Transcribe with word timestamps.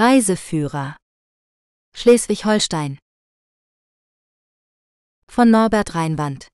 Reiseführer 0.00 0.94
Schleswig-Holstein 1.92 2.98
von 5.26 5.50
Norbert 5.50 5.96
Reinwand 5.96 6.46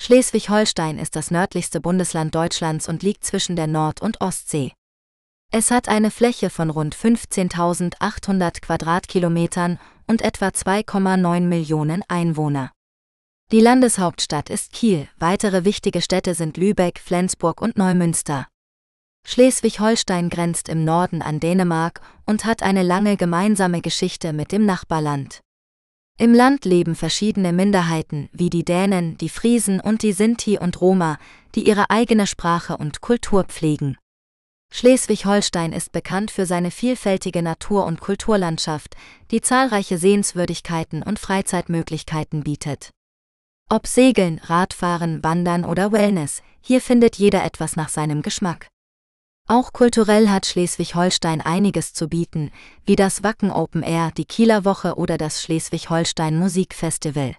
Schleswig-Holstein 0.00 0.98
ist 0.98 1.14
das 1.14 1.30
nördlichste 1.30 1.80
Bundesland 1.80 2.34
Deutschlands 2.34 2.88
und 2.88 3.04
liegt 3.04 3.24
zwischen 3.24 3.54
der 3.54 3.68
Nord- 3.68 4.02
und 4.02 4.20
Ostsee. 4.20 4.72
Es 5.52 5.70
hat 5.70 5.88
eine 5.88 6.10
Fläche 6.10 6.50
von 6.50 6.70
rund 6.70 6.96
15.800 6.96 8.62
Quadratkilometern 8.62 9.78
und 10.08 10.20
etwa 10.20 10.48
2,9 10.48 11.42
Millionen 11.42 12.02
Einwohner. 12.08 12.72
Die 13.52 13.60
Landeshauptstadt 13.60 14.50
ist 14.50 14.72
Kiel, 14.72 15.08
weitere 15.18 15.64
wichtige 15.64 16.02
Städte 16.02 16.34
sind 16.34 16.56
Lübeck, 16.56 16.98
Flensburg 16.98 17.62
und 17.62 17.78
Neumünster. 17.78 18.48
Schleswig-Holstein 19.30 20.28
grenzt 20.28 20.68
im 20.68 20.84
Norden 20.84 21.22
an 21.22 21.38
Dänemark 21.38 22.00
und 22.26 22.44
hat 22.44 22.64
eine 22.64 22.82
lange 22.82 23.16
gemeinsame 23.16 23.80
Geschichte 23.80 24.32
mit 24.32 24.50
dem 24.50 24.66
Nachbarland. 24.66 25.38
Im 26.18 26.34
Land 26.34 26.64
leben 26.64 26.96
verschiedene 26.96 27.52
Minderheiten 27.52 28.28
wie 28.32 28.50
die 28.50 28.64
Dänen, 28.64 29.16
die 29.18 29.28
Friesen 29.28 29.78
und 29.78 30.02
die 30.02 30.14
Sinti 30.14 30.58
und 30.58 30.80
Roma, 30.80 31.16
die 31.54 31.64
ihre 31.68 31.90
eigene 31.90 32.26
Sprache 32.26 32.76
und 32.76 33.02
Kultur 33.02 33.44
pflegen. 33.44 33.96
Schleswig-Holstein 34.72 35.72
ist 35.72 35.92
bekannt 35.92 36.32
für 36.32 36.44
seine 36.44 36.72
vielfältige 36.72 37.40
Natur- 37.40 37.86
und 37.86 38.00
Kulturlandschaft, 38.00 38.96
die 39.30 39.40
zahlreiche 39.40 39.96
Sehenswürdigkeiten 39.96 41.04
und 41.04 41.20
Freizeitmöglichkeiten 41.20 42.42
bietet. 42.42 42.90
Ob 43.68 43.86
Segeln, 43.86 44.40
Radfahren, 44.42 45.22
Wandern 45.22 45.64
oder 45.64 45.92
Wellness, 45.92 46.42
hier 46.60 46.80
findet 46.80 47.14
jeder 47.14 47.44
etwas 47.44 47.76
nach 47.76 47.90
seinem 47.90 48.22
Geschmack. 48.22 48.66
Auch 49.50 49.72
kulturell 49.72 50.28
hat 50.28 50.46
Schleswig-Holstein 50.46 51.40
einiges 51.40 51.92
zu 51.92 52.06
bieten, 52.06 52.52
wie 52.86 52.94
das 52.94 53.24
Wacken 53.24 53.50
Open 53.50 53.82
Air, 53.82 54.12
die 54.16 54.24
Kieler 54.24 54.64
Woche 54.64 54.94
oder 54.94 55.18
das 55.18 55.42
Schleswig-Holstein 55.42 56.38
Musikfestival. 56.38 57.34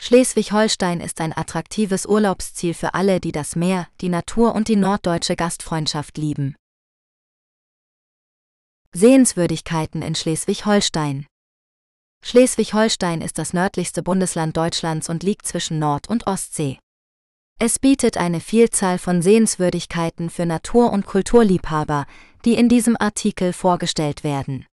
Schleswig-Holstein 0.00 1.02
ist 1.02 1.20
ein 1.20 1.36
attraktives 1.36 2.06
Urlaubsziel 2.06 2.72
für 2.72 2.94
alle, 2.94 3.20
die 3.20 3.32
das 3.32 3.54
Meer, 3.54 3.86
die 4.00 4.08
Natur 4.08 4.54
und 4.54 4.68
die 4.68 4.76
norddeutsche 4.76 5.36
Gastfreundschaft 5.36 6.16
lieben. 6.16 6.56
Sehenswürdigkeiten 8.94 10.00
in 10.00 10.14
Schleswig-Holstein 10.14 11.26
Schleswig-Holstein 12.24 13.20
ist 13.20 13.36
das 13.36 13.52
nördlichste 13.52 14.02
Bundesland 14.02 14.56
Deutschlands 14.56 15.10
und 15.10 15.22
liegt 15.22 15.46
zwischen 15.46 15.78
Nord- 15.78 16.08
und 16.08 16.26
Ostsee. 16.26 16.78
Es 17.58 17.78
bietet 17.78 18.18
eine 18.18 18.40
Vielzahl 18.40 18.98
von 18.98 19.22
Sehenswürdigkeiten 19.22 20.28
für 20.28 20.44
Natur- 20.44 20.92
und 20.92 21.06
Kulturliebhaber, 21.06 22.06
die 22.44 22.52
in 22.52 22.68
diesem 22.68 22.96
Artikel 23.00 23.54
vorgestellt 23.54 24.24
werden. 24.24 24.66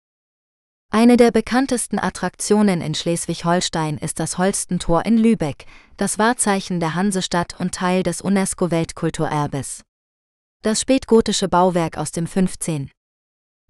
Eine 0.92 1.16
der 1.16 1.32
bekanntesten 1.32 1.98
Attraktionen 1.98 2.82
in 2.82 2.94
Schleswig-Holstein 2.94 3.98
ist 3.98 4.20
das 4.20 4.38
Holstentor 4.38 5.06
in 5.06 5.18
Lübeck, 5.18 5.66
das 5.96 6.20
Wahrzeichen 6.20 6.82
der 6.82 6.94
Hansestadt 6.94 7.58
und 7.58 7.74
Teil 7.74 8.04
des 8.04 8.22
UNESCO-Weltkulturerbes. 8.22 9.84
Das 10.62 10.82
spätgotische 10.82 11.48
Bauwerk 11.48 11.98
aus 11.98 12.12
dem 12.12 12.28
15. 12.28 12.92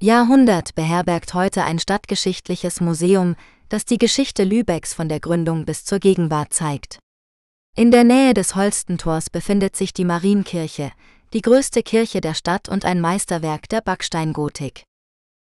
Jahrhundert 0.02 0.74
beherbergt 0.74 1.36
heute 1.36 1.64
ein 1.64 1.78
stadtgeschichtliches 1.78 2.82
Museum, 2.82 3.36
das 3.70 3.86
die 3.86 4.00
Geschichte 4.00 4.44
Lübecks 4.44 4.96
von 4.96 5.08
der 5.08 5.20
Gründung 5.20 5.66
bis 5.66 5.86
zur 5.86 6.00
Gegenwart 6.00 6.52
zeigt. 6.52 7.03
In 7.76 7.90
der 7.90 8.04
Nähe 8.04 8.36
des 8.36 8.54
Holstentors 8.54 9.32
befindet 9.32 9.76
sich 9.76 9.94
die 9.94 10.06
Marienkirche, 10.06 10.92
die 11.34 11.42
größte 11.42 11.82
Kirche 11.82 12.22
der 12.22 12.36
Stadt 12.36 12.70
und 12.70 12.86
ein 12.86 13.02
Meisterwerk 13.02 13.68
der 13.68 13.82
Backsteingotik. 13.82 14.84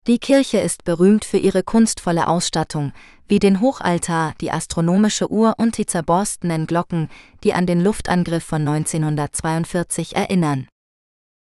Die 0.07 0.19
Kirche 0.19 0.59
ist 0.59 0.85
berühmt 0.85 1.25
für 1.25 1.39
ihre 1.39 1.63
kunstvolle 1.63 2.29
Ausstattung, 2.29 2.93
wie 3.27 3.39
den 3.39 3.63
Hochaltar, 3.63 4.35
die 4.43 4.51
astronomische 4.51 5.33
Uhr 5.33 5.55
und 5.57 5.79
die 5.79 5.87
zerborstenen 5.87 6.67
Glocken, 6.67 7.09
die 7.43 7.55
an 7.55 7.65
den 7.65 7.81
Luftangriff 7.81 8.45
von 8.45 8.69
1942 8.69 10.15
erinnern. 10.15 10.69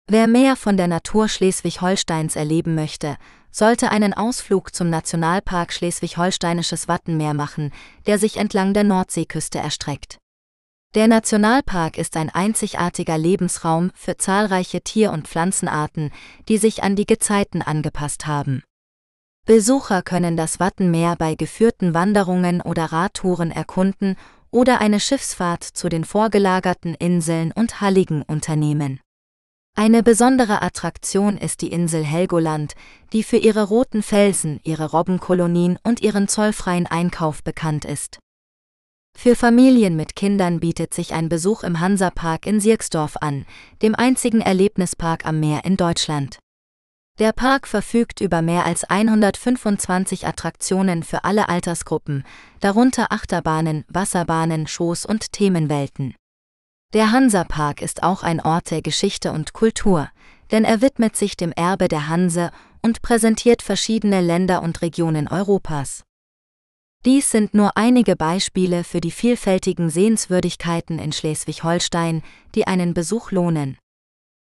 Wer 0.10 0.26
mehr 0.26 0.56
von 0.56 0.78
der 0.78 0.88
Natur 0.88 1.28
Schleswig-Holsteins 1.28 2.36
erleben 2.36 2.74
möchte, 2.74 3.18
sollte 3.52 3.92
einen 3.92 4.16
Ausflug 4.16 4.74
zum 4.74 4.90
Nationalpark 4.90 5.72
Schleswig-Holsteinisches 5.72 6.88
Wattenmeer 6.88 7.36
machen, 7.36 7.72
der 8.08 8.18
sich 8.18 8.38
entlang 8.38 8.74
der 8.74 8.84
Nordseeküste 8.84 9.60
erstreckt. 9.60 10.18
Der 10.96 11.10
Nationalpark 11.10 11.98
ist 11.98 12.16
ein 12.16 12.30
einzigartiger 12.30 13.18
Lebensraum 13.18 13.92
für 13.96 14.16
zahlreiche 14.16 14.80
Tier- 14.80 15.12
und 15.12 15.28
Pflanzenarten, 15.28 16.10
die 16.48 16.58
sich 16.58 16.84
an 16.84 16.96
die 16.96 17.06
Gezeiten 17.06 17.62
angepasst 17.62 18.28
haben. 18.28 18.64
Besucher 19.46 20.02
können 20.02 20.38
das 20.38 20.62
Wattenmeer 20.62 21.18
bei 21.18 21.36
geführten 21.36 21.94
Wanderungen 21.94 22.62
oder 22.62 22.86
Radtouren 22.86 23.52
erkunden 23.52 24.16
oder 24.52 24.80
eine 24.80 25.02
Schiffsfahrt 25.02 25.66
zu 25.66 25.90
den 25.90 26.06
vorgelagerten 26.06 26.96
Inseln 26.96 27.52
und 27.52 27.82
Halligen 27.82 28.22
unternehmen. 28.22 29.02
Eine 29.78 30.02
besondere 30.02 30.62
Attraktion 30.62 31.38
ist 31.38 31.60
die 31.60 31.74
Insel 31.74 32.06
Helgoland, 32.06 32.74
die 33.12 33.24
für 33.24 33.36
ihre 33.36 33.64
roten 33.64 34.02
Felsen, 34.02 34.62
ihre 34.64 34.92
Robbenkolonien 34.92 35.78
und 35.84 36.02
ihren 36.02 36.30
zollfreien 36.30 36.88
Einkauf 36.88 37.44
bekannt 37.44 37.84
ist. 37.84 38.20
Für 39.18 39.36
Familien 39.36 39.96
mit 39.96 40.16
Kindern 40.16 40.60
bietet 40.60 40.94
sich 40.94 41.14
ein 41.14 41.30
Besuch 41.30 41.64
im 41.64 41.80
Hansapark 41.80 42.46
in 42.46 42.60
Sierksdorf 42.60 43.18
an, 43.22 43.46
dem 43.82 43.96
einzigen 43.96 44.42
Erlebnispark 44.42 45.26
am 45.26 45.40
Meer 45.40 45.66
in 45.66 45.78
Deutschland. 45.78 46.38
Der 47.18 47.32
Park 47.32 47.66
verfügt 47.66 48.20
über 48.20 48.42
mehr 48.42 48.66
als 48.66 48.84
125 48.84 50.28
Attraktionen 50.28 51.02
für 51.02 51.24
alle 51.24 51.48
Altersgruppen, 51.48 52.24
darunter 52.60 53.12
Achterbahnen, 53.12 53.86
Wasserbahnen, 53.88 54.68
Shows 54.68 55.06
und 55.06 55.32
Themenwelten. 55.32 56.14
Der 56.94 57.12
Hansapark 57.12 57.82
ist 57.82 58.04
auch 58.04 58.22
ein 58.22 58.42
Ort 58.42 58.70
der 58.70 58.82
Geschichte 58.82 59.32
und 59.32 59.54
Kultur, 59.54 60.10
denn 60.52 60.66
er 60.66 60.82
widmet 60.82 61.16
sich 61.16 61.36
dem 61.36 61.54
Erbe 61.54 61.88
der 61.88 62.10
Hanse 62.10 62.52
und 62.82 63.02
präsentiert 63.02 63.62
verschiedene 63.62 64.22
Länder 64.22 64.62
und 64.62 64.82
Regionen 64.82 65.28
Europas. 65.28 66.05
Dies 67.06 67.30
sind 67.30 67.54
nur 67.54 67.78
einige 67.78 68.16
Beispiele 68.16 68.84
für 68.84 69.00
die 69.00 69.12
vielfältigen 69.12 69.92
Sehenswürdigkeiten 69.92 70.98
in 70.98 71.12
Schleswig-Holstein, 71.12 72.24
die 72.56 72.66
einen 72.66 72.96
Besuch 72.96 73.30
lohnen. 73.30 73.78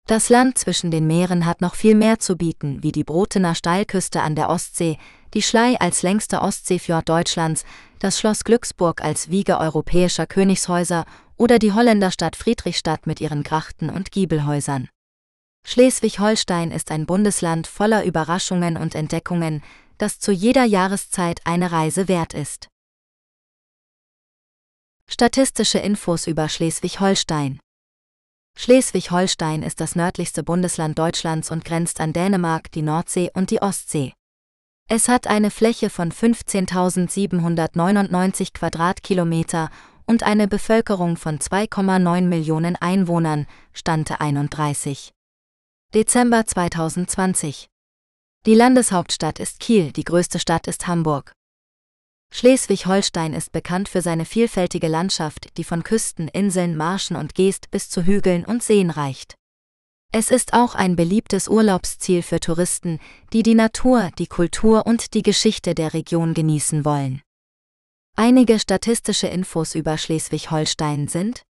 Das 0.09 0.29
Land 0.29 0.59
zwischen 0.59 0.91
den 0.91 1.07
Meeren 1.07 1.47
hat 1.47 1.61
noch 1.61 1.77
viel 1.77 1.95
mehr 1.95 2.19
zu 2.19 2.37
bieten, 2.37 2.83
wie 2.83 2.91
die 2.91 3.05
Brotener 3.05 3.55
Steilküste 3.55 4.23
an 4.23 4.35
der 4.35 4.49
Ostsee, 4.49 4.99
die 5.35 5.43
Schlei 5.43 5.77
als 5.79 6.03
längster 6.03 6.43
Ostseefjord 6.43 7.09
Deutschlands, 7.09 7.65
das 8.01 8.19
Schloss 8.19 8.43
Glücksburg 8.43 9.05
als 9.05 9.31
Wiege 9.31 9.59
europäischer 9.59 10.27
Königshäuser 10.27 11.05
oder 11.37 11.61
die 11.61 11.73
Holländerstadt 11.73 12.35
Friedrichstadt 12.35 13.07
mit 13.07 13.21
ihren 13.21 13.45
Grachten 13.45 13.89
und 13.89 14.11
Giebelhäusern. 14.11 14.89
Schleswig-Holstein 15.65 16.73
ist 16.73 16.91
ein 16.91 17.07
Bundesland 17.07 17.69
voller 17.69 18.05
Überraschungen 18.05 18.77
und 18.77 18.97
Entdeckungen, 18.97 19.63
das 19.99 20.19
zu 20.19 20.33
jeder 20.33 20.65
Jahreszeit 20.65 21.41
eine 21.45 21.71
Reise 21.73 22.09
wert 22.09 22.35
ist. 22.35 22.69
Statistische 25.07 25.79
Infos 25.79 26.27
über 26.27 26.49
Schleswig-Holstein 26.49 27.61
Schleswig-Holstein 28.57 29.63
ist 29.63 29.81
das 29.81 29.95
nördlichste 29.95 30.43
Bundesland 30.43 30.99
Deutschlands 30.99 31.53
und 31.53 31.65
grenzt 31.65 32.01
an 32.01 32.13
Dänemark, 32.13 32.73
die 32.73 32.83
Nordsee 32.83 33.31
und 33.33 33.51
die 33.51 33.63
Ostsee. 33.63 34.15
Es 34.89 35.09
hat 35.09 35.29
eine 35.29 35.53
Fläche 35.53 35.91
von 35.91 36.11
15.799 36.11 38.55
Quadratkilometer 38.55 39.71
und 40.07 40.25
eine 40.25 40.49
Bevölkerung 40.49 41.17
von 41.17 41.39
2,9 41.39 42.23
Millionen 42.23 42.75
Einwohnern, 42.75 43.47
Stante 43.73 44.21
31. 44.21 45.13
Dezember 45.95 46.45
2020. 46.45 47.69
Die 48.47 48.55
Landeshauptstadt 48.55 49.41
ist 49.41 49.61
Kiel, 49.61 49.93
die 49.93 50.05
größte 50.05 50.39
Stadt 50.39 50.67
ist 50.67 50.87
Hamburg. 50.87 51.33
Schleswig-Holstein 52.31 53.33
ist 53.33 53.53
bekannt 53.53 53.89
für 53.89 54.03
seine 54.03 54.25
vielfältige 54.25 54.89
Landschaft, 54.89 55.57
die 55.57 55.65
von 55.65 55.83
Küsten, 55.83 56.29
Inseln, 56.29 56.77
Marschen 56.77 57.17
und 57.17 57.35
Geest 57.35 57.71
bis 57.71 57.89
zu 57.89 58.05
Hügeln 58.05 58.45
und 58.45 58.63
Seen 58.63 58.91
reicht. 58.91 59.35
Es 60.13 60.31
ist 60.31 60.55
auch 60.55 60.75
ein 60.75 60.97
beliebtes 60.97 61.49
Urlaubsziel 61.49 62.23
für 62.23 62.41
Touristen, 62.41 62.99
die 63.33 63.43
die 63.43 63.55
Natur, 63.55 64.11
die 64.19 64.27
Kultur 64.27 64.87
und 64.87 65.13
die 65.15 65.23
Geschichte 65.23 65.75
der 65.75 65.93
Region 65.93 66.33
genießen 66.33 66.85
wollen. 66.85 67.21
Einige 68.17 68.59
statistische 68.59 69.27
Infos 69.27 69.75
über 69.75 69.99
Schleswig-Holstein 69.99 71.09
sind 71.09 71.43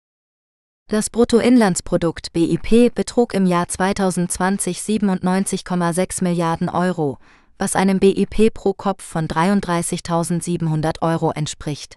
das 0.88 1.11
Bruttoinlandsprodukt 1.11 2.32
BIP 2.32 2.94
betrug 2.94 3.35
im 3.35 3.44
Jahr 3.44 3.69
2020 3.69 4.79
97,6 4.79 6.25
Milliarden 6.25 6.70
Euro, 6.70 7.19
was 7.58 7.76
einem 7.76 8.00
BIP 8.00 8.55
pro 8.55 8.73
Kopf 8.73 9.05
von 9.05 9.29
33.700 9.29 11.02
Euro 11.02 11.31
entspricht. 11.31 11.96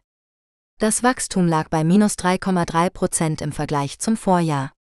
Das 0.77 1.03
Wachstum 1.03 1.47
lag 1.47 1.69
bei 1.69 1.85
minus 1.85 2.15
3,3 2.15 2.89
Prozent 2.89 3.41
im 3.41 3.53
Vergleich 3.53 3.99
zum 3.99 4.17
Vorjahr. 4.17 4.73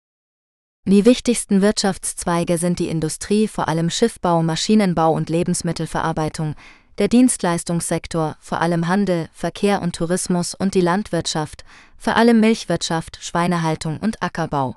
Die 0.85 1.05
wichtigsten 1.05 1.61
Wirtschaftszweige 1.61 2.57
sind 2.57 2.79
die 2.79 2.89
Industrie, 2.89 3.47
vor 3.47 3.67
allem 3.67 3.91
Schiffbau, 3.91 4.41
Maschinenbau 4.41 5.11
und 5.11 5.29
Lebensmittelverarbeitung, 5.29 6.55
der 6.99 7.07
Dienstleistungssektor, 7.07 8.35
vor 8.41 8.61
allem 8.61 8.87
Handel, 8.87 9.29
Verkehr 9.33 9.81
und 9.81 9.95
Tourismus 9.95 10.53
und 10.53 10.75
die 10.75 10.81
Landwirtschaft, 10.81 11.63
vor 11.97 12.17
allem 12.17 12.39
Milchwirtschaft, 12.39 13.19
Schweinehaltung 13.21 13.97
und 13.97 14.21
Ackerbau. 14.21 14.75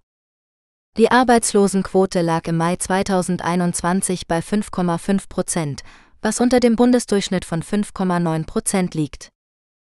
Die 0.96 1.10
Arbeitslosenquote 1.10 2.22
lag 2.22 2.46
im 2.46 2.56
Mai 2.56 2.76
2021 2.76 4.28
bei 4.28 4.38
5,5 4.38 5.28
Prozent, 5.28 5.82
was 6.20 6.40
unter 6.40 6.60
dem 6.60 6.76
Bundesdurchschnitt 6.76 7.44
von 7.44 7.62
5,9 7.62 8.46
Prozent 8.46 8.94
liegt. 8.94 9.28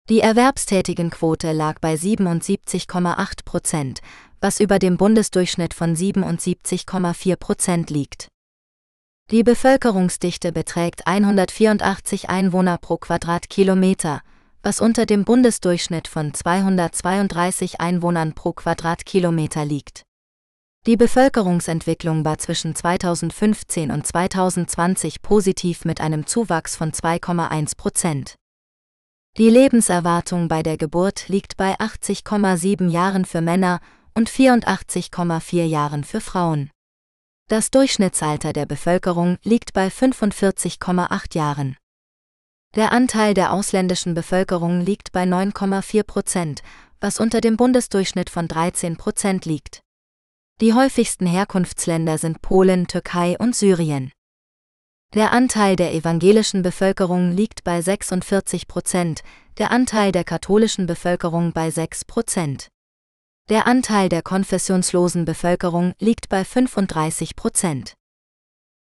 Die 0.08 0.20
Erwerbstätigenquote 0.20 1.52
lag 1.52 1.78
bei 1.80 1.94
77,8 1.94 3.44
Prozent, 3.44 4.00
was 4.40 4.60
über 4.60 4.78
dem 4.78 4.96
Bundesdurchschnitt 4.96 5.74
von 5.74 5.96
77,4 5.96 7.36
Prozent 7.36 7.90
liegt. 7.90 8.28
Die 9.30 9.42
Bevölkerungsdichte 9.42 10.52
beträgt 10.52 11.06
184 11.06 12.28
Einwohner 12.28 12.76
pro 12.76 12.98
Quadratkilometer, 12.98 14.20
was 14.62 14.82
unter 14.82 15.06
dem 15.06 15.24
Bundesdurchschnitt 15.24 16.08
von 16.08 16.34
232 16.34 17.80
Einwohnern 17.80 18.34
pro 18.34 18.52
Quadratkilometer 18.52 19.64
liegt. 19.64 20.02
Die 20.86 20.98
Bevölkerungsentwicklung 20.98 22.26
war 22.26 22.36
zwischen 22.36 22.74
2015 22.74 23.90
und 23.90 24.06
2020 24.06 25.22
positiv 25.22 25.86
mit 25.86 26.02
einem 26.02 26.26
Zuwachs 26.26 26.76
von 26.76 26.92
2,1 26.92 27.78
Prozent. 27.78 28.34
Die 29.38 29.48
Lebenserwartung 29.48 30.48
bei 30.48 30.62
der 30.62 30.76
Geburt 30.76 31.28
liegt 31.28 31.56
bei 31.56 31.74
80,7 31.76 32.90
Jahren 32.90 33.24
für 33.24 33.40
Männer 33.40 33.80
und 34.12 34.28
84,4 34.28 35.64
Jahren 35.64 36.04
für 36.04 36.20
Frauen. 36.20 36.70
Das 37.48 37.70
Durchschnittsalter 37.70 38.54
der 38.54 38.64
Bevölkerung 38.64 39.36
liegt 39.44 39.74
bei 39.74 39.88
45,8 39.88 41.36
Jahren. 41.36 41.76
Der 42.74 42.90
Anteil 42.90 43.34
der 43.34 43.52
ausländischen 43.52 44.14
Bevölkerung 44.14 44.80
liegt 44.80 45.12
bei 45.12 45.24
9,4 45.24 46.04
Prozent, 46.04 46.62
was 47.00 47.20
unter 47.20 47.42
dem 47.42 47.58
Bundesdurchschnitt 47.58 48.30
von 48.30 48.48
13 48.48 48.96
Prozent 48.96 49.44
liegt. 49.44 49.82
Die 50.62 50.72
häufigsten 50.72 51.26
Herkunftsländer 51.26 52.16
sind 52.16 52.40
Polen, 52.40 52.86
Türkei 52.86 53.36
und 53.38 53.54
Syrien. 53.54 54.10
Der 55.12 55.32
Anteil 55.32 55.76
der 55.76 55.92
evangelischen 55.92 56.62
Bevölkerung 56.62 57.30
liegt 57.30 57.62
bei 57.62 57.82
46 57.82 58.66
Prozent, 58.68 59.22
der 59.58 59.70
Anteil 59.70 60.12
der 60.12 60.24
katholischen 60.24 60.86
Bevölkerung 60.86 61.52
bei 61.52 61.70
6 61.70 62.06
Prozent. 62.06 62.68
Der 63.50 63.66
Anteil 63.66 64.08
der 64.08 64.22
konfessionslosen 64.22 65.26
Bevölkerung 65.26 65.92
liegt 65.98 66.30
bei 66.30 66.46
35 66.46 67.36
Prozent. 67.36 67.92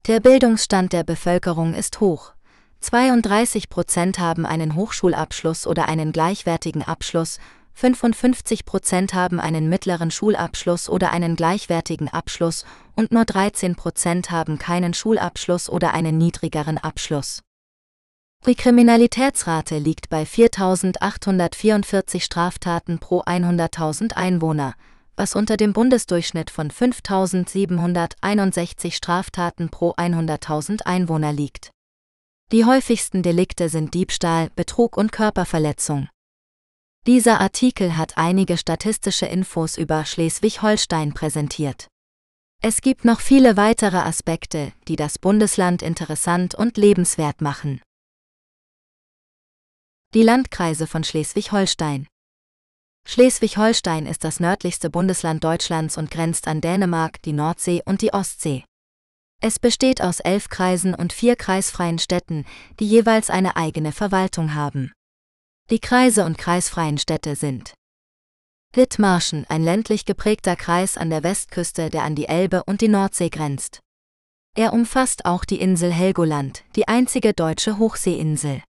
Der 0.05 0.19
Bildungsstand 0.19 0.93
der 0.93 1.03
Bevölkerung 1.03 1.73
ist 1.73 1.99
hoch. 1.99 2.33
32 2.79 3.69
Prozent 3.69 4.19
haben 4.19 4.45
einen 4.45 4.75
Hochschulabschluss 4.75 5.65
oder 5.65 5.87
einen 5.87 6.11
gleichwertigen 6.11 6.83
Abschluss, 6.83 7.39
55 7.73 8.65
Prozent 8.65 9.15
haben 9.15 9.39
einen 9.39 9.69
mittleren 9.69 10.11
Schulabschluss 10.11 10.87
oder 10.87 11.11
einen 11.11 11.35
gleichwertigen 11.35 12.09
Abschluss 12.09 12.63
und 12.95 13.11
nur 13.11 13.25
13 13.25 13.75
Prozent 13.75 14.29
haben 14.29 14.59
keinen 14.59 14.93
Schulabschluss 14.93 15.67
oder 15.67 15.95
einen 15.95 16.19
niedrigeren 16.19 16.77
Abschluss. 16.77 17.42
Die 18.45 18.55
Kriminalitätsrate 18.55 19.77
liegt 19.77 20.09
bei 20.09 20.23
4.844 20.23 22.19
Straftaten 22.19 22.99
pro 22.99 23.21
100.000 23.21 24.15
Einwohner, 24.15 24.73
was 25.15 25.33
unter 25.33 25.55
dem 25.55 25.71
Bundesdurchschnitt 25.71 26.49
von 26.49 26.69
5.761 26.69 28.91
Straftaten 28.91 29.69
pro 29.69 29.91
100.000 29.91 30.81
Einwohner 30.81 31.31
liegt. 31.31 31.71
Die 32.51 32.65
häufigsten 32.65 33.23
Delikte 33.23 33.69
sind 33.69 33.93
Diebstahl, 33.93 34.49
Betrug 34.57 34.97
und 34.97 35.13
Körperverletzung. 35.13 36.09
Dieser 37.07 37.39
Artikel 37.39 37.95
hat 37.95 38.17
einige 38.17 38.57
statistische 38.57 39.25
Infos 39.25 39.77
über 39.77 40.03
Schleswig-Holstein 40.03 41.13
präsentiert. 41.13 41.87
Es 42.61 42.81
gibt 42.81 43.05
noch 43.05 43.21
viele 43.21 43.55
weitere 43.55 43.99
Aspekte, 43.99 44.73
die 44.89 44.97
das 44.97 45.17
Bundesland 45.17 45.81
interessant 45.81 46.55
und 46.55 46.75
lebenswert 46.75 47.39
machen. 47.39 47.79
Die 50.13 50.21
Landkreise 50.21 50.85
von 50.85 51.03
Schleswig-Holstein. 51.03 52.05
Schleswig-Holstein 53.07 54.05
ist 54.05 54.23
das 54.23 54.39
nördlichste 54.39 54.91
Bundesland 54.91 55.43
Deutschlands 55.43 55.97
und 55.97 56.11
grenzt 56.11 56.47
an 56.47 56.61
Dänemark, 56.61 57.19
die 57.23 57.33
Nordsee 57.33 57.81
und 57.83 58.03
die 58.03 58.13
Ostsee. 58.13 58.63
Es 59.41 59.57
besteht 59.57 60.03
aus 60.03 60.19
elf 60.19 60.49
Kreisen 60.49 60.93
und 60.93 61.13
vier 61.13 61.35
kreisfreien 61.35 61.97
Städten, 61.97 62.45
die 62.79 62.85
jeweils 62.85 63.31
eine 63.31 63.55
eigene 63.55 63.91
Verwaltung 63.91 64.53
haben. 64.53 64.91
Die 65.71 65.79
Kreise 65.79 66.25
und 66.25 66.37
kreisfreien 66.37 66.99
Städte 66.99 67.35
sind 67.35 67.73
Dithmarschen, 68.75 69.47
ein 69.49 69.63
ländlich 69.63 70.05
geprägter 70.05 70.55
Kreis 70.55 70.95
an 70.95 71.09
der 71.09 71.23
Westküste, 71.23 71.89
der 71.89 72.03
an 72.03 72.13
die 72.13 72.27
Elbe 72.27 72.63
und 72.65 72.81
die 72.81 72.87
Nordsee 72.87 73.29
grenzt. 73.29 73.79
Er 74.55 74.73
umfasst 74.73 75.25
auch 75.25 75.43
die 75.43 75.59
Insel 75.59 75.91
Helgoland, 75.91 76.63
die 76.75 76.87
einzige 76.87 77.33
deutsche 77.33 77.79
Hochseeinsel. 77.79 78.61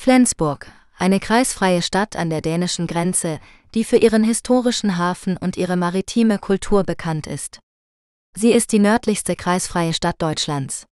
Flensburg, 0.00 0.70
eine 0.96 1.18
kreisfreie 1.18 1.82
Stadt 1.82 2.14
an 2.14 2.30
der 2.30 2.40
dänischen 2.40 2.86
Grenze, 2.86 3.40
die 3.74 3.82
für 3.82 3.96
ihren 3.96 4.22
historischen 4.22 4.96
Hafen 4.96 5.36
und 5.36 5.56
ihre 5.56 5.76
maritime 5.76 6.38
Kultur 6.38 6.84
bekannt 6.84 7.26
ist. 7.26 7.58
Sie 8.32 8.52
ist 8.52 8.70
die 8.70 8.78
nördlichste 8.78 9.34
kreisfreie 9.34 9.92
Stadt 9.92 10.22
Deutschlands. 10.22 10.86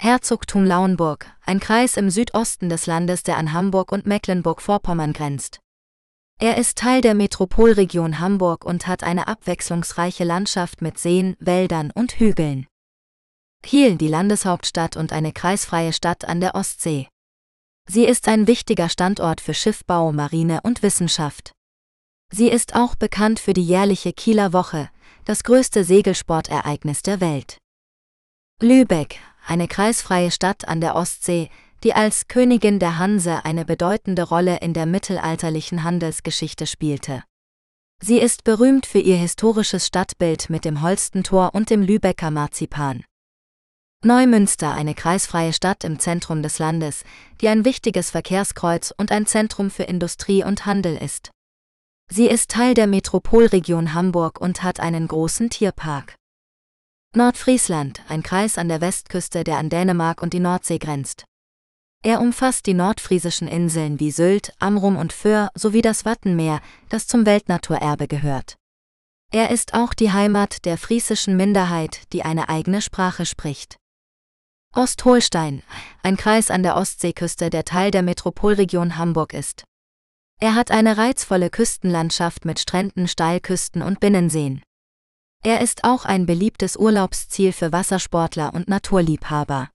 Herzogtum 0.00 0.64
Lauenburg, 0.64 1.26
ein 1.44 1.60
Kreis 1.60 1.98
im 1.98 2.08
Südosten 2.08 2.70
des 2.70 2.86
Landes, 2.86 3.22
der 3.22 3.36
an 3.36 3.52
Hamburg 3.52 3.92
und 3.92 4.06
Mecklenburg-Vorpommern 4.06 5.12
grenzt. 5.12 5.60
Er 6.40 6.56
ist 6.56 6.78
Teil 6.78 7.02
der 7.02 7.14
Metropolregion 7.14 8.18
Hamburg 8.18 8.64
und 8.64 8.86
hat 8.86 9.04
eine 9.04 9.28
abwechslungsreiche 9.28 10.24
Landschaft 10.24 10.80
mit 10.80 10.98
Seen, 10.98 11.36
Wäldern 11.38 11.90
und 11.94 12.18
Hügeln. 12.18 12.66
Kiel, 13.62 13.96
die 13.96 14.08
Landeshauptstadt 14.08 14.96
und 14.96 15.12
eine 15.12 15.32
kreisfreie 15.32 15.92
Stadt 15.92 16.24
an 16.24 16.40
der 16.40 16.54
Ostsee. 16.54 17.08
Sie 17.88 18.04
ist 18.04 18.28
ein 18.28 18.46
wichtiger 18.46 18.88
Standort 18.88 19.40
für 19.40 19.54
Schiffbau, 19.54 20.12
Marine 20.12 20.60
und 20.62 20.82
Wissenschaft. 20.82 21.52
Sie 22.32 22.48
ist 22.48 22.74
auch 22.74 22.96
bekannt 22.96 23.38
für 23.38 23.52
die 23.52 23.64
jährliche 23.64 24.12
Kieler 24.12 24.52
Woche, 24.52 24.90
das 25.24 25.44
größte 25.44 25.84
Segelsportereignis 25.84 27.02
der 27.02 27.20
Welt. 27.20 27.58
Lübeck, 28.60 29.20
eine 29.46 29.68
kreisfreie 29.68 30.30
Stadt 30.30 30.66
an 30.66 30.80
der 30.80 30.96
Ostsee, 30.96 31.50
die 31.84 31.94
als 31.94 32.26
Königin 32.26 32.80
der 32.80 32.98
Hanse 32.98 33.44
eine 33.44 33.64
bedeutende 33.64 34.24
Rolle 34.24 34.58
in 34.58 34.72
der 34.72 34.86
mittelalterlichen 34.86 35.84
Handelsgeschichte 35.84 36.66
spielte. 36.66 37.22
Sie 38.02 38.18
ist 38.18 38.44
berühmt 38.44 38.86
für 38.86 38.98
ihr 38.98 39.16
historisches 39.16 39.86
Stadtbild 39.86 40.50
mit 40.50 40.64
dem 40.64 40.82
Holstentor 40.82 41.54
und 41.54 41.70
dem 41.70 41.82
Lübecker 41.82 42.30
Marzipan. 42.30 43.04
Neumünster, 44.04 44.72
eine 44.72 44.94
kreisfreie 44.94 45.52
Stadt 45.52 45.82
im 45.82 45.98
Zentrum 45.98 46.42
des 46.42 46.58
Landes, 46.58 47.02
die 47.40 47.48
ein 47.48 47.64
wichtiges 47.64 48.10
Verkehrskreuz 48.10 48.94
und 48.96 49.10
ein 49.10 49.26
Zentrum 49.26 49.70
für 49.70 49.82
Industrie 49.82 50.44
und 50.44 50.64
Handel 50.64 50.96
ist. 50.96 51.30
Sie 52.08 52.26
ist 52.26 52.50
Teil 52.50 52.74
der 52.74 52.86
Metropolregion 52.86 53.94
Hamburg 53.94 54.40
und 54.40 54.62
hat 54.62 54.78
einen 54.78 55.08
großen 55.08 55.50
Tierpark. 55.50 56.14
Nordfriesland, 57.16 58.02
ein 58.08 58.22
Kreis 58.22 58.58
an 58.58 58.68
der 58.68 58.80
Westküste, 58.80 59.42
der 59.42 59.58
an 59.58 59.70
Dänemark 59.70 60.22
und 60.22 60.32
die 60.34 60.40
Nordsee 60.40 60.78
grenzt. 60.78 61.24
Er 62.04 62.20
umfasst 62.20 62.66
die 62.66 62.74
nordfriesischen 62.74 63.48
Inseln 63.48 63.98
wie 63.98 64.12
Sylt, 64.12 64.52
Amrum 64.60 64.96
und 64.96 65.12
Föhr 65.12 65.50
sowie 65.54 65.82
das 65.82 66.04
Wattenmeer, 66.04 66.60
das 66.90 67.08
zum 67.08 67.26
Weltnaturerbe 67.26 68.06
gehört. 68.06 68.56
Er 69.32 69.50
ist 69.50 69.74
auch 69.74 69.94
die 69.94 70.12
Heimat 70.12 70.64
der 70.64 70.78
friesischen 70.78 71.36
Minderheit, 71.36 72.02
die 72.12 72.22
eine 72.22 72.48
eigene 72.48 72.80
Sprache 72.82 73.26
spricht. 73.26 73.76
Ostholstein, 74.76 75.62
ein 76.02 76.18
Kreis 76.18 76.50
an 76.50 76.62
der 76.62 76.76
Ostseeküste, 76.76 77.48
der 77.48 77.64
Teil 77.64 77.90
der 77.90 78.02
Metropolregion 78.02 78.98
Hamburg 78.98 79.32
ist. 79.32 79.64
Er 80.38 80.54
hat 80.54 80.70
eine 80.70 80.98
reizvolle 80.98 81.48
Küstenlandschaft 81.48 82.44
mit 82.44 82.60
Stränden, 82.60 83.08
Steilküsten 83.08 83.80
und 83.80 84.00
Binnenseen. 84.00 84.62
Er 85.42 85.62
ist 85.62 85.84
auch 85.84 86.04
ein 86.04 86.26
beliebtes 86.26 86.76
Urlaubsziel 86.76 87.52
für 87.52 87.72
Wassersportler 87.72 88.52
und 88.52 88.68
Naturliebhaber. 88.68 89.70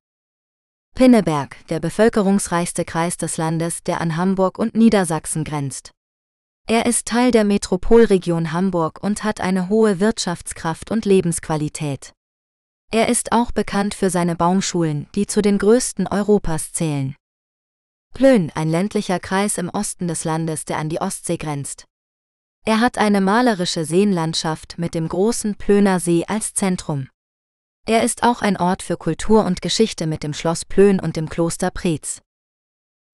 Pinneberg, 0.93 1.57
der 1.69 1.79
bevölkerungsreichste 1.79 2.85
Kreis 2.85 3.17
des 3.17 3.37
Landes, 3.37 3.81
der 3.81 4.01
an 4.01 4.17
Hamburg 4.17 4.59
und 4.59 4.75
Niedersachsen 4.75 5.43
grenzt. 5.43 5.89
Er 6.67 6.85
ist 6.85 7.07
Teil 7.07 7.31
der 7.31 7.43
Metropolregion 7.43 8.51
Hamburg 8.51 9.01
und 9.01 9.23
hat 9.23 9.41
eine 9.41 9.67
hohe 9.67 9.99
Wirtschaftskraft 9.99 10.91
und 10.91 11.05
Lebensqualität. 11.05 12.13
Er 12.93 13.07
ist 13.07 13.31
auch 13.31 13.51
bekannt 13.51 13.93
für 13.93 14.09
seine 14.09 14.35
Baumschulen, 14.35 15.07
die 15.15 15.25
zu 15.25 15.41
den 15.41 15.57
größten 15.57 16.07
Europas 16.07 16.73
zählen. 16.73 17.15
Plön, 18.13 18.51
ein 18.53 18.69
ländlicher 18.69 19.19
Kreis 19.19 19.57
im 19.57 19.69
Osten 19.69 20.09
des 20.09 20.25
Landes, 20.25 20.65
der 20.65 20.77
an 20.77 20.89
die 20.89 20.99
Ostsee 20.99 21.37
grenzt. 21.37 21.85
Er 22.65 22.81
hat 22.81 22.97
eine 22.97 23.21
malerische 23.21 23.85
Seenlandschaft 23.85 24.77
mit 24.77 24.93
dem 24.93 25.07
großen 25.07 25.55
Plöner 25.55 26.01
See 26.01 26.25
als 26.27 26.53
Zentrum. 26.53 27.07
Er 27.87 28.03
ist 28.03 28.23
auch 28.23 28.41
ein 28.41 28.57
Ort 28.57 28.83
für 28.83 28.97
Kultur 28.97 29.45
und 29.45 29.61
Geschichte 29.61 30.05
mit 30.05 30.21
dem 30.21 30.33
Schloss 30.33 30.65
Plön 30.65 30.99
und 30.99 31.15
dem 31.15 31.29
Kloster 31.29 31.71
Preetz. 31.71 32.21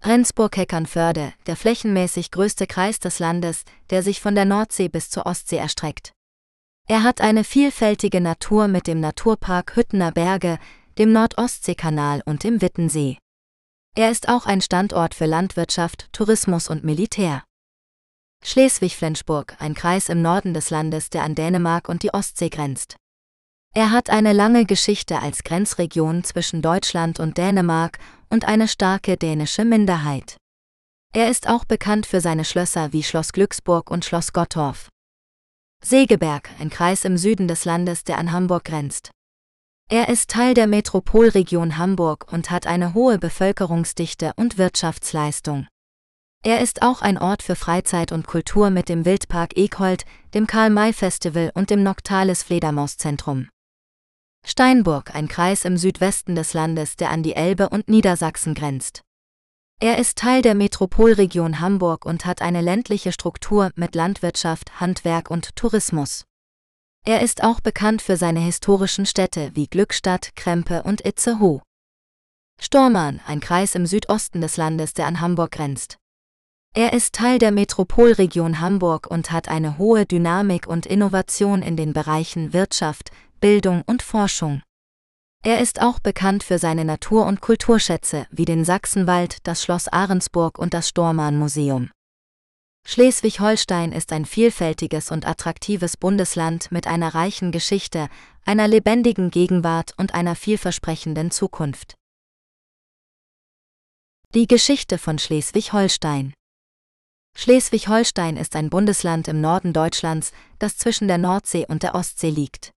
Rendsburg-Heckernförde, 0.03 1.33
der 1.45 1.55
flächenmäßig 1.55 2.31
größte 2.31 2.65
Kreis 2.65 2.99
des 2.99 3.19
Landes, 3.19 3.63
der 3.91 4.01
sich 4.01 4.21
von 4.21 4.33
der 4.33 4.45
Nordsee 4.45 4.89
bis 4.89 5.11
zur 5.11 5.27
Ostsee 5.27 5.57
erstreckt. 5.57 6.13
Er 6.89 7.03
hat 7.03 7.19
eine 7.19 7.43
vielfältige 7.43 8.21
Natur 8.21 8.69
mit 8.69 8.87
dem 8.87 9.01
Naturpark 9.01 9.75
Hüttener 9.75 10.13
Berge, 10.13 10.57
dem 10.97 11.11
Nordostseekanal 11.11 12.21
und 12.25 12.45
dem 12.45 12.61
Wittensee. 12.61 13.17
Er 13.95 14.09
ist 14.09 14.29
auch 14.29 14.45
ein 14.45 14.61
Standort 14.61 15.13
für 15.13 15.25
Landwirtschaft, 15.25 16.07
Tourismus 16.13 16.69
und 16.69 16.85
Militär. 16.85 17.43
Schleswig-Flensburg, 18.41 19.57
ein 19.59 19.73
Kreis 19.73 20.07
im 20.07 20.21
Norden 20.21 20.53
des 20.53 20.69
Landes, 20.69 21.09
der 21.09 21.23
an 21.23 21.35
Dänemark 21.35 21.89
und 21.89 22.03
die 22.03 22.13
Ostsee 22.13 22.49
grenzt. 22.49 22.95
Er 23.75 23.91
hat 23.91 24.09
eine 24.09 24.31
lange 24.31 24.65
Geschichte 24.65 25.19
als 25.19 25.43
Grenzregion 25.43 26.23
zwischen 26.23 26.61
Deutschland 26.61 27.19
und 27.19 27.37
Dänemark 27.37 27.99
und 28.29 28.45
eine 28.45 28.69
starke 28.69 29.17
dänische 29.17 29.65
Minderheit. 29.65 30.37
Er 31.13 31.29
ist 31.29 31.49
auch 31.49 31.65
bekannt 31.65 32.05
für 32.05 32.21
seine 32.21 32.45
Schlösser 32.45 32.93
wie 32.93 33.03
Schloss 33.03 33.33
Glücksburg 33.33 33.91
und 33.91 34.05
Schloss 34.05 34.31
Gottorf. 34.31 34.87
Segeberg, 35.83 36.49
ein 36.59 36.69
Kreis 36.69 37.05
im 37.05 37.17
Süden 37.17 37.47
des 37.47 37.65
Landes, 37.65 38.03
der 38.03 38.17
an 38.17 38.31
Hamburg 38.31 38.65
grenzt. 38.65 39.11
Er 39.89 40.09
ist 40.09 40.29
Teil 40.29 40.53
der 40.53 40.67
Metropolregion 40.67 41.77
Hamburg 41.77 42.31
und 42.31 42.51
hat 42.51 42.67
eine 42.67 42.93
hohe 42.93 43.19
Bevölkerungsdichte 43.19 44.33
und 44.35 44.57
Wirtschaftsleistung. 44.57 45.67
Er 46.43 46.59
ist 46.61 46.81
auch 46.81 47.01
ein 47.01 47.17
Ort 47.17 47.41
für 47.41 47.55
Freizeit 47.55 48.11
und 48.11 48.27
Kultur 48.27 48.69
mit 48.69 48.89
dem 48.89 49.05
Wildpark 49.05 49.57
Ekhold, 49.57 50.03
dem 50.33 50.45
Karl-May-Festival 50.45 51.51
und 51.53 51.69
dem 51.69 51.83
Noctalis 51.83 52.43
Fledermauszentrum. 52.43 53.47
Steinburg, 54.45 55.15
ein 55.15 55.27
Kreis 55.27 55.65
im 55.65 55.77
Südwesten 55.77 56.35
des 56.35 56.53
Landes, 56.53 56.95
der 56.95 57.09
an 57.09 57.23
die 57.23 57.35
Elbe 57.35 57.69
und 57.69 57.89
Niedersachsen 57.89 58.53
grenzt. 58.53 59.03
Er 59.79 59.99
ist 59.99 60.17
Teil 60.17 60.41
der 60.41 60.55
Metropolregion 60.55 61.59
Hamburg 61.59 62.03
und 62.03 62.25
hat 62.25 62.41
eine 62.41 62.61
ländliche 62.61 63.11
Struktur 63.11 63.69
mit 63.75 63.93
Landwirtschaft, 63.93 64.79
Handwerk 64.79 65.29
und 65.29 65.55
Tourismus. 65.55 66.25
Er 67.05 67.21
ist 67.21 67.43
auch 67.43 67.59
bekannt 67.59 68.01
für 68.01 68.17
seine 68.17 68.39
historischen 68.39 69.05
Städte 69.05 69.51
wie 69.53 69.67
Glückstadt, 69.67 70.31
Krempe 70.35 70.81
und 70.81 71.05
Itzehoe. 71.05 71.61
Stormarn, 72.59 73.21
ein 73.27 73.39
Kreis 73.39 73.75
im 73.75 73.85
Südosten 73.85 74.41
des 74.41 74.57
Landes, 74.57 74.95
der 74.95 75.05
an 75.05 75.21
Hamburg 75.21 75.51
grenzt. 75.51 75.99
Er 76.73 76.93
ist 76.93 77.13
Teil 77.13 77.37
der 77.37 77.51
Metropolregion 77.51 78.59
Hamburg 78.59 79.05
und 79.05 79.29
hat 79.31 79.47
eine 79.47 79.77
hohe 79.77 80.07
Dynamik 80.07 80.65
und 80.65 80.87
Innovation 80.87 81.61
in 81.61 81.77
den 81.77 81.93
Bereichen 81.93 82.51
Wirtschaft, 82.51 83.11
Bildung 83.39 83.83
und 83.85 84.01
Forschung. 84.01 84.63
Er 85.47 85.61
ist 85.61 85.81
auch 85.81 85.99
bekannt 85.99 86.43
für 86.43 86.59
seine 86.59 86.83
Natur- 86.83 87.25
und 87.25 87.39
Kulturschätze 87.39 88.27
wie 88.31 88.43
den 88.43 88.65
Sachsenwald, 88.65 89.37
das 89.43 89.63
Schloss 89.63 89.87
Ahrensburg 89.87 90.59
und 90.59 90.73
das 90.73 90.89
Stormann-Museum. 90.89 91.89
Schleswig-Holstein 92.85 93.93
ist 93.93 94.11
ein 94.11 94.25
vielfältiges 94.25 95.09
und 95.09 95.25
attraktives 95.25 95.95
Bundesland 95.95 96.69
mit 96.73 96.85
einer 96.85 97.15
reichen 97.15 97.53
Geschichte, 97.53 98.09
einer 98.43 98.67
lebendigen 98.67 99.31
Gegenwart 99.31 99.93
und 99.95 100.13
einer 100.13 100.35
vielversprechenden 100.35 101.31
Zukunft. 101.31 101.95
Die 104.33 104.47
Geschichte 104.47 104.97
von 104.97 105.17
Schleswig-Holstein 105.17 106.33
Schleswig-Holstein 107.37 108.35
ist 108.35 108.53
ein 108.57 108.69
Bundesland 108.69 109.29
im 109.29 109.39
Norden 109.39 109.71
Deutschlands, 109.71 110.33
das 110.59 110.75
zwischen 110.75 111.07
der 111.07 111.17
Nordsee 111.17 111.65
und 111.65 111.83
der 111.83 111.95
Ostsee 111.95 112.31
liegt. 112.31 112.73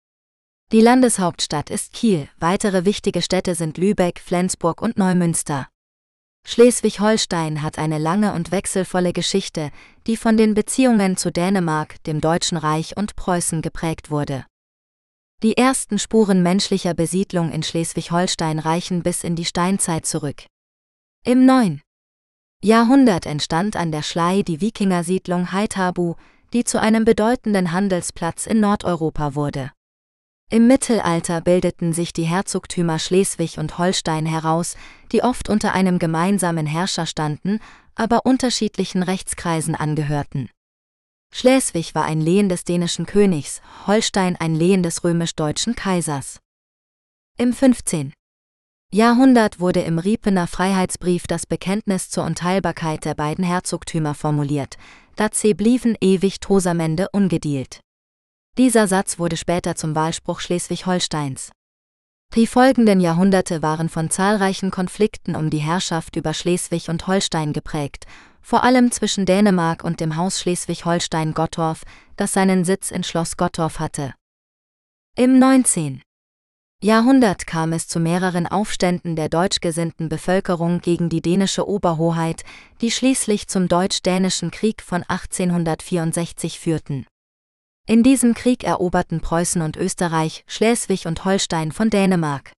Die 0.70 0.82
Landeshauptstadt 0.82 1.70
ist 1.70 1.94
Kiel, 1.94 2.28
weitere 2.38 2.84
wichtige 2.84 3.22
Städte 3.22 3.54
sind 3.54 3.78
Lübeck, 3.78 4.20
Flensburg 4.20 4.82
und 4.82 4.98
Neumünster. 4.98 5.66
Schleswig-Holstein 6.46 7.62
hat 7.62 7.78
eine 7.78 7.96
lange 7.96 8.34
und 8.34 8.52
wechselvolle 8.52 9.14
Geschichte, 9.14 9.70
die 10.06 10.18
von 10.18 10.36
den 10.36 10.52
Beziehungen 10.52 11.16
zu 11.16 11.32
Dänemark, 11.32 12.04
dem 12.04 12.20
Deutschen 12.20 12.58
Reich 12.58 12.98
und 12.98 13.16
Preußen 13.16 13.62
geprägt 13.62 14.10
wurde. 14.10 14.44
Die 15.42 15.56
ersten 15.56 15.98
Spuren 15.98 16.42
menschlicher 16.42 16.92
Besiedlung 16.92 17.50
in 17.50 17.62
Schleswig-Holstein 17.62 18.58
reichen 18.58 19.02
bis 19.02 19.24
in 19.24 19.36
die 19.36 19.46
Steinzeit 19.46 20.04
zurück. 20.04 20.44
Im 21.24 21.46
9. 21.46 21.80
Jahrhundert 22.62 23.24
entstand 23.24 23.74
an 23.74 23.90
der 23.90 24.02
Schlei 24.02 24.42
die 24.42 24.60
Wikingersiedlung 24.60 25.50
Haithabu, 25.50 26.16
die 26.52 26.64
zu 26.64 26.78
einem 26.78 27.06
bedeutenden 27.06 27.72
Handelsplatz 27.72 28.46
in 28.46 28.60
Nordeuropa 28.60 29.34
wurde. 29.34 29.70
Im 30.50 30.66
Mittelalter 30.66 31.42
bildeten 31.42 31.92
sich 31.92 32.14
die 32.14 32.24
Herzogtümer 32.24 32.98
Schleswig 32.98 33.58
und 33.58 33.76
Holstein 33.76 34.24
heraus, 34.24 34.76
die 35.12 35.22
oft 35.22 35.50
unter 35.50 35.74
einem 35.74 35.98
gemeinsamen 35.98 36.64
Herrscher 36.64 37.04
standen, 37.04 37.60
aber 37.94 38.24
unterschiedlichen 38.24 39.02
Rechtskreisen 39.02 39.74
angehörten. 39.74 40.48
Schleswig 41.34 41.94
war 41.94 42.06
ein 42.06 42.22
Lehen 42.22 42.48
des 42.48 42.64
dänischen 42.64 43.04
Königs, 43.04 43.60
Holstein 43.86 44.36
ein 44.36 44.54
Lehen 44.54 44.82
des 44.82 45.04
römisch-deutschen 45.04 45.74
Kaisers. 45.74 46.40
Im 47.36 47.52
15. 47.52 48.14
Jahrhundert 48.90 49.60
wurde 49.60 49.82
im 49.82 49.98
Riepener 49.98 50.46
Freiheitsbrief 50.46 51.26
das 51.26 51.44
Bekenntnis 51.44 52.08
zur 52.08 52.24
Unteilbarkeit 52.24 53.04
der 53.04 53.14
beiden 53.14 53.44
Herzogtümer 53.44 54.14
formuliert, 54.14 54.78
dazu 55.16 55.50
blieben 55.50 55.94
ewig 56.00 56.40
Tosamende 56.40 57.08
ungedielt. 57.12 57.80
Dieser 58.58 58.88
Satz 58.88 59.20
wurde 59.20 59.36
später 59.36 59.76
zum 59.76 59.94
Wahlspruch 59.94 60.40
Schleswig-Holsteins. 60.40 61.52
Die 62.34 62.48
folgenden 62.48 63.00
Jahrhunderte 63.00 63.62
waren 63.62 63.88
von 63.88 64.10
zahlreichen 64.10 64.72
Konflikten 64.72 65.36
um 65.36 65.48
die 65.48 65.58
Herrschaft 65.58 66.16
über 66.16 66.34
Schleswig 66.34 66.88
und 66.88 67.06
Holstein 67.06 67.52
geprägt, 67.52 68.06
vor 68.42 68.64
allem 68.64 68.90
zwischen 68.90 69.26
Dänemark 69.26 69.84
und 69.84 70.00
dem 70.00 70.16
Haus 70.16 70.40
Schleswig-Holstein-Gottorf, 70.40 71.84
das 72.16 72.32
seinen 72.32 72.64
Sitz 72.64 72.90
in 72.90 73.04
Schloss 73.04 73.36
Gottorf 73.36 73.78
hatte. 73.78 74.12
Im 75.16 75.38
19. 75.38 76.02
Jahrhundert 76.82 77.46
kam 77.46 77.72
es 77.72 77.86
zu 77.86 78.00
mehreren 78.00 78.48
Aufständen 78.48 79.14
der 79.14 79.28
deutschgesinnten 79.28 80.08
Bevölkerung 80.08 80.80
gegen 80.80 81.08
die 81.08 81.22
dänische 81.22 81.68
Oberhoheit, 81.68 82.42
die 82.80 82.90
schließlich 82.90 83.46
zum 83.46 83.68
Deutsch-Dänischen 83.68 84.50
Krieg 84.50 84.82
von 84.82 85.04
1864 85.04 86.58
führten. 86.58 87.06
In 87.88 88.02
diesem 88.02 88.34
Krieg 88.34 88.64
eroberten 88.64 89.22
Preußen 89.22 89.62
und 89.62 89.78
Österreich 89.78 90.44
Schleswig 90.46 91.06
und 91.06 91.24
Holstein 91.24 91.72
von 91.72 91.88
Dänemark. 91.88 92.52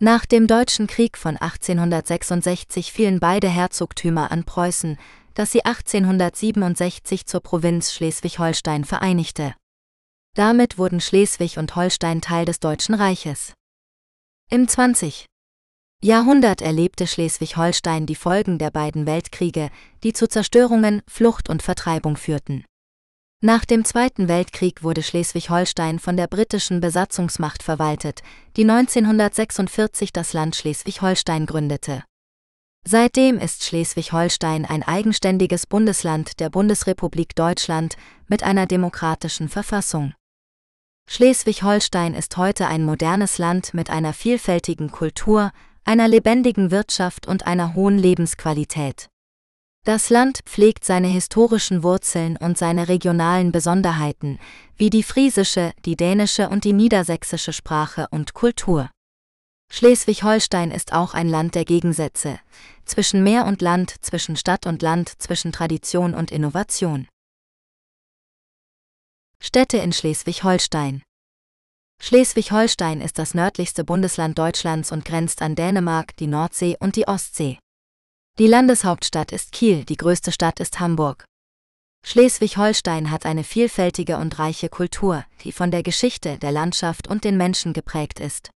Nach 0.00 0.24
dem 0.24 0.46
Deutschen 0.46 0.86
Krieg 0.86 1.18
von 1.18 1.36
1866 1.36 2.90
fielen 2.90 3.20
beide 3.20 3.50
Herzogtümer 3.50 4.30
an 4.30 4.44
Preußen, 4.44 4.98
das 5.34 5.52
sie 5.52 5.62
1867 5.62 7.26
zur 7.26 7.42
Provinz 7.42 7.92
Schleswig-Holstein 7.92 8.86
vereinigte. 8.86 9.54
Damit 10.34 10.78
wurden 10.78 11.02
Schleswig 11.02 11.58
und 11.58 11.76
Holstein 11.76 12.22
Teil 12.22 12.46
des 12.46 12.58
Deutschen 12.58 12.94
Reiches. 12.94 13.52
Im 14.50 14.68
20. 14.68 15.26
Jahrhundert 16.02 16.62
erlebte 16.62 17.06
Schleswig-Holstein 17.06 18.06
die 18.06 18.14
Folgen 18.14 18.56
der 18.56 18.70
beiden 18.70 19.04
Weltkriege, 19.04 19.68
die 20.02 20.14
zu 20.14 20.26
Zerstörungen, 20.26 21.02
Flucht 21.06 21.50
und 21.50 21.62
Vertreibung 21.62 22.16
führten. 22.16 22.64
Nach 23.46 23.64
dem 23.64 23.84
Zweiten 23.84 24.26
Weltkrieg 24.26 24.82
wurde 24.82 25.04
Schleswig-Holstein 25.04 26.00
von 26.00 26.16
der 26.16 26.26
britischen 26.26 26.80
Besatzungsmacht 26.80 27.62
verwaltet, 27.62 28.24
die 28.56 28.68
1946 28.68 30.12
das 30.12 30.32
Land 30.32 30.56
Schleswig-Holstein 30.56 31.46
gründete. 31.46 32.02
Seitdem 32.84 33.38
ist 33.38 33.62
Schleswig-Holstein 33.62 34.64
ein 34.64 34.82
eigenständiges 34.82 35.68
Bundesland 35.68 36.40
der 36.40 36.50
Bundesrepublik 36.50 37.36
Deutschland 37.36 37.94
mit 38.26 38.42
einer 38.42 38.66
demokratischen 38.66 39.48
Verfassung. 39.48 40.12
Schleswig-Holstein 41.08 42.14
ist 42.14 42.36
heute 42.36 42.66
ein 42.66 42.84
modernes 42.84 43.38
Land 43.38 43.74
mit 43.74 43.90
einer 43.90 44.12
vielfältigen 44.12 44.90
Kultur, 44.90 45.52
einer 45.84 46.08
lebendigen 46.08 46.72
Wirtschaft 46.72 47.28
und 47.28 47.46
einer 47.46 47.74
hohen 47.74 47.96
Lebensqualität. 47.96 49.08
Das 49.86 50.10
Land 50.10 50.40
pflegt 50.46 50.84
seine 50.84 51.06
historischen 51.06 51.84
Wurzeln 51.84 52.36
und 52.38 52.58
seine 52.58 52.88
regionalen 52.88 53.52
Besonderheiten, 53.52 54.40
wie 54.76 54.90
die 54.90 55.04
friesische, 55.04 55.74
die 55.84 55.94
dänische 55.94 56.48
und 56.48 56.64
die 56.64 56.72
niedersächsische 56.72 57.52
Sprache 57.52 58.08
und 58.10 58.34
Kultur. 58.34 58.90
Schleswig-Holstein 59.70 60.72
ist 60.72 60.92
auch 60.92 61.14
ein 61.14 61.28
Land 61.28 61.54
der 61.54 61.64
Gegensätze, 61.64 62.40
zwischen 62.84 63.22
Meer 63.22 63.46
und 63.46 63.62
Land, 63.62 63.94
zwischen 64.00 64.34
Stadt 64.34 64.66
und 64.66 64.82
Land, 64.82 65.22
zwischen 65.22 65.52
Tradition 65.52 66.14
und 66.14 66.32
Innovation. 66.32 67.06
Städte 69.38 69.76
in 69.76 69.92
Schleswig-Holstein 69.92 71.04
Schleswig-Holstein 72.02 73.00
ist 73.00 73.20
das 73.20 73.34
nördlichste 73.34 73.84
Bundesland 73.84 74.36
Deutschlands 74.36 74.90
und 74.90 75.04
grenzt 75.04 75.42
an 75.42 75.54
Dänemark, 75.54 76.16
die 76.16 76.26
Nordsee 76.26 76.76
und 76.80 76.96
die 76.96 77.06
Ostsee. 77.06 77.60
Die 78.38 78.46
Landeshauptstadt 78.46 79.32
ist 79.32 79.52
Kiel, 79.52 79.86
die 79.86 79.96
größte 79.96 80.30
Stadt 80.30 80.60
ist 80.60 80.78
Hamburg. 80.78 81.24
Schleswig-Holstein 82.04 83.10
hat 83.10 83.24
eine 83.24 83.44
vielfältige 83.44 84.18
und 84.18 84.38
reiche 84.38 84.68
Kultur, 84.68 85.24
die 85.42 85.52
von 85.52 85.70
der 85.70 85.82
Geschichte, 85.82 86.36
der 86.36 86.52
Landschaft 86.52 87.08
und 87.08 87.24
den 87.24 87.38
Menschen 87.38 87.72
geprägt 87.72 88.20
ist. 88.20 88.50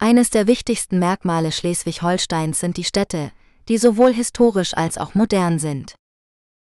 Eines 0.00 0.30
der 0.30 0.46
wichtigsten 0.46 0.98
Merkmale 0.98 1.52
Schleswig-Holsteins 1.52 2.60
sind 2.60 2.78
die 2.78 2.84
Städte, 2.84 3.30
die 3.68 3.76
sowohl 3.76 4.14
historisch 4.14 4.74
als 4.74 4.96
auch 4.96 5.14
modern 5.14 5.58
sind. 5.58 5.94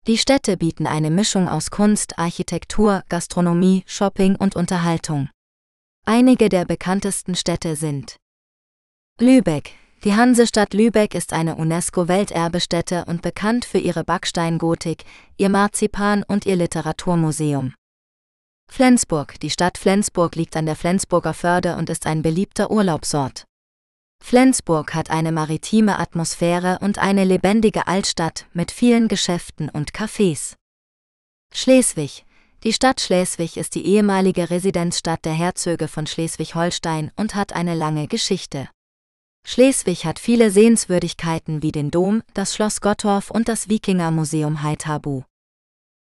Die 0.07 0.17
Städte 0.17 0.57
bieten 0.57 0.87
eine 0.87 1.11
Mischung 1.11 1.49
aus 1.49 1.73
Kunst, 1.73 2.21
Architektur, 2.21 3.03
Gastronomie, 3.09 3.83
Shopping 3.87 4.37
und 4.37 4.55
Unterhaltung. 4.55 5.29
Einige 6.07 6.49
der 6.49 6.67
bekanntesten 6.67 7.35
Städte 7.35 7.75
sind 7.75 8.17
Lübeck. 9.19 9.82
Die 10.05 10.17
Hansestadt 10.17 10.75
Lübeck 10.75 11.15
ist 11.15 11.33
eine 11.33 11.55
UNESCO-Welterbestätte 11.55 13.05
und 13.05 13.23
bekannt 13.23 13.65
für 13.65 13.79
ihre 13.79 14.03
Backsteingotik, 14.03 15.05
ihr 15.37 15.49
Marzipan 15.49 16.25
und 16.25 16.45
ihr 16.45 16.57
Literaturmuseum. 16.57 17.75
Flensburg. 18.69 19.39
Die 19.39 19.51
Stadt 19.51 19.79
Flensburg 19.79 20.35
liegt 20.35 20.57
an 20.57 20.67
der 20.67 20.75
Flensburger 20.75 21.35
Förde 21.35 21.77
und 21.77 21.89
ist 21.89 22.07
ein 22.07 22.23
beliebter 22.23 22.73
Urlaubsort. 22.73 23.45
Flensburg 24.21 24.93
hat 24.93 25.09
eine 25.11 25.31
maritime 25.31 25.97
Atmosphäre 26.01 26.81
und 26.81 26.99
eine 26.99 27.25
lebendige 27.25 27.87
Altstadt 27.87 28.47
mit 28.53 28.73
vielen 28.73 29.07
Geschäften 29.07 29.69
und 29.69 29.93
Cafés. 29.93 30.55
Schleswig. 31.55 32.25
Die 32.65 32.73
Stadt 32.73 33.01
Schleswig 33.01 33.57
ist 33.57 33.77
die 33.77 33.87
ehemalige 33.87 34.51
Residenzstadt 34.51 35.25
der 35.25 35.35
Herzöge 35.35 35.87
von 35.87 36.09
Schleswig-Holstein 36.09 37.13
und 37.15 37.37
hat 37.37 37.53
eine 37.53 37.77
lange 37.77 38.09
Geschichte. 38.09 38.69
Schleswig 39.45 40.05
hat 40.05 40.19
viele 40.19 40.51
Sehenswürdigkeiten 40.51 41.63
wie 41.63 41.73
den 41.73 41.91
Dom, 41.91 42.23
das 42.33 42.55
Schloss 42.55 42.81
Gottorf 42.81 43.31
und 43.31 43.49
das 43.49 43.69
Wikingermuseum 43.69 44.63
Haithabu. 44.63 45.25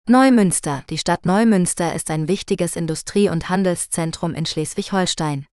Neumünster 0.07 0.83
Die 0.89 0.97
Stadt 0.97 1.25
Neumünster 1.25 1.95
ist 1.95 2.11
ein 2.11 2.27
wichtiges 2.27 2.75
Industrie- 2.75 3.29
und 3.29 3.47
Handelszentrum 3.47 4.33
in 4.33 4.45
Schleswig-Holstein. 4.45 5.45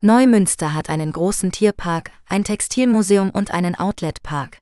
Neumünster 0.00 0.74
hat 0.74 0.90
einen 0.90 1.12
großen 1.12 1.52
Tierpark, 1.52 2.10
ein 2.26 2.42
Textilmuseum 2.42 3.30
und 3.30 3.52
einen 3.52 3.76
Outletpark. 3.76 4.58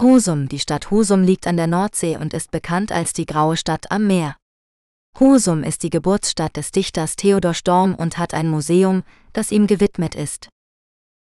Husum 0.00 0.48
Die 0.48 0.58
Stadt 0.58 0.90
Husum 0.90 1.22
liegt 1.22 1.46
an 1.46 1.56
der 1.56 1.66
Nordsee 1.66 2.16
und 2.16 2.34
ist 2.34 2.50
bekannt 2.50 2.92
als 2.92 3.12
die 3.12 3.26
graue 3.26 3.56
Stadt 3.56 3.90
am 3.90 4.06
Meer. 4.06 4.36
Husum 5.20 5.62
ist 5.62 5.82
die 5.82 5.90
Geburtsstadt 5.90 6.56
des 6.56 6.70
Dichters 6.70 7.16
Theodor 7.16 7.54
Storm 7.54 7.94
und 7.94 8.18
hat 8.18 8.34
ein 8.34 8.48
Museum, 8.48 9.04
das 9.32 9.52
ihm 9.52 9.66
gewidmet 9.66 10.14
ist. 10.14 10.48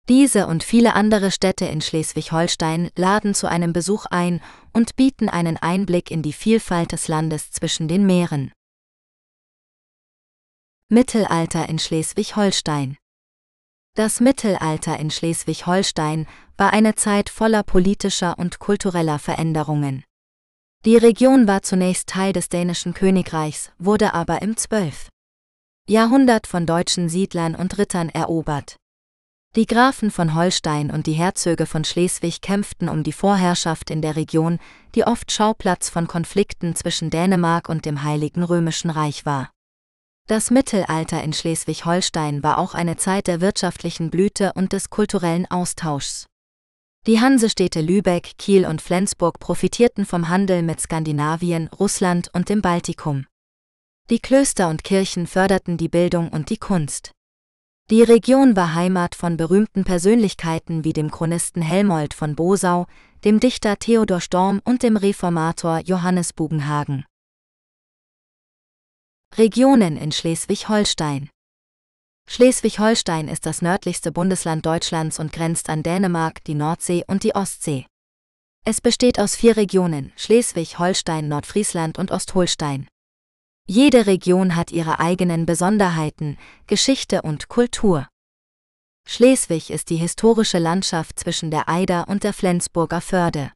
Diese 0.08 0.46
und 0.46 0.64
viele 0.64 0.94
andere 0.94 1.30
Städte 1.30 1.66
in 1.66 1.82
Schleswig-Holstein 1.82 2.90
laden 2.96 3.34
zu 3.34 3.46
einem 3.46 3.74
Besuch 3.74 4.06
ein 4.06 4.40
und 4.72 4.96
bieten 4.96 5.28
einen 5.28 5.58
Einblick 5.58 6.10
in 6.10 6.22
die 6.22 6.32
Vielfalt 6.32 6.92
des 6.92 7.08
Landes 7.08 7.50
zwischen 7.50 7.88
den 7.88 8.06
Meeren. 8.06 8.50
Mittelalter 10.88 11.68
in 11.68 11.78
Schleswig-Holstein 11.78 12.96
Das 13.94 14.20
Mittelalter 14.20 14.98
in 14.98 15.10
Schleswig-Holstein 15.10 16.26
war 16.56 16.72
eine 16.72 16.94
Zeit 16.94 17.28
voller 17.28 17.62
politischer 17.62 18.38
und 18.38 18.58
kultureller 18.60 19.18
Veränderungen. 19.18 20.04
Die 20.86 20.96
Region 20.96 21.46
war 21.46 21.62
zunächst 21.62 22.08
Teil 22.08 22.32
des 22.32 22.48
dänischen 22.48 22.94
Königreichs, 22.94 23.72
wurde 23.78 24.14
aber 24.14 24.40
im 24.40 24.56
12. 24.56 25.08
Jahrhundert 25.86 26.46
von 26.46 26.64
deutschen 26.64 27.10
Siedlern 27.10 27.54
und 27.54 27.76
Rittern 27.76 28.08
erobert. 28.08 28.76
Die 29.56 29.66
Grafen 29.66 30.10
von 30.10 30.34
Holstein 30.34 30.90
und 30.90 31.06
die 31.06 31.14
Herzöge 31.14 31.64
von 31.64 31.82
Schleswig 31.82 32.42
kämpften 32.42 32.88
um 32.88 33.02
die 33.02 33.12
Vorherrschaft 33.12 33.90
in 33.90 34.02
der 34.02 34.14
Region, 34.14 34.58
die 34.94 35.04
oft 35.04 35.32
Schauplatz 35.32 35.88
von 35.88 36.06
Konflikten 36.06 36.76
zwischen 36.76 37.08
Dänemark 37.10 37.68
und 37.68 37.86
dem 37.86 38.02
Heiligen 38.02 38.42
Römischen 38.42 38.90
Reich 38.90 39.24
war. 39.24 39.50
Das 40.28 40.50
Mittelalter 40.50 41.24
in 41.24 41.32
Schleswig-Holstein 41.32 42.42
war 42.42 42.58
auch 42.58 42.74
eine 42.74 42.98
Zeit 42.98 43.26
der 43.26 43.40
wirtschaftlichen 43.40 44.10
Blüte 44.10 44.52
und 44.54 44.74
des 44.74 44.90
kulturellen 44.90 45.50
Austauschs. 45.50 46.26
Die 47.06 47.20
Hansestädte 47.20 47.80
Lübeck, 47.80 48.32
Kiel 48.36 48.66
und 48.66 48.82
Flensburg 48.82 49.38
profitierten 49.40 50.04
vom 50.04 50.28
Handel 50.28 50.62
mit 50.62 50.82
Skandinavien, 50.82 51.68
Russland 51.68 52.28
und 52.34 52.50
dem 52.50 52.60
Baltikum. 52.60 53.24
Die 54.10 54.18
Klöster 54.18 54.68
und 54.68 54.84
Kirchen 54.84 55.26
förderten 55.26 55.78
die 55.78 55.88
Bildung 55.88 56.28
und 56.28 56.50
die 56.50 56.58
Kunst. 56.58 57.12
Die 57.90 58.02
Region 58.02 58.54
war 58.54 58.74
Heimat 58.74 59.14
von 59.14 59.38
berühmten 59.38 59.82
Persönlichkeiten 59.82 60.84
wie 60.84 60.92
dem 60.92 61.10
Chronisten 61.10 61.62
Helmold 61.62 62.12
von 62.12 62.36
Bosau, 62.36 62.86
dem 63.24 63.40
Dichter 63.40 63.78
Theodor 63.78 64.20
Storm 64.20 64.60
und 64.66 64.82
dem 64.82 64.98
Reformator 64.98 65.78
Johannes 65.78 66.34
Bugenhagen. 66.34 67.06
Regionen 69.38 69.96
in 69.96 70.12
Schleswig-Holstein 70.12 71.30
Schleswig-Holstein 72.28 73.26
ist 73.26 73.46
das 73.46 73.62
nördlichste 73.62 74.12
Bundesland 74.12 74.66
Deutschlands 74.66 75.18
und 75.18 75.32
grenzt 75.32 75.70
an 75.70 75.82
Dänemark, 75.82 76.44
die 76.44 76.54
Nordsee 76.54 77.04
und 77.06 77.22
die 77.22 77.34
Ostsee. 77.34 77.86
Es 78.66 78.82
besteht 78.82 79.18
aus 79.18 79.34
vier 79.34 79.56
Regionen, 79.56 80.12
Schleswig, 80.14 80.78
Holstein, 80.78 81.28
Nordfriesland 81.28 81.98
und 81.98 82.10
Ostholstein. 82.10 82.86
Jede 83.70 84.06
Region 84.06 84.56
hat 84.56 84.72
ihre 84.72 84.98
eigenen 84.98 85.44
Besonderheiten, 85.44 86.38
Geschichte 86.66 87.20
und 87.20 87.48
Kultur. 87.48 88.08
Schleswig 89.06 89.68
ist 89.68 89.90
die 89.90 89.96
historische 89.96 90.58
Landschaft 90.58 91.20
zwischen 91.20 91.50
der 91.50 91.68
Eider 91.68 92.08
und 92.08 92.24
der 92.24 92.32
Flensburger 92.32 93.02
Förde. 93.02 93.52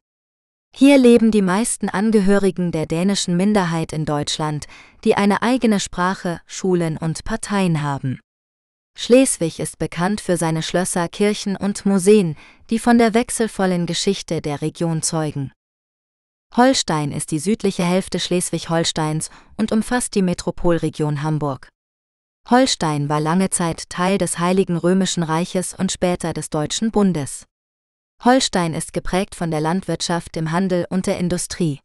Hier 0.75 0.99
leben 0.99 1.31
die 1.31 1.41
meisten 1.41 1.89
Angehörigen 1.89 2.71
der 2.71 2.85
dänischen 2.85 3.35
Minderheit 3.37 3.91
in 3.91 4.05
Deutschland, 4.05 4.67
die 5.03 5.15
eine 5.15 5.41
eigene 5.41 5.79
Sprache, 5.79 6.41
Schulen 6.45 6.97
und 6.97 7.23
Parteien 7.23 7.81
haben. 7.81 8.19
Schleswig 8.95 9.59
ist 9.59 9.79
bekannt 9.79 10.21
für 10.21 10.37
seine 10.37 10.61
Schlösser, 10.61 11.07
Kirchen 11.07 11.55
und 11.55 11.87
Museen, 11.87 12.35
die 12.69 12.77
von 12.77 12.99
der 12.99 13.15
wechselvollen 13.15 13.87
Geschichte 13.87 14.41
der 14.41 14.61
Region 14.61 15.01
zeugen. 15.01 15.51
Holstein 16.55 17.11
ist 17.11 17.31
die 17.31 17.39
südliche 17.39 17.83
Hälfte 17.83 18.19
Schleswig-Holsteins 18.19 19.31
und 19.57 19.71
umfasst 19.71 20.13
die 20.13 20.21
Metropolregion 20.21 21.23
Hamburg. 21.23 21.67
Holstein 22.47 23.09
war 23.09 23.19
lange 23.19 23.49
Zeit 23.49 23.89
Teil 23.89 24.19
des 24.19 24.37
Heiligen 24.37 24.77
Römischen 24.77 25.23
Reiches 25.23 25.73
und 25.73 25.91
später 25.91 26.31
des 26.31 26.51
Deutschen 26.51 26.91
Bundes. 26.91 27.45
Holstein 28.23 28.75
ist 28.75 28.93
geprägt 28.93 29.33
von 29.33 29.49
der 29.49 29.61
Landwirtschaft, 29.61 30.35
dem 30.35 30.51
Handel 30.51 30.85
und 30.91 31.07
der 31.07 31.17
Industrie. 31.17 31.79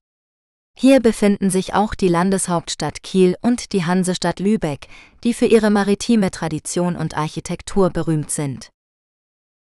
Hier 0.77 1.01
befinden 1.01 1.49
sich 1.49 1.73
auch 1.73 1.95
die 1.95 2.09
Landeshauptstadt 2.09 3.03
Kiel 3.03 3.37
und 3.41 3.73
die 3.73 3.87
Hansestadt 3.87 4.39
Lübeck, 4.39 4.87
die 5.25 5.33
für 5.33 5.47
ihre 5.47 5.71
maritime 5.71 6.31
Tradition 6.31 6.95
und 6.95 7.17
Architektur 7.17 7.89
berühmt 7.89 8.31
sind. 8.31 8.69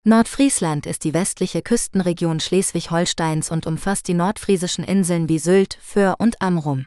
Nordfriesland 0.08 0.86
ist 0.86 1.04
die 1.04 1.14
westliche 1.14 1.62
Küstenregion 1.62 2.40
Schleswig-Holsteins 2.40 3.52
und 3.52 3.68
umfasst 3.68 4.08
die 4.08 4.14
nordfriesischen 4.14 4.86
Inseln 4.86 5.28
wie 5.28 5.38
Sylt, 5.38 5.78
Föhr 5.82 6.16
und 6.18 6.42
Amrum. 6.42 6.86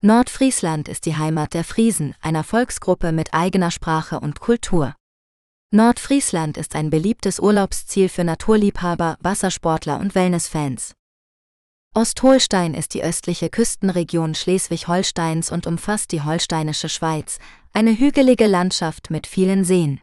Nordfriesland 0.00 0.88
ist 0.88 1.06
die 1.06 1.16
Heimat 1.16 1.54
der 1.54 1.62
Friesen, 1.62 2.16
einer 2.20 2.42
Volksgruppe 2.42 3.12
mit 3.12 3.32
eigener 3.32 3.70
Sprache 3.70 4.18
und 4.18 4.40
Kultur. 4.40 4.96
Nordfriesland 5.70 6.56
ist 6.56 6.74
ein 6.74 6.90
beliebtes 6.90 7.38
Urlaubsziel 7.38 8.08
für 8.08 8.24
Naturliebhaber, 8.24 9.18
Wassersportler 9.20 10.00
und 10.00 10.16
Wellnessfans. 10.16 10.94
Ostholstein 11.94 12.74
ist 12.74 12.94
die 12.94 13.04
östliche 13.04 13.50
Küstenregion 13.50 14.34
Schleswig-Holsteins 14.34 15.52
und 15.52 15.68
umfasst 15.68 16.10
die 16.10 16.22
Holsteinische 16.22 16.88
Schweiz, 16.88 17.38
eine 17.72 17.96
hügelige 17.96 18.48
Landschaft 18.48 19.10
mit 19.10 19.28
vielen 19.28 19.62
Seen. 19.64 20.00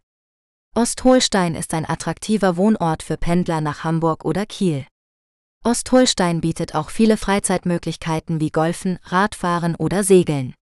Ostholstein 0.80 1.56
ist 1.56 1.74
ein 1.74 1.84
attraktiver 1.84 2.56
Wohnort 2.56 3.04
für 3.04 3.18
Pendler 3.18 3.60
nach 3.60 3.84
Hamburg 3.84 4.24
oder 4.24 4.46
Kiel. 4.46 4.88
Ostholstein 5.62 6.40
bietet 6.40 6.74
auch 6.74 6.90
viele 6.90 7.18
Freizeitmöglichkeiten 7.18 8.40
wie 8.40 8.50
Golfen, 8.50 8.98
Radfahren 9.04 9.76
oder 9.76 10.06
Segeln. 10.06 10.56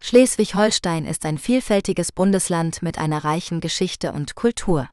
Schleswig-Holstein 0.00 1.06
ist 1.06 1.26
ein 1.26 1.38
vielfältiges 1.38 2.12
Bundesland 2.12 2.82
mit 2.82 2.98
einer 2.98 3.24
reichen 3.24 3.60
Geschichte 3.60 4.12
und 4.12 4.36
Kultur. 4.36 4.88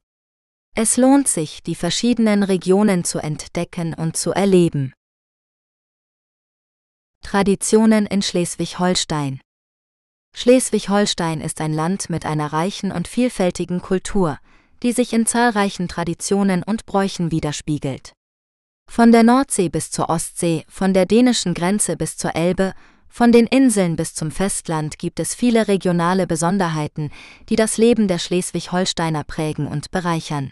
Es 0.73 0.97
lohnt 0.97 1.27
sich, 1.27 1.61
die 1.61 1.75
verschiedenen 1.75 2.41
Regionen 2.41 3.03
zu 3.03 3.19
entdecken 3.19 3.93
und 3.93 4.17
zu 4.17 4.31
erleben. 4.31 4.93
Traditionen 7.21 8.07
in 8.07 8.23
Schleswig-Holstein 8.23 9.41
Schleswig-Holstein 10.35 11.41
ist 11.41 11.61
ein 11.61 11.73
Land 11.73 12.09
mit 12.09 12.25
einer 12.25 12.51
reichen 12.51 12.91
und 12.91 13.07
vielfältigen 13.07 13.81
Kultur, 13.81 14.39
die 14.81 14.91
sich 14.91 15.13
in 15.13 15.25
zahlreichen 15.25 15.87
Traditionen 15.87 16.63
und 16.63 16.85
Bräuchen 16.85 17.31
widerspiegelt. 17.31 18.13
Von 18.91 19.11
der 19.11 19.23
Nordsee 19.23 19.69
bis 19.69 19.91
zur 19.91 20.09
Ostsee, 20.09 20.65
von 20.67 20.93
der 20.93 21.05
dänischen 21.05 21.53
Grenze 21.53 21.95
bis 21.95 22.17
zur 22.17 22.35
Elbe 22.35 22.73
von 23.15 23.31
den 23.31 23.45
Inseln 23.45 23.95
bis 23.95 24.15
zum 24.15 24.31
Festland 24.31 24.97
gibt 24.97 25.19
es 25.19 25.35
viele 25.35 25.67
regionale 25.67 26.25
Besonderheiten, 26.25 27.11
die 27.47 27.55
das 27.55 27.77
Leben 27.77 28.07
der 28.07 28.17
Schleswig-Holsteiner 28.17 29.23
prägen 29.23 29.67
und 29.67 29.91
bereichern. 29.91 30.51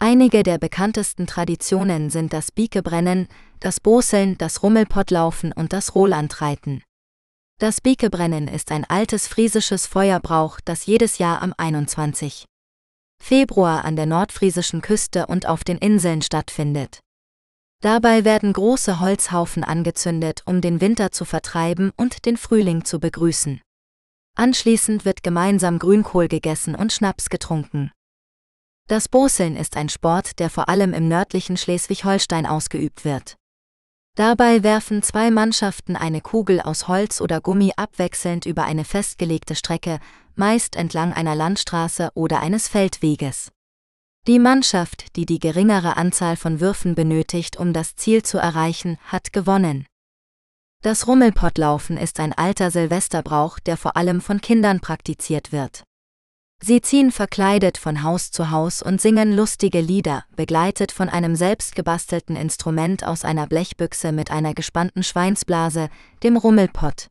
Einige 0.00 0.42
der 0.42 0.58
bekanntesten 0.58 1.28
Traditionen 1.28 2.10
sind 2.10 2.32
das 2.32 2.50
Biekebrennen, 2.50 3.28
das 3.60 3.78
Boseln, 3.78 4.36
das 4.38 4.64
Rummelpottlaufen 4.64 5.52
und 5.52 5.72
das 5.72 5.94
Rolandreiten. 5.94 6.82
Das 7.62 7.80
Biekebrennen 7.80 8.48
ist 8.48 8.72
ein 8.72 8.84
altes 8.90 9.28
friesisches 9.28 9.86
Feuerbrauch, 9.86 10.58
das 10.64 10.84
jedes 10.86 11.18
Jahr 11.18 11.42
am 11.42 11.54
21. 11.56 12.44
Februar 13.22 13.84
an 13.84 13.94
der 13.94 14.06
nordfriesischen 14.06 14.82
Küste 14.82 15.28
und 15.28 15.46
auf 15.46 15.62
den 15.62 15.78
Inseln 15.78 16.22
stattfindet. 16.22 16.98
Dabei 17.80 18.24
werden 18.24 18.52
große 18.52 18.98
Holzhaufen 18.98 19.62
angezündet, 19.62 20.42
um 20.44 20.60
den 20.60 20.80
Winter 20.80 21.12
zu 21.12 21.24
vertreiben 21.24 21.92
und 21.96 22.26
den 22.26 22.36
Frühling 22.36 22.84
zu 22.84 22.98
begrüßen. 22.98 23.60
Anschließend 24.36 25.04
wird 25.04 25.22
gemeinsam 25.22 25.78
Grünkohl 25.78 26.26
gegessen 26.26 26.74
und 26.74 26.92
Schnaps 26.92 27.30
getrunken. 27.30 27.92
Das 28.88 29.08
Boseln 29.08 29.54
ist 29.54 29.76
ein 29.76 29.88
Sport, 29.88 30.40
der 30.40 30.50
vor 30.50 30.68
allem 30.68 30.92
im 30.92 31.06
nördlichen 31.06 31.56
Schleswig-Holstein 31.56 32.44
ausgeübt 32.44 33.04
wird. 33.04 33.36
Dabei 34.14 34.62
werfen 34.62 35.02
zwei 35.02 35.30
Mannschaften 35.30 35.96
eine 35.96 36.20
Kugel 36.20 36.60
aus 36.60 36.86
Holz 36.86 37.22
oder 37.22 37.40
Gummi 37.40 37.72
abwechselnd 37.76 38.44
über 38.44 38.64
eine 38.64 38.84
festgelegte 38.84 39.54
Strecke, 39.54 40.00
meist 40.34 40.76
entlang 40.76 41.14
einer 41.14 41.34
Landstraße 41.34 42.10
oder 42.14 42.40
eines 42.40 42.68
Feldweges. 42.68 43.52
Die 44.26 44.38
Mannschaft, 44.38 45.16
die 45.16 45.24
die 45.24 45.38
geringere 45.38 45.96
Anzahl 45.96 46.36
von 46.36 46.60
Würfen 46.60 46.94
benötigt, 46.94 47.56
um 47.58 47.72
das 47.72 47.96
Ziel 47.96 48.22
zu 48.22 48.38
erreichen, 48.38 48.98
hat 49.06 49.32
gewonnen. 49.32 49.86
Das 50.82 51.06
Rummelpottlaufen 51.06 51.96
ist 51.96 52.20
ein 52.20 52.32
alter 52.32 52.70
Silvesterbrauch, 52.70 53.58
der 53.60 53.76
vor 53.76 53.96
allem 53.96 54.20
von 54.20 54.40
Kindern 54.40 54.80
praktiziert 54.80 55.52
wird. 55.52 55.84
Sie 56.64 56.80
ziehen 56.80 57.10
verkleidet 57.10 57.76
von 57.76 58.04
Haus 58.04 58.30
zu 58.30 58.52
Haus 58.52 58.82
und 58.82 59.00
singen 59.00 59.34
lustige 59.34 59.80
Lieder, 59.80 60.24
begleitet 60.36 60.92
von 60.92 61.08
einem 61.08 61.34
selbstgebastelten 61.34 62.36
Instrument 62.36 63.04
aus 63.04 63.24
einer 63.24 63.48
Blechbüchse 63.48 64.12
mit 64.12 64.30
einer 64.30 64.54
gespannten 64.54 65.02
Schweinsblase, 65.02 65.88
dem 66.22 66.36
Rummelpott. 66.36 67.08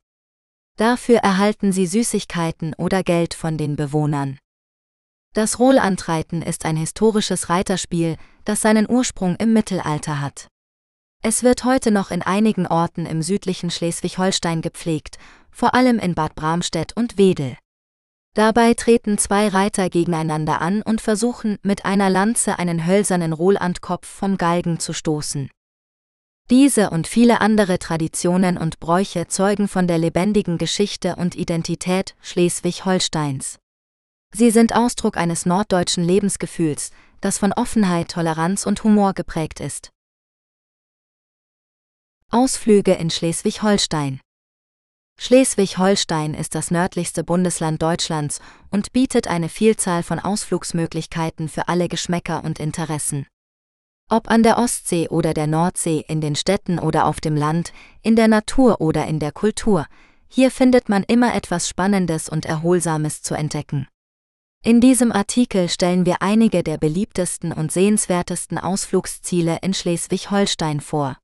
Dafür 0.77 1.17
erhalten 1.17 1.73
sie 1.73 1.85
Süßigkeiten 1.85 2.73
oder 2.75 3.03
Geld 3.03 3.33
von 3.33 3.57
den 3.57 3.75
Bewohnern. 3.75 4.39
Das 5.33 5.59
Rohlantreiten 5.59 6.41
ist 6.41 6.63
ein 6.63 6.77
historisches 6.77 7.49
Reiterspiel, 7.49 8.15
das 8.45 8.61
seinen 8.61 8.89
Ursprung 8.89 9.35
im 9.35 9.51
Mittelalter 9.51 10.21
hat. 10.21 10.47
Es 11.21 11.43
wird 11.43 11.65
heute 11.65 11.91
noch 11.91 12.09
in 12.09 12.21
einigen 12.21 12.67
Orten 12.67 13.05
im 13.05 13.21
südlichen 13.21 13.69
Schleswig-Holstein 13.69 14.61
gepflegt, 14.61 15.17
vor 15.51 15.75
allem 15.75 15.99
in 15.99 16.15
Bad 16.15 16.35
Bramstedt 16.35 16.95
und 16.95 17.17
Wedel. 17.17 17.57
Dabei 18.33 18.73
treten 18.75 19.17
zwei 19.17 19.49
Reiter 19.49 19.89
gegeneinander 19.89 20.61
an 20.61 20.81
und 20.81 21.01
versuchen 21.01 21.57
mit 21.63 21.83
einer 21.83 22.09
Lanze 22.09 22.57
einen 22.59 22.85
hölzernen 22.85 23.33
Rolandkopf 23.33 24.07
vom 24.07 24.37
Galgen 24.37 24.79
zu 24.79 24.93
stoßen. 24.93 25.49
Diese 26.49 26.89
und 26.91 27.07
viele 27.07 27.41
andere 27.41 27.77
Traditionen 27.77 28.57
und 28.57 28.79
Bräuche 28.79 29.27
zeugen 29.27 29.67
von 29.67 29.87
der 29.87 29.97
lebendigen 29.97 30.57
Geschichte 30.57 31.15
und 31.17 31.35
Identität 31.35 32.15
Schleswig-Holsteins. 32.21 33.59
Sie 34.33 34.49
sind 34.49 34.73
Ausdruck 34.73 35.17
eines 35.17 35.45
norddeutschen 35.45 36.03
Lebensgefühls, 36.03 36.91
das 37.19 37.37
von 37.37 37.51
Offenheit, 37.51 38.11
Toleranz 38.11 38.65
und 38.65 38.83
Humor 38.85 39.13
geprägt 39.13 39.59
ist. 39.59 39.91
Ausflüge 42.29 42.93
in 42.93 43.09
Schleswig-Holstein 43.09 44.21
Schleswig-Holstein 45.23 46.33
ist 46.33 46.55
das 46.55 46.71
nördlichste 46.71 47.23
Bundesland 47.23 47.79
Deutschlands 47.79 48.41
und 48.71 48.91
bietet 48.91 49.27
eine 49.27 49.49
Vielzahl 49.49 50.01
von 50.01 50.17
Ausflugsmöglichkeiten 50.17 51.47
für 51.47 51.67
alle 51.67 51.89
Geschmäcker 51.89 52.43
und 52.43 52.59
Interessen. 52.59 53.27
Ob 54.09 54.31
an 54.31 54.41
der 54.41 54.57
Ostsee 54.57 55.09
oder 55.09 55.35
der 55.35 55.45
Nordsee, 55.45 56.03
in 56.07 56.21
den 56.21 56.35
Städten 56.35 56.79
oder 56.79 57.05
auf 57.05 57.21
dem 57.21 57.35
Land, 57.35 57.71
in 58.01 58.15
der 58.15 58.27
Natur 58.27 58.81
oder 58.81 59.05
in 59.05 59.19
der 59.19 59.31
Kultur, 59.31 59.85
hier 60.27 60.49
findet 60.49 60.89
man 60.89 61.03
immer 61.03 61.35
etwas 61.35 61.69
Spannendes 61.69 62.27
und 62.27 62.47
Erholsames 62.47 63.21
zu 63.21 63.35
entdecken. 63.35 63.87
In 64.63 64.81
diesem 64.81 65.11
Artikel 65.11 65.69
stellen 65.69 66.07
wir 66.07 66.23
einige 66.23 66.63
der 66.63 66.79
beliebtesten 66.79 67.51
und 67.51 67.71
sehenswertesten 67.71 68.57
Ausflugsziele 68.57 69.59
in 69.61 69.75
Schleswig-Holstein 69.75 70.81
vor. 70.81 71.19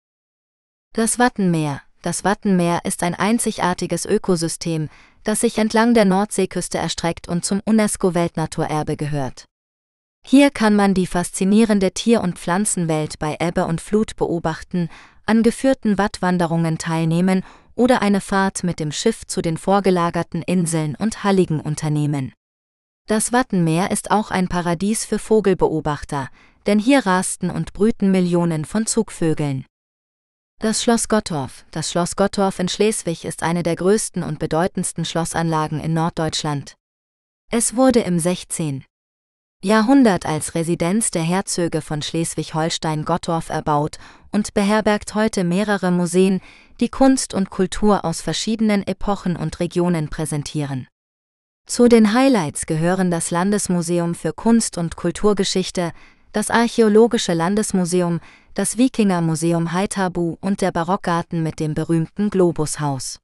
Das 0.93 1.17
Wattenmeer, 1.17 1.81
das 2.01 2.23
Wattenmeer 2.23 2.81
ist 2.83 3.03
ein 3.03 3.15
einzigartiges 3.15 4.05
Ökosystem, 4.05 4.89
das 5.23 5.41
sich 5.41 5.57
entlang 5.57 5.93
der 5.93 6.05
Nordseeküste 6.05 6.77
erstreckt 6.77 7.27
und 7.27 7.43
zum 7.43 7.61
UNESCO-Weltnaturerbe 7.65 8.95
gehört. 8.95 9.45
Hier 10.25 10.51
kann 10.51 10.75
man 10.75 10.93
die 10.93 11.07
faszinierende 11.07 11.91
Tier- 11.91 12.21
und 12.21 12.37
Pflanzenwelt 12.37 13.17
bei 13.19 13.37
Ebbe 13.39 13.65
und 13.65 13.81
Flut 13.81 14.15
beobachten, 14.15 14.89
an 15.25 15.43
geführten 15.43 15.97
Wattwanderungen 15.97 16.77
teilnehmen 16.77 17.43
oder 17.75 18.01
eine 18.01 18.21
Fahrt 18.21 18.63
mit 18.63 18.79
dem 18.79 18.91
Schiff 18.91 19.25
zu 19.25 19.41
den 19.41 19.57
vorgelagerten 19.57 20.41
Inseln 20.41 20.95
und 20.95 21.23
Halligen 21.23 21.59
unternehmen. 21.59 22.33
Das 23.07 23.31
Wattenmeer 23.31 23.91
ist 23.91 24.11
auch 24.11 24.31
ein 24.31 24.49
Paradies 24.49 25.05
für 25.05 25.19
Vogelbeobachter, 25.19 26.27
denn 26.65 26.79
hier 26.79 27.05
rasten 27.05 27.49
und 27.49 27.71
brüten 27.71 28.11
Millionen 28.11 28.65
von 28.65 28.85
Zugvögeln. 28.85 29.65
Das 30.59 30.81
Schloss 30.81 31.07
Gottorf. 31.07 31.65
Das 31.69 31.91
Schloss 31.91 32.15
Gottorf 32.15 32.57
in 32.57 32.67
Schleswig 32.67 33.25
ist 33.25 33.43
eine 33.43 33.61
der 33.61 33.75
größten 33.75 34.23
und 34.23 34.39
bedeutendsten 34.39 35.05
Schlossanlagen 35.05 35.79
in 35.79 35.93
Norddeutschland. 35.93 36.73
Es 37.51 37.75
wurde 37.75 37.99
im 37.99 38.17
16. 38.17 38.83
Jahrhundert 39.63 40.25
als 40.25 40.55
Residenz 40.55 41.11
der 41.11 41.21
Herzöge 41.21 41.81
von 41.81 42.01
Schleswig-Holstein-Gottorf 42.01 43.49
erbaut 43.49 43.99
und 44.31 44.55
beherbergt 44.55 45.13
heute 45.13 45.43
mehrere 45.43 45.91
Museen, 45.91 46.41
die 46.79 46.89
Kunst 46.89 47.35
und 47.35 47.51
Kultur 47.51 48.03
aus 48.03 48.21
verschiedenen 48.21 48.81
Epochen 48.87 49.35
und 49.35 49.59
Regionen 49.59 50.09
präsentieren. 50.09 50.87
Zu 51.67 51.87
den 51.87 52.13
Highlights 52.13 52.65
gehören 52.65 53.11
das 53.11 53.29
Landesmuseum 53.29 54.15
für 54.15 54.33
Kunst 54.33 54.79
und 54.79 54.95
Kulturgeschichte, 54.95 55.91
das 56.33 56.49
Archäologische 56.49 57.33
Landesmuseum, 57.33 58.19
das 58.53 58.77
Wikingermuseum 58.77 59.71
Haithabu 59.71 60.37
und 60.41 60.61
der 60.61 60.71
Barockgarten 60.71 61.43
mit 61.43 61.59
dem 61.59 61.73
berühmten 61.73 62.29
Globushaus. 62.29 63.19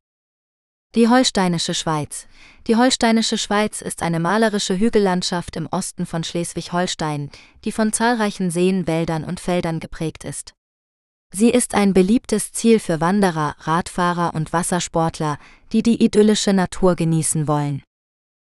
Die 0.95 1.07
Holsteinische 1.07 1.73
Schweiz. 1.73 2.27
Die 2.67 2.75
Holsteinische 2.75 3.39
Schweiz 3.39 3.81
ist 3.81 4.03
eine 4.03 4.19
malerische 4.19 4.77
Hügellandschaft 4.77 5.55
im 5.55 5.67
Osten 5.71 6.05
von 6.05 6.23
Schleswig-Holstein, 6.23 7.31
die 7.65 7.71
von 7.71 7.91
zahlreichen 7.93 8.51
Seen, 8.51 8.85
Wäldern 8.85 9.23
und 9.23 9.39
Feldern 9.39 9.79
geprägt 9.79 10.23
ist. 10.23 10.53
Sie 11.33 11.49
ist 11.49 11.73
ein 11.73 11.95
beliebtes 11.95 12.51
Ziel 12.51 12.79
für 12.79 13.01
Wanderer, 13.01 13.55
Radfahrer 13.61 14.35
und 14.35 14.53
Wassersportler, 14.53 15.39
die 15.71 15.81
die 15.81 16.03
idyllische 16.03 16.53
Natur 16.53 16.95
genießen 16.95 17.47
wollen. 17.47 17.81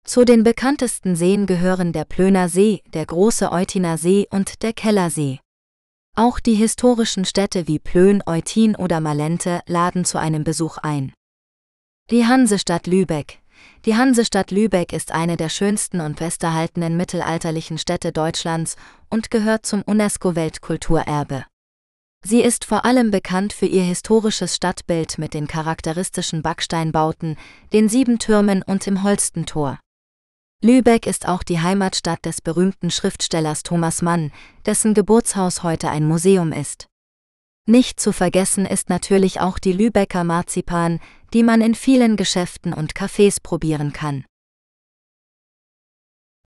Zu 0.05 0.23
den 0.23 0.43
bekanntesten 0.43 1.15
Seen 1.15 1.47
gehören 1.47 1.91
der 1.91 2.05
Plöner 2.05 2.47
See, 2.47 2.83
der 2.93 3.07
Große 3.07 3.51
Eutiner 3.51 3.97
See 3.97 4.27
und 4.29 4.61
der 4.61 4.71
Kellersee. 4.71 5.39
Auch 6.15 6.39
die 6.39 6.53
historischen 6.53 7.25
Städte 7.25 7.67
wie 7.67 7.79
Plön, 7.79 8.21
Eutin 8.27 8.75
oder 8.75 8.99
Malente 8.99 9.61
laden 9.65 10.05
zu 10.05 10.19
einem 10.19 10.43
Besuch 10.43 10.77
ein. 10.77 11.11
Die 12.11 12.27
Hansestadt 12.27 12.85
Lübeck. 12.85 13.39
Die 13.85 13.95
Hansestadt 13.95 14.51
Lübeck 14.51 14.93
ist 14.93 15.11
eine 15.11 15.37
der 15.37 15.49
schönsten 15.49 15.99
und 15.99 16.19
besterhaltenen 16.19 16.95
mittelalterlichen 16.95 17.79
Städte 17.79 18.11
Deutschlands 18.11 18.75
und 19.09 19.31
gehört 19.31 19.65
zum 19.65 19.81
UNESCO-Weltkulturerbe. 19.81 21.45
Sie 22.23 22.41
ist 22.41 22.63
vor 22.63 22.85
allem 22.85 23.09
bekannt 23.09 23.53
für 23.53 23.65
ihr 23.65 23.83
historisches 23.83 24.55
Stadtbild 24.55 25.17
mit 25.17 25.33
den 25.33 25.47
charakteristischen 25.47 26.43
Backsteinbauten, 26.43 27.37
den 27.73 27.89
sieben 27.89 28.19
Türmen 28.19 28.61
und 28.61 28.85
dem 28.85 29.01
Holstentor. 29.01 29.79
Lübeck 30.65 31.05
ist 31.05 31.27
auch 31.27 31.43
die 31.43 31.59
Heimatstadt 31.59 32.25
des 32.25 32.41
berühmten 32.41 32.89
Schriftstellers 32.89 33.61
Thomas 33.61 34.01
Mann, 34.01 34.31
dessen 34.65 34.95
Geburtshaus 34.95 35.61
heute 35.61 35.91
ein 35.91 36.07
Museum 36.07 36.51
ist. 36.51 36.87
Nicht 37.67 37.99
zu 37.99 38.11
vergessen 38.11 38.65
ist 38.65 38.89
natürlich 38.89 39.41
auch 39.41 39.59
die 39.59 39.73
Lübecker 39.73 40.23
Marzipan, 40.23 40.99
die 41.33 41.43
man 41.43 41.61
in 41.61 41.75
vielen 41.75 42.15
Geschäften 42.15 42.73
und 42.73 42.93
Cafés 42.93 43.41
probieren 43.43 43.93
kann. 43.93 44.25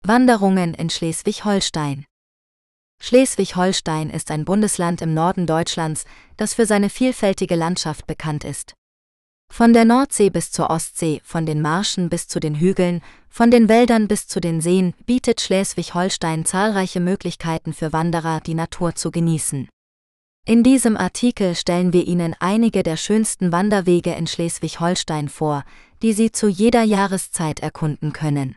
Wanderungen 0.02 0.74
in 0.74 0.90
Schleswig-Holstein 0.90 2.06
Schleswig-Holstein 3.00 4.10
ist 4.10 4.32
ein 4.32 4.46
Bundesland 4.46 5.04
im 5.04 5.14
Norden 5.14 5.46
Deutschlands, 5.46 6.06
das 6.38 6.56
für 6.56 6.66
seine 6.66 6.90
vielfältige 6.90 7.56
Landschaft 7.56 8.08
bekannt 8.08 8.44
ist. 8.44 8.74
Von 9.50 9.74
der 9.74 9.86
Nordsee 9.86 10.30
bis 10.30 10.52
zur 10.52 10.70
Ostsee, 10.70 11.22
von 11.24 11.46
den 11.46 11.62
Marschen 11.62 12.10
bis 12.10 12.28
zu 12.28 12.40
den 12.40 12.56
Hügeln, 12.56 13.02
von 13.30 13.50
den 13.50 13.70
Wäldern 13.70 14.08
bis 14.08 14.28
zu 14.28 14.40
den 14.40 14.62
Seen 14.62 14.94
bietet 15.06 15.42
Schleswig-Holstein 15.42 16.46
zahlreiche 16.46 17.00
Möglichkeiten 17.00 17.74
für 17.74 17.94
Wanderer, 17.94 18.40
die 18.40 18.54
Natur 18.54 18.96
zu 18.96 19.12
genießen. 19.12 19.68
In 20.46 20.64
diesem 20.64 20.96
Artikel 20.96 21.56
stellen 21.56 21.92
wir 21.92 22.08
Ihnen 22.08 22.36
einige 22.40 22.82
der 22.82 22.98
schönsten 22.98 23.52
Wanderwege 23.52 24.14
in 24.14 24.28
Schleswig-Holstein 24.28 25.28
vor, 25.28 25.66
die 26.02 26.14
Sie 26.14 26.32
zu 26.32 26.48
jeder 26.48 26.84
Jahreszeit 26.84 27.60
erkunden 27.60 28.14
können. 28.14 28.56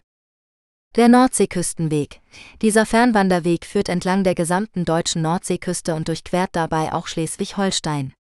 Der 0.97 1.09
Nordseeküstenweg. 1.09 2.21
Dieser 2.63 2.85
Fernwanderweg 2.85 3.65
führt 3.65 3.89
entlang 3.89 4.23
der 4.23 4.35
gesamten 4.35 4.85
deutschen 4.85 5.23
Nordseeküste 5.23 5.95
und 5.95 6.09
durchquert 6.09 6.51
dabei 6.53 6.93
auch 6.93 7.07
Schleswig-Holstein. 7.07 8.13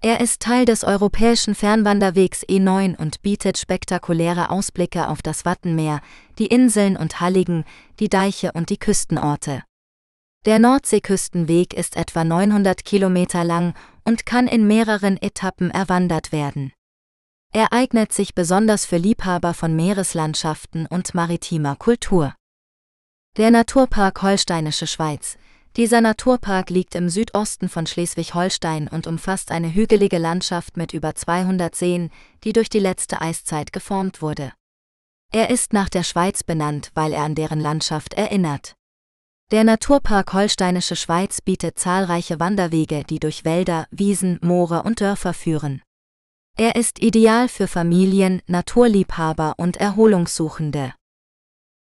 Er 0.00 0.20
ist 0.20 0.40
Teil 0.40 0.64
des 0.64 0.84
europäischen 0.84 1.56
Fernwanderwegs 1.56 2.44
E9 2.44 2.96
und 2.96 3.20
bietet 3.22 3.58
spektakuläre 3.58 4.48
Ausblicke 4.48 5.08
auf 5.08 5.22
das 5.22 5.44
Wattenmeer, 5.44 6.00
die 6.38 6.46
Inseln 6.46 6.96
und 6.96 7.20
Halligen, 7.20 7.64
die 7.98 8.08
Deiche 8.08 8.52
und 8.52 8.70
die 8.70 8.78
Küstenorte. 8.78 9.64
Der 10.46 10.60
Nordseeküstenweg 10.60 11.74
ist 11.74 11.96
etwa 11.96 12.22
900 12.22 12.84
Kilometer 12.84 13.42
lang 13.42 13.74
und 14.04 14.24
kann 14.24 14.46
in 14.46 14.68
mehreren 14.68 15.20
Etappen 15.20 15.72
erwandert 15.72 16.30
werden. 16.30 16.72
Er 17.52 17.72
eignet 17.72 18.12
sich 18.12 18.36
besonders 18.36 18.86
für 18.86 18.98
Liebhaber 18.98 19.52
von 19.52 19.74
Meereslandschaften 19.74 20.86
und 20.86 21.12
maritimer 21.12 21.74
Kultur. 21.74 22.36
Der 23.36 23.50
Naturpark 23.50 24.22
Holsteinische 24.22 24.86
Schweiz. 24.86 25.38
Dieser 25.76 26.00
Naturpark 26.00 26.70
liegt 26.70 26.94
im 26.94 27.08
Südosten 27.08 27.68
von 27.68 27.86
Schleswig-Holstein 27.86 28.88
und 28.88 29.06
umfasst 29.06 29.52
eine 29.52 29.72
hügelige 29.72 30.18
Landschaft 30.18 30.76
mit 30.76 30.92
über 30.92 31.14
200 31.14 31.74
Seen, 31.74 32.10
die 32.44 32.52
durch 32.52 32.68
die 32.68 32.80
letzte 32.80 33.20
Eiszeit 33.20 33.72
geformt 33.72 34.22
wurde. 34.22 34.52
Er 35.30 35.50
ist 35.50 35.72
nach 35.72 35.88
der 35.88 36.02
Schweiz 36.04 36.42
benannt, 36.42 36.90
weil 36.94 37.12
er 37.12 37.22
an 37.22 37.34
deren 37.34 37.60
Landschaft 37.60 38.14
erinnert. 38.14 38.74
Der 39.50 39.64
Naturpark 39.64 40.32
Holsteinische 40.32 40.96
Schweiz 40.96 41.40
bietet 41.40 41.78
zahlreiche 41.78 42.38
Wanderwege, 42.38 43.04
die 43.04 43.18
durch 43.18 43.44
Wälder, 43.44 43.86
Wiesen, 43.90 44.38
Moore 44.42 44.82
und 44.82 45.00
Dörfer 45.00 45.32
führen. 45.32 45.80
Er 46.56 46.76
ist 46.76 46.98
ideal 46.98 47.48
für 47.48 47.66
Familien, 47.66 48.42
Naturliebhaber 48.46 49.54
und 49.58 49.76
Erholungssuchende. 49.76 50.92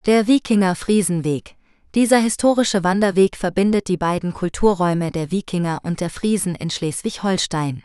Der 0.07 0.27
Wikinger 0.27 0.77
Friesenweg. 0.77 1.58
Dieser 1.95 2.19
historische 2.19 2.85
Wanderweg 2.85 3.37
verbindet 3.37 3.89
die 3.89 3.97
beiden 3.97 4.35
Kulturräume 4.35 5.11
der 5.11 5.31
Wikinger 5.31 5.81
und 5.83 6.01
der 6.01 6.11
Friesen 6.11 6.55
in 6.55 6.69
Schleswig-Holstein. 6.69 7.83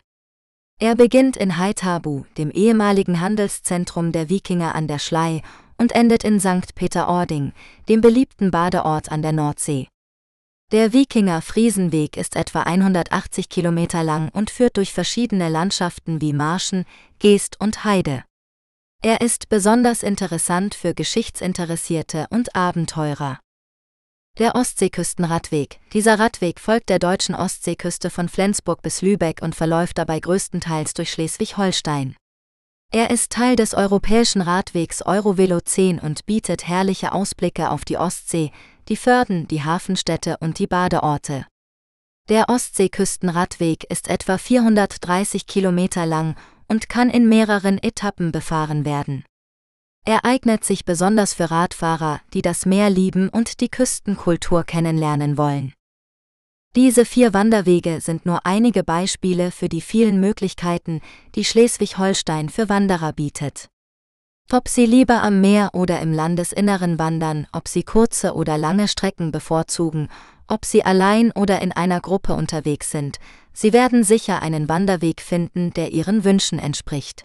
Er 0.78 0.94
beginnt 0.94 1.36
in 1.36 1.56
Haithabu, 1.56 2.24
dem 2.36 2.50
ehemaligen 2.50 3.20
Handelszentrum 3.20 4.12
der 4.12 4.28
Wikinger 4.28 4.74
an 4.74 4.88
der 4.88 4.98
Schlei, 4.98 5.42
und 5.78 5.92
endet 5.92 6.22
in 6.22 6.38
St. 6.38 6.74
Peter-Ording, 6.74 7.52
dem 7.88 8.00
beliebten 8.00 8.50
Badeort 8.50 9.10
an 9.10 9.22
der 9.22 9.32
Nordsee. 9.32 9.88
Der 10.72 10.92
Wikinger 10.92 11.40
Friesenweg 11.40 12.16
ist 12.16 12.36
etwa 12.36 12.62
180 12.62 13.48
Kilometer 13.48 14.02
lang 14.02 14.28
und 14.30 14.50
führt 14.50 14.76
durch 14.76 14.92
verschiedene 14.92 15.48
Landschaften 15.48 16.20
wie 16.20 16.32
Marschen, 16.32 16.84
Geest 17.18 17.60
und 17.60 17.84
Heide. 17.84 18.24
Er 19.02 19.20
ist 19.20 19.48
besonders 19.48 20.02
interessant 20.02 20.74
für 20.74 20.94
Geschichtsinteressierte 20.94 22.26
und 22.30 22.56
Abenteurer. 22.56 23.38
Der 24.36 24.56
Ostseeküstenradweg. 24.56 25.78
Dieser 25.92 26.18
Radweg 26.18 26.58
folgt 26.58 26.88
der 26.88 26.98
deutschen 26.98 27.36
Ostseeküste 27.36 28.10
von 28.10 28.28
Flensburg 28.28 28.82
bis 28.82 29.00
Lübeck 29.00 29.40
und 29.42 29.54
verläuft 29.54 29.96
dabei 29.96 30.18
größtenteils 30.18 30.92
durch 30.94 31.12
Schleswig-Holstein. 31.12 32.16
Er 32.90 33.10
ist 33.10 33.30
Teil 33.30 33.54
des 33.54 33.74
europäischen 33.74 34.42
Radwegs 34.42 35.06
Eurovelo 35.06 35.60
10 35.60 36.00
und 36.00 36.26
bietet 36.26 36.66
herrliche 36.66 37.12
Ausblicke 37.12 37.70
auf 37.70 37.84
die 37.84 37.96
Ostsee, 37.96 38.50
die 38.88 38.96
Förden, 38.96 39.46
die 39.46 39.62
Hafenstädte 39.62 40.38
und 40.40 40.58
die 40.58 40.66
Badeorte. 40.66 41.46
Der 42.28 42.48
Ostseeküstenradweg 42.48 43.84
ist 43.84 44.08
etwa 44.08 44.36
430 44.36 45.46
Kilometer 45.46 46.06
lang 46.06 46.34
und 46.66 46.88
kann 46.88 47.08
in 47.08 47.28
mehreren 47.28 47.78
Etappen 47.80 48.32
befahren 48.32 48.84
werden. 48.84 49.24
Er 50.06 50.26
eignet 50.26 50.64
sich 50.64 50.84
besonders 50.84 51.32
für 51.32 51.50
Radfahrer, 51.50 52.20
die 52.34 52.42
das 52.42 52.66
Meer 52.66 52.90
lieben 52.90 53.30
und 53.30 53.60
die 53.60 53.70
Küstenkultur 53.70 54.64
kennenlernen 54.64 55.38
wollen. 55.38 55.72
Diese 56.76 57.06
vier 57.06 57.32
Wanderwege 57.32 58.00
sind 58.02 58.26
nur 58.26 58.44
einige 58.44 58.84
Beispiele 58.84 59.50
für 59.50 59.70
die 59.70 59.80
vielen 59.80 60.20
Möglichkeiten, 60.20 61.00
die 61.36 61.44
Schleswig-Holstein 61.44 62.50
für 62.50 62.68
Wanderer 62.68 63.12
bietet. 63.12 63.68
Ob 64.52 64.68
Sie 64.68 64.84
lieber 64.84 65.22
am 65.22 65.40
Meer 65.40 65.70
oder 65.72 66.00
im 66.00 66.12
Landesinneren 66.12 66.98
wandern, 66.98 67.46
ob 67.52 67.66
Sie 67.66 67.82
kurze 67.82 68.34
oder 68.34 68.58
lange 68.58 68.88
Strecken 68.88 69.32
bevorzugen, 69.32 70.08
ob 70.48 70.66
Sie 70.66 70.84
allein 70.84 71.30
oder 71.30 71.62
in 71.62 71.72
einer 71.72 72.00
Gruppe 72.00 72.34
unterwegs 72.34 72.90
sind, 72.90 73.18
Sie 73.54 73.72
werden 73.72 74.04
sicher 74.04 74.42
einen 74.42 74.68
Wanderweg 74.68 75.22
finden, 75.22 75.72
der 75.72 75.92
Ihren 75.92 76.24
Wünschen 76.24 76.58
entspricht. 76.58 77.24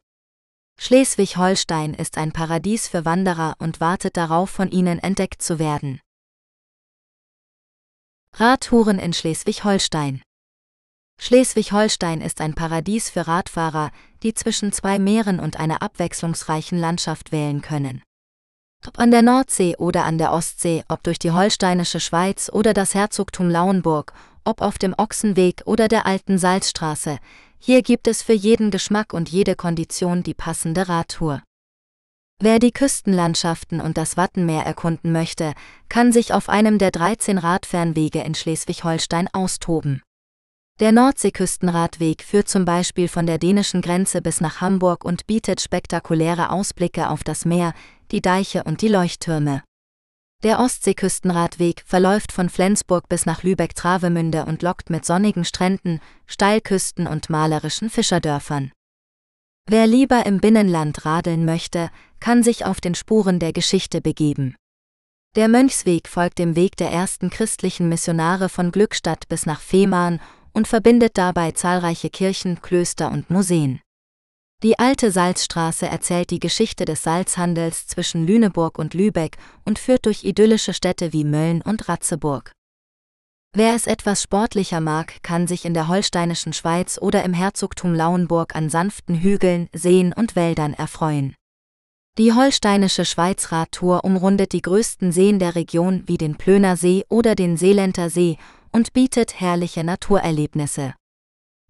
Schleswig-Holstein 0.82 1.94
ist 1.94 2.18
ein 2.18 2.32
Paradies 2.32 2.88
für 2.88 3.04
Wanderer 3.04 3.56
und 3.60 3.82
wartet 3.82 4.16
darauf, 4.16 4.50
von 4.50 4.72
ihnen 4.72 4.98
entdeckt 4.98 5.42
zu 5.42 5.60
werden. 5.60 6.00
Radtouren 8.34 8.98
in 8.98 9.12
Schleswig-Holstein 9.12 10.22
Schleswig-Holstein 11.20 12.22
ist 12.22 12.40
ein 12.40 12.56
Paradies 12.56 13.10
für 13.10 13.28
Radfahrer, 13.28 13.92
die 14.24 14.34
zwischen 14.34 14.72
zwei 14.72 15.00
Meeren 15.00 15.42
und 15.42 15.60
einer 15.60 15.82
abwechslungsreichen 15.82 16.80
Landschaft 16.80 17.34
wählen 17.34 17.62
können. 17.62 18.02
Ob 18.88 19.00
an 19.00 19.12
der 19.12 19.22
Nordsee 19.22 19.76
oder 19.76 20.06
an 20.06 20.18
der 20.18 20.32
Ostsee, 20.32 20.86
ob 20.88 21.04
durch 21.04 21.20
die 21.20 21.32
holsteinische 21.32 22.00
Schweiz 22.00 22.50
oder 22.54 22.74
das 22.74 22.96
Herzogtum 22.96 23.50
Lauenburg, 23.50 24.14
ob 24.46 24.62
auf 24.62 24.78
dem 24.78 24.96
Ochsenweg 24.98 25.64
oder 25.66 25.90
der 25.90 26.06
alten 26.06 26.38
Salzstraße, 26.38 27.20
hier 27.60 27.82
gibt 27.82 28.08
es 28.08 28.24
für 28.24 28.34
jeden 28.34 28.72
Geschmack 28.72 29.14
und 29.14 29.30
jede 29.30 29.56
Kondition 29.56 30.24
die 30.24 30.34
passende 30.34 30.90
Radtour. 30.90 31.44
Wer 32.42 32.60
die 32.60 32.72
Küstenlandschaften 32.72 33.82
und 33.82 33.98
das 33.98 34.16
Wattenmeer 34.16 34.64
erkunden 34.64 35.12
möchte, 35.12 35.54
kann 35.90 36.14
sich 36.14 36.34
auf 36.34 36.48
einem 36.48 36.78
der 36.78 36.92
13 36.92 37.38
Radfernwege 37.38 38.22
in 38.22 38.34
Schleswig-Holstein 38.34 39.28
austoben. 39.34 40.02
Der 40.80 40.94
Nordseeküstenradweg 40.94 42.24
führt 42.24 42.48
zum 42.48 42.64
Beispiel 42.64 43.10
von 43.10 43.26
der 43.26 43.38
dänischen 43.38 43.82
Grenze 43.82 44.22
bis 44.22 44.40
nach 44.40 44.62
Hamburg 44.62 45.04
und 45.04 45.28
bietet 45.28 45.60
spektakuläre 45.60 46.52
Ausblicke 46.52 47.10
auf 47.10 47.26
das 47.26 47.44
Meer, 47.44 47.74
die 48.12 48.22
Deiche 48.22 48.64
und 48.64 48.82
die 48.82 48.88
Leuchttürme. 48.88 49.62
Der 50.42 50.62
Ostseeküstenradweg 50.62 51.84
verläuft 51.86 52.32
von 52.32 52.48
Flensburg 52.48 53.10
bis 53.10 53.26
nach 53.26 53.44
Lübeck-Travemünde 53.44 54.46
und 54.46 54.62
lockt 54.62 54.90
mit 54.90 55.04
sonnigen 55.04 55.44
Stränden, 55.44 56.00
Steilküsten 56.28 57.08
und 57.08 57.30
malerischen 57.30 57.90
Fischerdörfern. 57.90 58.72
Wer 59.68 59.86
lieber 59.86 60.26
im 60.26 60.40
Binnenland 60.40 61.06
radeln 61.06 61.44
möchte, 61.44 61.90
kann 62.22 62.42
sich 62.42 62.66
auf 62.66 62.80
den 62.80 62.96
Spuren 62.96 63.40
der 63.40 63.52
Geschichte 63.52 64.00
begeben. 64.00 64.56
Der 65.36 65.50
Mönchsweg 65.50 66.08
folgt 66.08 66.40
dem 66.40 66.56
Weg 66.56 66.78
der 66.78 66.90
ersten 66.90 67.30
christlichen 67.30 67.90
Missionare 67.90 68.48
von 68.48 68.72
Glückstadt 68.72 69.28
bis 69.28 69.46
nach 69.46 69.60
Fehmarn 69.60 70.22
und 70.54 70.70
verbindet 70.70 71.18
dabei 71.18 71.52
zahlreiche 71.52 72.10
Kirchen, 72.10 72.62
Klöster 72.62 73.12
und 73.12 73.30
Museen. 73.30 73.82
Die 74.62 74.78
alte 74.78 75.10
Salzstraße 75.10 75.88
erzählt 75.88 76.32
die 76.32 76.42
Geschichte 76.42 76.84
des 76.84 77.02
Salzhandels 77.04 77.88
zwischen 77.88 78.28
Lüneburg 78.28 78.78
und 78.78 78.94
Lübeck 78.94 79.38
und 79.64 79.80
führt 79.80 80.06
durch 80.06 80.26
idyllische 80.26 80.74
Städte 80.74 81.14
wie 81.14 81.24
Mölln 81.24 81.62
und 81.62 81.88
Ratzeburg. 81.88 82.52
Wer 83.56 83.74
es 83.74 83.88
etwas 83.88 84.22
sportlicher 84.22 84.82
mag, 84.82 85.24
kann 85.24 85.48
sich 85.48 85.64
in 85.64 85.74
der 85.74 85.88
holsteinischen 85.88 86.52
Schweiz 86.52 87.00
oder 87.02 87.24
im 87.24 87.34
Herzogtum 87.34 87.96
Lauenburg 87.96 88.54
an 88.54 88.70
sanften 88.70 89.22
Hügeln, 89.22 89.70
Seen 89.74 90.12
und 90.12 90.36
Wäldern 90.36 90.74
erfreuen. 90.74 91.36
Die 92.18 92.34
holsteinische 92.34 93.06
Schweizradtour 93.06 94.04
umrundet 94.04 94.52
die 94.52 94.62
größten 94.62 95.14
Seen 95.14 95.40
der 95.40 95.56
Region 95.56 96.04
wie 96.06 96.18
den 96.18 96.36
Plöner 96.36 96.76
See 96.76 97.06
oder 97.08 97.34
den 97.34 97.56
Seeländer 97.56 98.10
See 98.10 98.38
und 98.74 98.92
bietet 98.92 99.40
herrliche 99.40 99.86
Naturerlebnisse. 99.86 100.96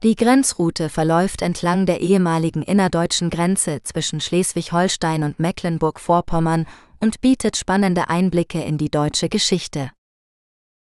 Die 0.01 0.15
Grenzroute 0.15 0.87
verläuft 0.87 1.41
entlang 1.41 1.85
der 1.85 1.99
ehemaligen 1.99 2.61
innerdeutschen 2.61 3.29
Grenze 3.29 3.83
zwischen 3.83 4.21
Schleswig-Holstein 4.21 5.23
und 5.23 5.41
Mecklenburg-Vorpommern 5.41 6.67
und 7.01 7.19
bietet 7.19 7.57
spannende 7.57 8.07
Einblicke 8.09 8.63
in 8.63 8.77
die 8.77 8.89
deutsche 8.89 9.27
Geschichte. 9.27 9.91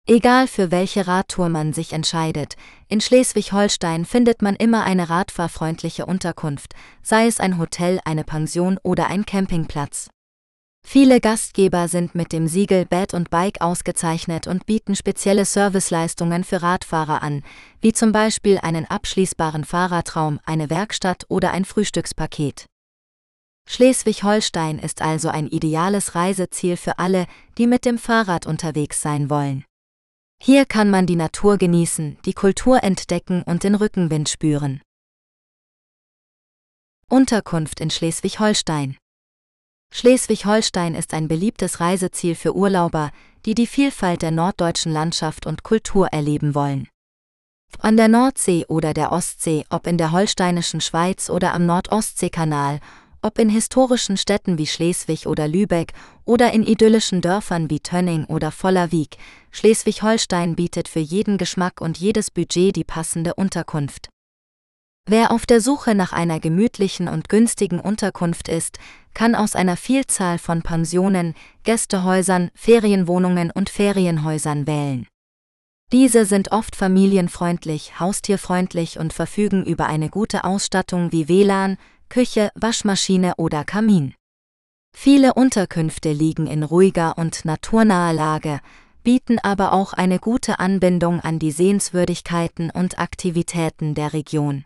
Egal 0.08 0.47
für 0.47 0.71
welche 0.71 1.06
Radtour 1.06 1.49
man 1.49 1.73
sich 1.73 1.93
entscheidet, 1.93 2.56
in 2.88 3.02
Schleswig-Holstein 3.02 4.06
findet 4.06 4.41
man 4.41 4.56
immer 4.56 4.84
eine 4.84 5.12
radfahrfreundliche 5.12 6.08
Unterkunft, 6.08 6.73
sei 7.04 7.28
es 7.28 7.39
ein 7.39 7.60
Hotel, 7.60 7.99
eine 8.06 8.23
Pension 8.23 8.80
oder 8.82 9.08
ein 9.08 9.28
Campingplatz. 9.28 10.10
Viele 10.86 11.19
Gastgeber 11.22 11.88
sind 11.88 12.13
mit 12.13 12.32
dem 12.34 12.48
Siegel 12.48 12.86
Bed 12.86 13.13
und 13.13 13.30
Bike 13.30 13.62
ausgezeichnet 13.62 14.48
und 14.48 14.65
bieten 14.65 14.96
spezielle 14.96 15.46
Serviceleistungen 15.46 16.43
für 16.43 16.62
Radfahrer 16.62 17.24
an, 17.24 17.41
wie 17.82 17.93
zum 17.93 18.12
Beispiel 18.12 18.60
einen 18.60 18.86
abschließbaren 18.86 19.63
Fahrradraum, 19.65 20.39
eine 20.46 20.69
Werkstatt 20.69 21.26
oder 21.30 21.52
ein 21.52 21.65
Frühstückspaket. 21.65 22.67
Schleswig-Holstein 23.67 24.78
ist 24.78 25.02
also 25.02 25.30
ein 25.30 25.48
ideales 25.48 26.15
Reiseziel 26.15 26.78
für 26.78 27.00
alle, 27.00 27.28
die 27.58 27.65
mit 27.65 27.86
dem 27.86 27.98
Fahrrad 27.98 28.46
unterwegs 28.46 29.02
sein 29.02 29.30
wollen. 29.30 29.63
Hier 30.41 30.65
kann 30.65 30.89
man 30.89 31.08
die 31.08 31.15
Natur 31.15 31.58
genießen, 31.58 32.17
die 32.26 32.34
Kultur 32.34 32.84
entdecken 32.84 33.41
und 33.43 33.63
den 33.63 33.76
Rückenwind 33.76 34.28
spüren. 34.28 34.82
Unterkunft 37.08 37.80
in 37.80 37.89
Schleswig-Holstein 37.89 38.98
Schleswig-Holstein 39.95 40.95
ist 40.95 41.13
ein 41.13 41.27
beliebtes 41.27 41.79
Reiseziel 41.79 42.34
für 42.34 42.56
Urlauber, 42.56 43.12
die 43.45 43.53
die 43.53 43.67
Vielfalt 43.67 44.23
der 44.23 44.32
norddeutschen 44.32 44.91
Landschaft 44.91 45.45
und 45.45 45.62
Kultur 45.62 46.08
erleben 46.08 46.56
wollen. 46.56 46.88
An 47.77 47.95
der 47.95 48.08
Nordsee 48.08 48.65
oder 48.67 48.95
der 48.95 49.12
Ostsee, 49.12 49.65
ob 49.69 49.86
in 49.86 49.99
der 49.99 50.12
holsteinischen 50.12 50.82
Schweiz 50.82 51.29
oder 51.29 51.53
am 51.53 51.67
Nordostseekanal, 51.67 52.79
ob 53.21 53.38
in 53.38 53.49
historischen 53.49 54.17
Städten 54.17 54.58
wie 54.58 54.65
Schleswig 54.65 55.27
oder 55.27 55.47
Lübeck 55.47 55.93
oder 56.25 56.51
in 56.53 56.63
idyllischen 56.63 57.21
Dörfern 57.21 57.69
wie 57.69 57.79
Tönning 57.79 58.25
oder 58.25 58.49
Vollerwieg, 58.49 59.17
Schleswig-Holstein 59.51 60.56
bietet 60.56 60.88
für 60.88 61.01
jeden 61.01 61.38
Geschmack 61.38 61.82
und 61.82 61.99
jedes 61.99 62.32
Budget 62.32 62.75
die 62.75 62.84
passende 62.84 63.36
Unterkunft. 63.36 64.10
Wer 65.06 65.32
auf 65.32 65.45
der 65.45 65.60
Suche 65.60 65.95
nach 65.95 66.13
einer 66.13 66.39
gemütlichen 66.39 67.10
und 67.10 67.27
günstigen 67.27 67.82
Unterkunft 67.82 68.47
ist, 68.47 68.79
kann 69.13 69.36
aus 69.36 69.56
einer 69.56 69.78
Vielzahl 69.78 70.38
von 70.38 70.62
Pensionen, 70.62 71.36
Gästehäusern, 71.63 72.52
Ferienwohnungen 72.56 73.52
und 73.52 73.69
Ferienhäusern 73.69 74.67
wählen. 74.67 75.08
Diese 75.91 76.26
sind 76.26 76.52
oft 76.52 76.76
familienfreundlich, 76.76 77.99
haustierfreundlich 77.99 78.97
und 78.97 79.13
verfügen 79.13 79.63
über 79.63 79.86
eine 79.86 80.10
gute 80.10 80.43
Ausstattung 80.43 81.12
wie 81.12 81.28
WLAN, 81.28 81.78
Küche, 82.10 82.52
Waschmaschine 82.56 83.34
oder 83.38 83.63
Kamin. 83.63 84.15
Viele 84.95 85.34
Unterkünfte 85.34 86.12
liegen 86.12 86.47
in 86.47 86.63
ruhiger 86.63 87.17
und 87.17 87.45
naturnaher 87.45 88.13
Lage, 88.13 88.60
bieten 89.04 89.38
aber 89.39 89.73
auch 89.73 89.93
eine 89.93 90.19
gute 90.19 90.60
Anbindung 90.60 91.19
an 91.19 91.39
die 91.39 91.52
Sehenswürdigkeiten 91.52 92.69
und 92.69 92.99
Aktivitäten 92.99 93.95
der 93.95 94.13
Region. 94.13 94.63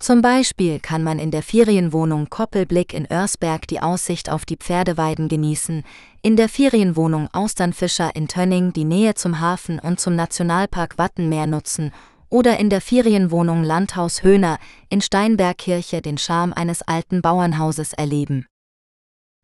Zum 0.00 0.22
Beispiel 0.22 0.80
kann 0.80 1.04
man 1.04 1.18
in 1.18 1.30
der 1.30 1.42
Ferienwohnung 1.42 2.30
Koppelblick 2.30 2.94
in 2.94 3.06
Örsberg 3.10 3.68
die 3.68 3.82
Aussicht 3.82 4.30
auf 4.30 4.46
die 4.46 4.56
Pferdeweiden 4.56 5.28
genießen, 5.28 5.84
in 6.22 6.36
der 6.36 6.48
Ferienwohnung 6.48 7.28
Austernfischer 7.34 8.16
in 8.16 8.26
Tönning 8.26 8.72
die 8.72 8.84
Nähe 8.84 9.14
zum 9.14 9.40
Hafen 9.40 9.78
und 9.78 10.00
zum 10.00 10.16
Nationalpark 10.16 10.96
Wattenmeer 10.96 11.46
nutzen 11.46 11.92
oder 12.30 12.58
in 12.58 12.70
der 12.70 12.80
Ferienwohnung 12.80 13.62
Landhaus 13.62 14.22
Höhner 14.22 14.58
in 14.88 15.02
Steinbergkirche 15.02 16.00
den 16.00 16.16
Charme 16.16 16.54
eines 16.54 16.80
alten 16.80 17.20
Bauernhauses 17.20 17.92
erleben. 17.92 18.46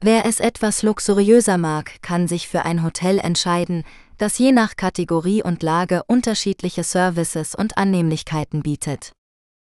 Wer 0.03 0.25
es 0.25 0.41
etwas 0.41 0.83
luxuriöser 0.83 1.59
mag, 1.59 2.01
kann 2.01 2.29
sich 2.29 2.49
für 2.49 2.65
ein 2.65 2.83
Hotel 2.83 3.19
entscheiden, 3.19 3.85
das 4.17 4.39
je 4.39 4.53
nach 4.53 4.77
Kategorie 4.77 5.43
und 5.43 5.63
Lage 5.63 6.03
unterschiedliche 6.07 6.83
Services 6.83 7.55
und 7.55 7.77
Annehmlichkeiten 7.77 8.63
bietet. 8.63 9.13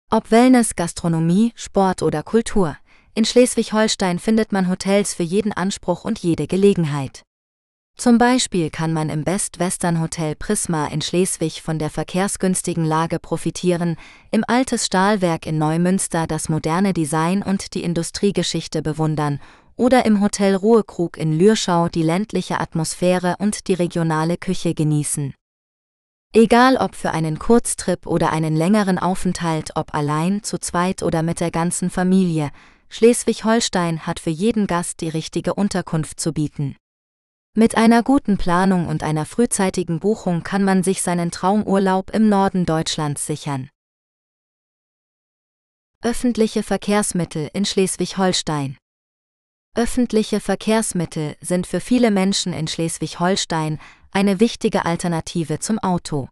Ob 0.09 0.31
Wellness, 0.31 0.77
Gastronomie, 0.77 1.51
Sport 1.55 2.01
oder 2.01 2.23
Kultur, 2.23 2.77
in 3.13 3.25
Schleswig-Holstein 3.25 4.19
findet 4.19 4.53
man 4.53 4.69
Hotels 4.69 5.13
für 5.13 5.23
jeden 5.23 5.51
Anspruch 5.51 6.05
und 6.05 6.19
jede 6.19 6.47
Gelegenheit. 6.47 7.23
Zum 7.97 8.17
Beispiel 8.17 8.69
kann 8.69 8.93
man 8.93 9.09
im 9.09 9.25
Best 9.25 9.59
Western 9.59 9.99
Hotel 9.99 10.35
Prisma 10.35 10.87
in 10.87 11.01
Schleswig 11.01 11.61
von 11.61 11.77
der 11.77 11.89
verkehrsgünstigen 11.89 12.85
Lage 12.85 13.19
profitieren, 13.19 13.97
im 14.31 14.45
Altes 14.47 14.85
Stahlwerk 14.85 15.45
in 15.45 15.57
Neumünster 15.57 16.25
das 16.25 16.47
moderne 16.47 16.93
Design 16.93 17.43
und 17.43 17.73
die 17.73 17.83
Industriegeschichte 17.83 18.81
bewundern 18.81 19.41
oder 19.75 20.05
im 20.05 20.21
Hotel 20.21 20.55
Ruhekrug 20.55 21.17
in 21.17 21.37
Lürschau 21.37 21.89
die 21.89 22.03
ländliche 22.03 22.61
Atmosphäre 22.61 23.35
und 23.39 23.67
die 23.67 23.73
regionale 23.73 24.37
Küche 24.37 24.73
genießen. 24.73 25.33
Egal 26.37 26.77
ob 26.77 26.93
für 26.93 27.09
einen 27.09 27.39
Kurztrip 27.39 28.05
oder 28.05 28.31
einen 28.31 28.55
längeren 28.55 28.99
Aufenthalt, 28.99 29.71
ob 29.73 29.95
allein, 29.95 30.43
zu 30.43 30.59
zweit 30.59 31.01
oder 31.01 31.23
mit 31.23 31.39
der 31.39 31.49
ganzen 31.49 31.89
Familie, 31.89 32.51
Schleswig-Holstein 32.89 34.05
hat 34.05 34.19
für 34.19 34.29
jeden 34.29 34.67
Gast 34.67 35.01
die 35.01 35.09
richtige 35.09 35.55
Unterkunft 35.55 36.19
zu 36.19 36.33
bieten. 36.33 36.75
Mit 37.55 37.75
einer 37.75 38.03
guten 38.03 38.37
Planung 38.37 38.87
und 38.87 39.01
einer 39.01 39.25
frühzeitigen 39.25 39.99
Buchung 39.99 40.43
kann 40.43 40.63
man 40.63 40.83
sich 40.83 41.01
seinen 41.01 41.31
Traumurlaub 41.31 42.11
im 42.11 42.29
Norden 42.29 42.67
Deutschlands 42.67 43.25
sichern. 43.25 43.71
Öffentliche 46.03 46.61
Verkehrsmittel 46.61 47.49
in 47.53 47.65
Schleswig-Holstein 47.65 48.77
Öffentliche 49.77 50.39
Verkehrsmittel 50.39 51.35
sind 51.39 51.67
für 51.67 51.79
viele 51.79 52.09
Menschen 52.09 52.51
in 52.51 52.67
Schleswig-Holstein 52.67 53.79
eine 54.11 54.39
wichtige 54.39 54.85
Alternative 54.85 55.59
zum 55.59 55.79
Auto. 55.79 56.29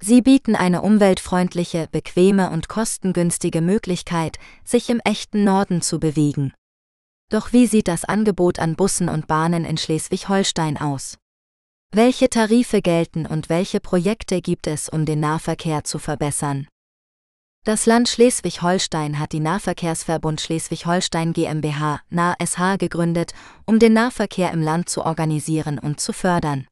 Sie 0.00 0.20
bieten 0.20 0.56
eine 0.56 0.82
umweltfreundliche, 0.82 1.88
bequeme 1.92 2.50
und 2.50 2.68
kostengünstige 2.68 3.60
Möglichkeit, 3.60 4.38
sich 4.64 4.90
im 4.90 5.00
echten 5.00 5.44
Norden 5.44 5.80
zu 5.80 6.00
bewegen. 6.00 6.52
Doch 7.30 7.52
wie 7.52 7.66
sieht 7.66 7.86
das 7.86 8.04
Angebot 8.04 8.58
an 8.58 8.74
Bussen 8.74 9.08
und 9.08 9.26
Bahnen 9.26 9.64
in 9.64 9.76
Schleswig-Holstein 9.76 10.76
aus? 10.76 11.18
Welche 11.92 12.28
Tarife 12.28 12.82
gelten 12.82 13.26
und 13.26 13.48
welche 13.48 13.78
Projekte 13.78 14.40
gibt 14.40 14.66
es, 14.66 14.88
um 14.88 15.06
den 15.06 15.20
Nahverkehr 15.20 15.84
zu 15.84 15.98
verbessern? 15.98 16.66
Das 17.64 17.86
Land 17.86 18.08
Schleswig-Holstein 18.08 19.20
hat 19.20 19.30
die 19.30 19.38
Nahverkehrsverbund 19.38 20.40
Schleswig-Holstein 20.40 21.32
GmbH, 21.32 22.00
NAH 22.10 22.76
gegründet, 22.76 23.34
um 23.66 23.78
den 23.78 23.92
Nahverkehr 23.92 24.50
im 24.50 24.62
Land 24.62 24.88
zu 24.88 25.04
organisieren 25.04 25.78
und 25.78 26.00
zu 26.00 26.12
fördern. 26.12 26.66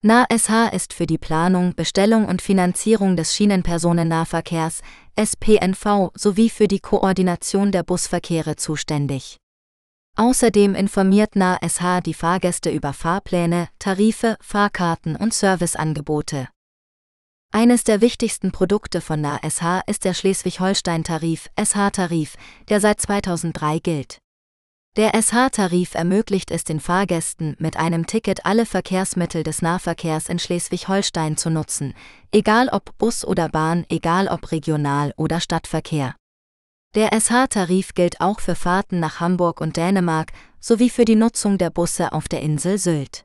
NAH 0.00 0.68
ist 0.68 0.92
für 0.92 1.06
die 1.06 1.18
Planung, 1.18 1.74
Bestellung 1.74 2.26
und 2.26 2.40
Finanzierung 2.40 3.16
des 3.16 3.34
Schienenpersonennahverkehrs, 3.34 4.80
SPNV, 5.16 6.12
sowie 6.14 6.50
für 6.50 6.68
die 6.68 6.78
Koordination 6.78 7.72
der 7.72 7.82
Busverkehre 7.82 8.54
zuständig. 8.54 9.38
Außerdem 10.16 10.76
informiert 10.76 11.34
NAH 11.34 12.00
die 12.02 12.14
Fahrgäste 12.14 12.70
über 12.70 12.92
Fahrpläne, 12.92 13.68
Tarife, 13.80 14.36
Fahrkarten 14.40 15.16
und 15.16 15.34
Serviceangebote. 15.34 16.48
Eines 17.52 17.82
der 17.82 18.00
wichtigsten 18.00 18.52
Produkte 18.52 19.00
von 19.00 19.20
NASH 19.20 19.82
ist 19.88 20.04
der 20.04 20.14
Schleswig-Holstein-Tarif, 20.14 21.48
SH-Tarif, 21.56 22.36
der 22.68 22.80
seit 22.80 23.00
2003 23.00 23.80
gilt. 23.80 24.18
Der 24.98 25.14
SH-Tarif 25.14 25.94
ermöglicht 25.94 26.50
es 26.50 26.64
den 26.64 26.80
Fahrgästen, 26.80 27.54
mit 27.60 27.76
einem 27.76 28.08
Ticket 28.08 28.44
alle 28.44 28.66
Verkehrsmittel 28.66 29.44
des 29.44 29.62
Nahverkehrs 29.62 30.28
in 30.28 30.40
Schleswig-Holstein 30.40 31.36
zu 31.36 31.50
nutzen, 31.50 31.94
egal 32.32 32.68
ob 32.68 32.98
Bus 32.98 33.24
oder 33.24 33.48
Bahn, 33.48 33.86
egal 33.90 34.26
ob 34.26 34.50
Regional- 34.50 35.14
oder 35.16 35.38
Stadtverkehr. 35.38 36.16
Der 36.96 37.12
SH-Tarif 37.12 37.94
gilt 37.94 38.20
auch 38.20 38.40
für 38.40 38.56
Fahrten 38.56 38.98
nach 38.98 39.20
Hamburg 39.20 39.60
und 39.60 39.76
Dänemark 39.76 40.32
sowie 40.58 40.90
für 40.90 41.04
die 41.04 41.14
Nutzung 41.14 41.58
der 41.58 41.70
Busse 41.70 42.12
auf 42.12 42.26
der 42.26 42.40
Insel 42.42 42.76
Sylt. 42.76 43.22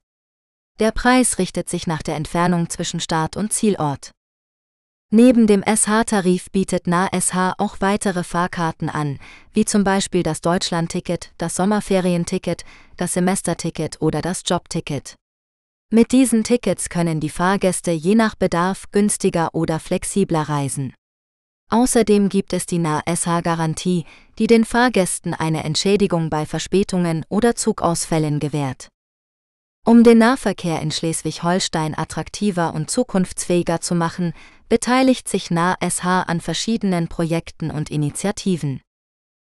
Der 0.80 0.92
Preis 0.92 1.40
richtet 1.40 1.70
sich 1.70 1.88
nach 1.88 2.04
der 2.04 2.18
Entfernung 2.18 2.70
zwischen 2.70 3.00
Start 3.00 3.36
und 3.36 3.52
Zielort. 3.52 4.12
Neben 5.15 5.45
dem 5.45 5.62
SH-Tarif 5.62 6.49
bietet 6.49 6.88
NAH 6.88 7.54
auch 7.60 7.76
weitere 7.82 8.23
Fahrkarten 8.23 8.89
an, 8.89 9.19
wie 9.54 9.63
zum 9.63 9.84
Beispiel 9.84 10.23
das 10.23 10.41
Deutschlandticket, 10.41 11.34
das 11.38 11.56
Sommerferienticket, 11.56 12.65
das 12.97 13.13
Semesterticket 13.13 14.02
oder 14.02 14.23
das 14.23 14.41
Jobticket. 14.43 15.13
Mit 15.91 16.13
diesen 16.13 16.43
Tickets 16.43 16.89
können 16.89 17.19
die 17.19 17.30
Fahrgäste 17.30 17.91
je 17.91 18.15
nach 18.15 18.34
Bedarf 18.34 18.86
günstiger 18.91 19.54
oder 19.54 19.80
flexibler 19.80 20.49
reisen. 20.49 20.95
Außerdem 21.69 22.30
gibt 22.30 22.52
es 22.52 22.65
die 22.65 22.80
NAH-Garantie, 22.80 24.06
die 24.39 24.47
den 24.47 24.65
Fahrgästen 24.65 25.36
eine 25.36 25.63
Entschädigung 25.63 26.32
bei 26.32 26.47
Verspätungen 26.47 27.23
oder 27.30 27.54
Zugausfällen 27.54 28.39
gewährt. 28.39 28.88
Um 29.86 30.06
den 30.06 30.19
Nahverkehr 30.19 30.82
in 30.82 30.91
Schleswig-Holstein 30.91 31.93
attraktiver 31.97 32.73
und 32.73 32.89
zukunftsfähiger 32.89 33.82
zu 33.82 33.95
machen, 33.95 34.34
beteiligt 34.74 35.30
sich 35.30 35.52
NAH 35.52 36.24
an 36.24 36.42
verschiedenen 36.42 37.08
Projekten 37.08 37.70
und 37.70 37.92
Initiativen. 37.92 38.82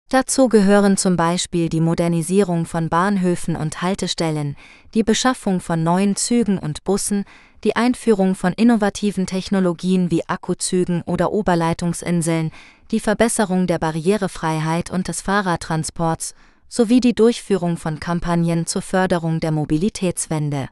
Dazu 0.09 0.49
gehören 0.49 0.97
zum 0.97 1.17
Beispiel 1.17 1.69
die 1.69 1.83
Modernisierung 1.83 2.65
von 2.65 2.89
Bahnhöfen 2.89 3.55
und 3.55 3.83
Haltestellen, 3.83 4.57
die 4.95 5.03
Beschaffung 5.03 5.61
von 5.61 5.83
neuen 5.83 6.17
Zügen 6.17 6.57
und 6.57 6.85
Bussen, 6.85 7.27
die 7.65 7.77
Einführung 7.77 8.35
von 8.35 8.55
innovativen 8.55 9.27
Technologien 9.27 10.11
wie 10.11 10.27
Akkuzügen 10.27 11.03
oder 11.03 11.33
Oberleitungsinseln, 11.33 12.51
die 12.91 13.01
Verbesserung 13.01 13.67
der 13.67 13.79
Barrierefreiheit 13.79 14.91
und 14.91 15.07
des 15.07 15.21
Fahrradtransports 15.21 16.35
sowie 16.67 17.01
die 17.01 17.15
Durchführung 17.15 17.77
von 17.77 18.01
Kampagnen 18.01 18.65
zur 18.65 18.81
Förderung 18.81 19.39
der 19.41 19.53
Mobilitätswende. 19.53 20.71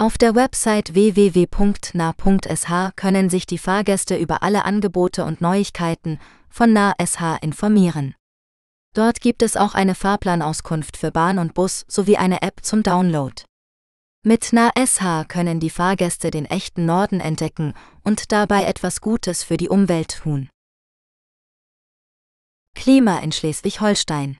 Auf 0.00 0.16
der 0.16 0.34
Website 0.34 0.94
www.nah.sh 0.94 2.72
können 2.96 3.28
sich 3.28 3.44
die 3.44 3.58
Fahrgäste 3.58 4.16
über 4.16 4.42
alle 4.42 4.64
Angebote 4.64 5.26
und 5.26 5.42
Neuigkeiten 5.42 6.18
von 6.48 6.72
NAH 6.72 7.36
informieren. 7.42 8.14
Dort 8.94 9.20
gibt 9.20 9.42
es 9.42 9.58
auch 9.58 9.74
eine 9.74 9.94
Fahrplanauskunft 9.94 10.96
für 10.96 11.10
Bahn 11.10 11.38
und 11.38 11.52
Bus 11.52 11.84
sowie 11.86 12.16
eine 12.16 12.40
App 12.40 12.64
zum 12.64 12.82
Download. 12.82 13.44
Mit 14.24 14.54
NAH 14.54 15.26
können 15.28 15.60
die 15.60 15.68
Fahrgäste 15.68 16.30
den 16.30 16.46
echten 16.46 16.86
Norden 16.86 17.20
entdecken 17.20 17.74
und 18.02 18.32
dabei 18.32 18.64
etwas 18.64 19.02
Gutes 19.02 19.42
für 19.44 19.58
die 19.58 19.68
Umwelt 19.68 20.22
tun. 20.22 20.48
Klima 22.74 23.18
in 23.18 23.32
Schleswig-Holstein 23.32 24.38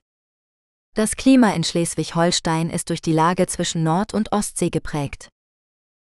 Das 0.95 1.17
Klima 1.17 1.51
in 1.53 1.65
Schleswig-Holstein 1.65 2.71
ist 2.71 2.89
durch 2.89 3.03
die 3.03 3.13
Lage 3.13 3.47
zwischen 3.47 3.83
Nord- 3.83 4.15
und 4.15 4.33
Ostsee 4.33 4.71
geprägt. 4.71 5.29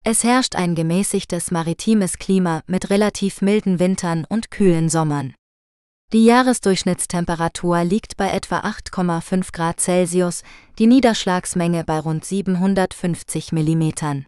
Es 0.06 0.24
herrscht 0.24 0.56
ein 0.56 0.76
gemäßigtes 0.76 1.52
maritimes 1.52 2.18
Klima 2.18 2.64
mit 2.68 2.90
relativ 2.90 3.42
milden 3.42 3.80
Wintern 3.80 4.26
und 4.30 4.50
kühlen 4.50 4.88
Sommern. 4.88 5.36
Die 6.14 6.26
Jahresdurchschnittstemperatur 6.26 7.84
liegt 7.84 8.16
bei 8.16 8.30
etwa 8.30 8.62
8,5 8.62 9.52
Grad 9.52 9.80
Celsius, 9.80 10.44
die 10.80 10.88
Niederschlagsmenge 10.88 11.84
bei 11.84 12.00
rund 12.00 12.24
750 12.24 13.52
Millimetern. 13.52 14.26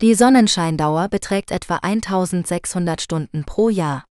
Die 0.00 0.14
Sonnenscheindauer 0.14 1.08
beträgt 1.08 1.50
etwa 1.50 1.76
1600 1.76 3.00
Stunden 3.00 3.44
pro 3.44 3.70
Jahr. 3.70 4.04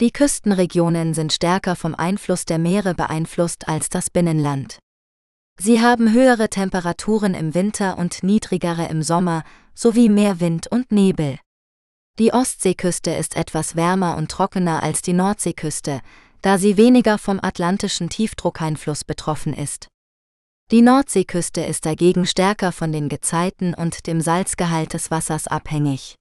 Die 0.00 0.12
Küstenregionen 0.12 1.14
sind 1.14 1.32
stärker 1.32 1.74
vom 1.74 1.94
Einfluss 1.94 2.44
der 2.44 2.58
Meere 2.58 2.94
beeinflusst 2.94 3.68
als 3.68 3.88
das 3.88 4.10
Binnenland. 4.10 4.78
Sie 5.60 5.80
haben 5.80 6.12
höhere 6.12 6.48
Temperaturen 6.48 7.34
im 7.34 7.52
Winter 7.54 7.98
und 7.98 8.22
niedrigere 8.22 8.86
im 8.86 9.02
Sommer, 9.02 9.42
sowie 9.78 10.08
mehr 10.08 10.40
Wind 10.40 10.66
und 10.66 10.90
Nebel. 10.90 11.38
Die 12.18 12.32
Ostseeküste 12.32 13.12
ist 13.12 13.36
etwas 13.36 13.76
wärmer 13.76 14.16
und 14.16 14.28
trockener 14.28 14.82
als 14.82 15.02
die 15.02 15.12
Nordseeküste, 15.12 16.00
da 16.42 16.58
sie 16.58 16.76
weniger 16.76 17.16
vom 17.16 17.38
atlantischen 17.40 18.08
Tiefdruckeinfluss 18.08 19.04
betroffen 19.04 19.54
ist. 19.54 19.86
Die 20.72 20.82
Nordseeküste 20.82 21.60
ist 21.60 21.86
dagegen 21.86 22.26
stärker 22.26 22.72
von 22.72 22.90
den 22.90 23.08
Gezeiten 23.08 23.72
und 23.72 24.08
dem 24.08 24.20
Salzgehalt 24.20 24.94
des 24.94 25.12
Wassers 25.12 25.46
abhängig. 25.46 26.16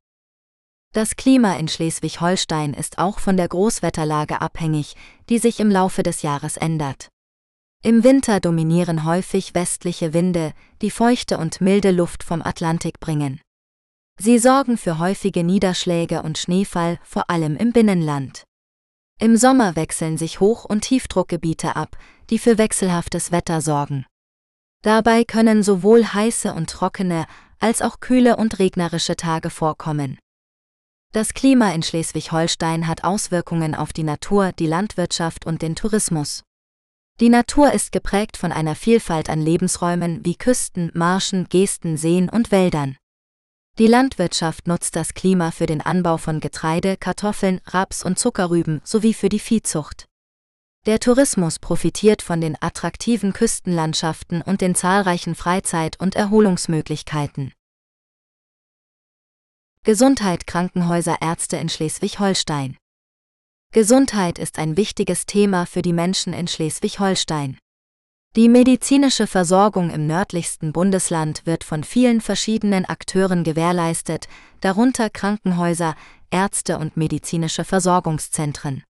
Das 0.94 1.16
Klima 1.16 1.56
in 1.56 1.68
Schleswig-Holstein 1.68 2.76
ist 2.76 3.00
auch 3.00 3.18
von 3.18 3.38
der 3.38 3.48
Großwetterlage 3.48 4.40
abhängig, 4.40 4.96
die 5.30 5.40
sich 5.40 5.60
im 5.60 5.72
Laufe 5.72 6.04
des 6.04 6.22
Jahres 6.22 6.58
ändert. 6.58 7.10
Im 7.84 8.04
Winter 8.04 8.40
dominieren 8.40 9.04
häufig 9.04 9.56
westliche 9.56 10.14
Winde, 10.14 10.54
die 10.82 10.92
feuchte 10.92 11.40
und 11.40 11.60
milde 11.60 11.92
Luft 11.92 12.24
vom 12.24 12.42
Atlantik 12.44 13.00
bringen. 13.00 13.42
Sie 14.20 14.40
sorgen 14.40 14.78
für 14.78 14.98
häufige 14.98 15.44
Niederschläge 15.44 16.24
und 16.24 16.40
Schneefall, 16.40 17.00
vor 17.04 17.30
allem 17.30 17.56
im 17.56 17.72
Binnenland. 17.72 18.46
Im 19.20 19.38
Sommer 19.38 19.76
wechseln 19.76 20.18
sich 20.18 20.40
Hoch- 20.40 20.66
und 20.66 20.82
Tiefdruckgebiete 20.82 21.76
ab, 21.76 21.98
die 22.30 22.40
für 22.40 22.58
wechselhaftes 22.58 23.32
Wetter 23.32 23.62
sorgen. 23.62 24.06
Dabei 24.84 25.24
können 25.24 25.64
sowohl 25.64 26.04
heiße 26.04 26.54
und 26.54 26.70
trockene 26.70 27.26
als 27.60 27.82
auch 27.82 28.00
kühle 28.00 28.38
und 28.38 28.60
regnerische 28.60 29.16
Tage 29.16 29.50
vorkommen. 29.50 30.20
Das 31.14 31.34
Klima 31.34 31.72
in 31.72 31.84
Schleswig-Holstein 31.84 32.88
hat 32.88 33.04
Auswirkungen 33.04 33.76
auf 33.76 33.94
die 33.94 34.04
Natur, 34.04 34.52
die 34.52 34.68
Landwirtschaft 34.68 35.46
und 35.46 35.62
den 35.62 35.76
Tourismus. 35.76 36.44
Die 37.20 37.30
Natur 37.30 37.72
ist 37.72 37.92
geprägt 37.92 38.38
von 38.38 38.52
einer 38.52 38.76
Vielfalt 38.76 39.30
an 39.30 39.42
Lebensräumen 39.42 40.24
wie 40.26 40.36
Küsten, 40.36 40.92
Marschen, 40.94 41.50
Gesten, 41.50 41.98
Seen 41.98 42.30
und 42.30 42.52
Wäldern. 42.52 42.98
Die 43.80 43.86
Landwirtschaft 43.86 44.66
nutzt 44.66 44.96
das 44.96 45.14
Klima 45.14 45.52
für 45.52 45.68
den 45.68 45.82
Anbau 45.82 46.18
von 46.18 46.40
Getreide, 46.40 46.98
Kartoffeln, 46.98 47.62
Raps 47.66 48.04
und 48.04 48.18
Zuckerrüben 48.18 48.82
sowie 48.84 49.14
für 49.14 49.30
die 49.30 49.38
Viehzucht. 49.38 50.08
Der 50.88 51.00
Tourismus 51.00 51.60
profitiert 51.60 52.24
von 52.24 52.42
den 52.42 52.58
attraktiven 52.60 53.34
Küstenlandschaften 53.34 54.42
und 54.42 54.62
den 54.62 54.74
zahlreichen 54.74 55.36
Freizeit- 55.36 56.00
und 56.00 56.16
Erholungsmöglichkeiten. 56.16 57.54
Gesundheit 59.84 60.48
Krankenhäuser 60.48 61.22
Ärzte 61.22 61.58
in 61.58 61.70
Schleswig-Holstein. 61.70 62.78
Gesundheit 63.74 64.40
ist 64.40 64.58
ein 64.58 64.76
wichtiges 64.76 65.28
Thema 65.28 65.68
für 65.68 65.84
die 65.84 65.94
Menschen 65.94 66.34
in 66.34 66.48
Schleswig-Holstein. 66.48 67.60
Die 68.36 68.50
medizinische 68.50 69.26
Versorgung 69.26 69.90
im 69.90 70.06
nördlichsten 70.06 70.72
Bundesland 70.72 71.46
wird 71.46 71.64
von 71.64 71.84
vielen 71.84 72.22
verschiedenen 72.22 72.86
Akteuren 72.86 73.44
gewährleistet, 73.44 74.28
darunter 74.62 75.10
Krankenhäuser, 75.10 75.96
Ärzte 76.30 76.78
und 76.78 76.98
medizinische 76.98 77.64
Versorgungszentren. 77.64 78.84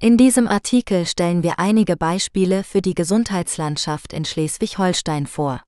In 0.00 0.16
diesem 0.16 0.46
Artikel 0.46 1.06
stellen 1.06 1.42
wir 1.42 1.58
einige 1.58 1.96
Beispiele 1.96 2.62
für 2.62 2.80
die 2.80 2.94
Gesundheitslandschaft 2.94 4.12
in 4.12 4.24
Schleswig-Holstein 4.24 5.26
vor. 5.26 5.60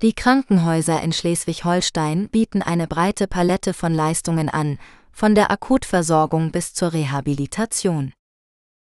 Die 0.00 0.14
Krankenhäuser 0.14 1.02
in 1.02 1.12
Schleswig-Holstein 1.12 2.30
bieten 2.30 2.62
eine 2.62 2.86
breite 2.86 3.26
Palette 3.26 3.74
von 3.74 3.92
Leistungen 3.92 4.48
an, 4.48 4.78
von 5.12 5.34
der 5.34 5.50
Akutversorgung 5.50 6.50
bis 6.50 6.72
zur 6.72 6.94
Rehabilitation. 6.94 8.12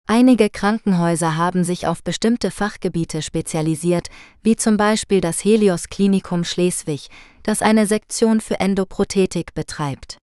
Einige 0.05 0.49
Krankenhäuser 0.49 1.37
haben 1.37 1.63
sich 1.63 1.87
auf 1.87 2.03
bestimmte 2.03 2.51
Fachgebiete 2.51 3.21
spezialisiert, 3.21 4.09
wie 4.41 4.57
zum 4.57 4.75
Beispiel 4.75 5.21
das 5.21 5.43
Helios 5.43 5.87
Klinikum 5.87 6.43
Schleswig, 6.43 7.07
das 7.43 7.61
eine 7.61 7.87
Sektion 7.87 8.41
für 8.41 8.59
Endoprothetik 8.59 9.53
betreibt. 9.53 10.17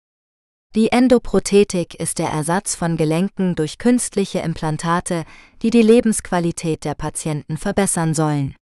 Die 0.77 0.93
Endoprothetik 0.93 1.95
ist 1.95 2.19
der 2.19 2.29
Ersatz 2.29 2.77
von 2.77 2.97
Gelenken 2.97 3.57
durch 3.57 3.79
künstliche 3.79 4.41
Implantate, 4.41 5.25
die 5.63 5.71
die 5.71 5.83
Lebensqualität 5.83 6.85
der 6.85 6.95
Patienten 6.95 7.57
verbessern 7.57 8.15
sollen. 8.15 8.55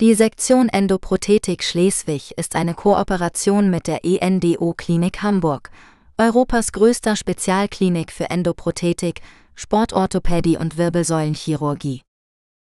Die 0.00 0.14
Sektion 0.14 0.68
Endoprothetik 0.68 1.64
Schleswig 1.64 2.32
ist 2.38 2.54
eine 2.54 2.74
Kooperation 2.74 3.68
mit 3.68 3.86
der 3.86 4.04
ENDO 4.04 4.74
Klinik 4.76 5.22
Hamburg, 5.22 5.70
Europas 6.18 6.72
größter 6.72 7.16
Spezialklinik 7.16 8.12
für 8.12 8.30
Endoprothetik, 8.30 9.20
Sportorthopädie 9.56 10.58
und 10.58 10.76
Wirbelsäulenchirurgie. 10.76 12.02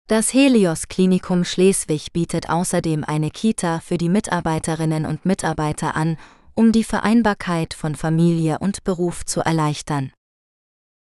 Das 0.07 0.33
Helios 0.33 0.87
Klinikum 0.89 1.45
Schleswig 1.45 2.11
bietet 2.11 2.49
außerdem 2.49 3.03
eine 3.05 3.29
Kita 3.29 3.79
für 3.79 3.97
die 3.97 4.09
Mitarbeiterinnen 4.09 5.05
und 5.05 5.25
Mitarbeiter 5.25 5.95
an, 5.95 6.17
um 6.53 6.71
die 6.71 6.83
Vereinbarkeit 6.83 7.73
von 7.73 7.95
Familie 7.95 8.59
und 8.59 8.83
Beruf 8.83 9.25
zu 9.25 9.39
erleichtern. 9.41 10.11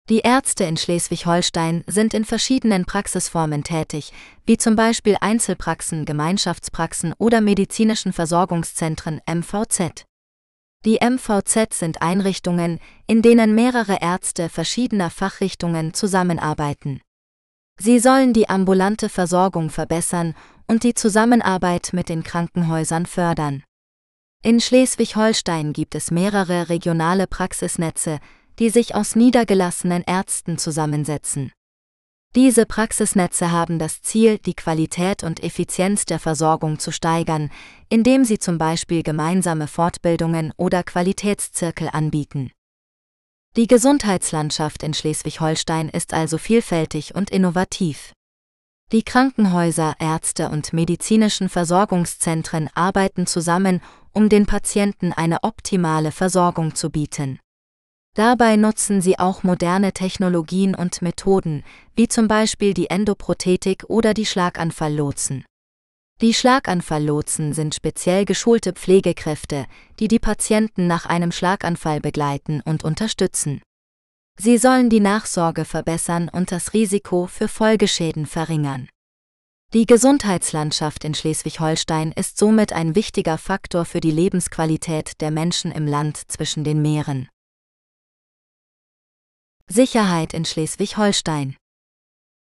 Die 0.09 0.19
Ärzte 0.19 0.63
in 0.63 0.77
Schleswig-Holstein 0.77 1.83
sind 1.87 2.13
in 2.13 2.25
verschiedenen 2.25 2.85
Praxisformen 2.85 3.63
tätig, 3.63 4.11
wie 4.45 4.57
zum 4.57 4.75
Beispiel 4.75 5.17
Einzelpraxen, 5.19 6.05
Gemeinschaftspraxen 6.05 7.13
oder 7.17 7.41
medizinischen 7.41 8.13
Versorgungszentren 8.13 9.21
MVZ. 9.27 10.05
Die 10.83 10.97
MVZ 10.99 11.73
sind 11.73 12.01
Einrichtungen, 12.01 12.79
in 13.05 13.21
denen 13.21 13.53
mehrere 13.53 14.01
Ärzte 14.01 14.49
verschiedener 14.49 15.11
Fachrichtungen 15.11 15.93
zusammenarbeiten. 15.93 17.01
Sie 17.79 17.99
sollen 17.99 18.33
die 18.33 18.49
ambulante 18.49 19.07
Versorgung 19.07 19.69
verbessern 19.69 20.33
und 20.67 20.83
die 20.83 20.95
Zusammenarbeit 20.95 21.91
mit 21.93 22.09
den 22.09 22.23
Krankenhäusern 22.23 23.05
fördern. 23.05 23.63
In 24.43 24.59
Schleswig-Holstein 24.59 25.71
gibt 25.71 25.93
es 25.93 26.09
mehrere 26.09 26.69
regionale 26.69 27.27
Praxisnetze, 27.27 28.19
die 28.57 28.69
sich 28.69 28.95
aus 28.95 29.15
niedergelassenen 29.15 30.03
Ärzten 30.05 30.57
zusammensetzen. 30.57 31.51
Diese 32.33 32.65
Praxisnetze 32.65 33.51
haben 33.51 33.77
das 33.77 34.01
Ziel, 34.01 34.37
die 34.37 34.53
Qualität 34.53 35.23
und 35.23 35.43
Effizienz 35.43 36.05
der 36.05 36.17
Versorgung 36.17 36.79
zu 36.79 36.91
steigern, 36.91 37.51
indem 37.89 38.23
sie 38.23 38.39
zum 38.39 38.57
Beispiel 38.57 39.03
gemeinsame 39.03 39.67
Fortbildungen 39.67 40.53
oder 40.55 40.81
Qualitätszirkel 40.83 41.89
anbieten. 41.91 42.51
Die 43.57 43.67
Gesundheitslandschaft 43.67 44.81
in 44.81 44.93
Schleswig-Holstein 44.93 45.89
ist 45.89 46.13
also 46.13 46.37
vielfältig 46.37 47.15
und 47.15 47.29
innovativ. 47.29 48.13
Die 48.93 49.03
Krankenhäuser, 49.03 49.95
Ärzte 49.99 50.47
und 50.47 50.71
medizinischen 50.71 51.49
Versorgungszentren 51.49 52.69
arbeiten 52.73 53.27
zusammen, 53.27 53.81
um 54.13 54.29
den 54.29 54.45
Patienten 54.45 55.11
eine 55.11 55.43
optimale 55.43 56.13
Versorgung 56.13 56.75
zu 56.75 56.91
bieten. 56.91 57.39
Dabei 58.13 58.57
nutzen 58.57 59.01
sie 59.01 59.17
auch 59.19 59.43
moderne 59.43 59.93
Technologien 59.93 60.75
und 60.75 61.01
Methoden, 61.01 61.63
wie 61.95 62.09
zum 62.09 62.27
Beispiel 62.27 62.73
die 62.73 62.89
Endoprothetik 62.89 63.85
oder 63.87 64.13
die 64.13 64.25
Schlaganfalllotsen. 64.25 65.45
Die 66.21 66.33
Schlaganfalllotsen 66.33 67.53
sind 67.53 67.73
speziell 67.73 68.25
geschulte 68.25 68.73
Pflegekräfte, 68.73 69.65
die 69.99 70.07
die 70.07 70.19
Patienten 70.19 70.87
nach 70.87 71.05
einem 71.05 71.31
Schlaganfall 71.31 71.99
begleiten 71.99 72.61
und 72.63 72.83
unterstützen. 72.83 73.61
Sie 74.37 74.57
sollen 74.57 74.89
die 74.89 74.99
Nachsorge 74.99 75.65
verbessern 75.65 76.29
und 76.29 76.51
das 76.51 76.73
Risiko 76.73 77.27
für 77.27 77.47
Folgeschäden 77.47 78.25
verringern. 78.25 78.87
Die 79.73 79.85
Gesundheitslandschaft 79.85 81.05
in 81.05 81.15
Schleswig-Holstein 81.15 82.11
ist 82.11 82.37
somit 82.37 82.73
ein 82.73 82.93
wichtiger 82.93 83.37
Faktor 83.37 83.85
für 83.85 84.01
die 84.01 84.11
Lebensqualität 84.11 85.21
der 85.21 85.31
Menschen 85.31 85.71
im 85.71 85.87
Land 85.87 86.21
zwischen 86.27 86.65
den 86.65 86.81
Meeren. 86.81 87.29
Sicherheit 89.67 90.33
in 90.33 90.45
Schleswig-Holstein. 90.45 91.55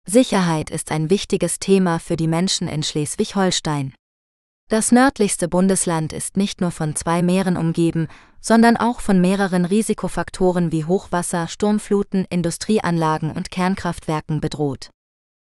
Sicherheit 0.06 0.70
ist 0.70 0.90
ein 0.90 1.10
wichtiges 1.10 1.58
Thema 1.58 1.98
für 1.98 2.16
die 2.16 2.28
Menschen 2.28 2.68
in 2.68 2.82
Schleswig-Holstein. 2.82 3.94
Das 4.68 4.92
nördlichste 4.92 5.48
Bundesland 5.48 6.12
ist 6.12 6.36
nicht 6.36 6.60
nur 6.60 6.70
von 6.70 6.96
zwei 6.96 7.22
Meeren 7.22 7.56
umgeben, 7.56 8.08
sondern 8.40 8.76
auch 8.76 9.00
von 9.00 9.20
mehreren 9.20 9.64
Risikofaktoren 9.64 10.72
wie 10.72 10.84
Hochwasser, 10.84 11.48
Sturmfluten, 11.48 12.24
Industrieanlagen 12.30 13.30
und 13.30 13.50
Kernkraftwerken 13.50 14.40
bedroht. 14.40 14.90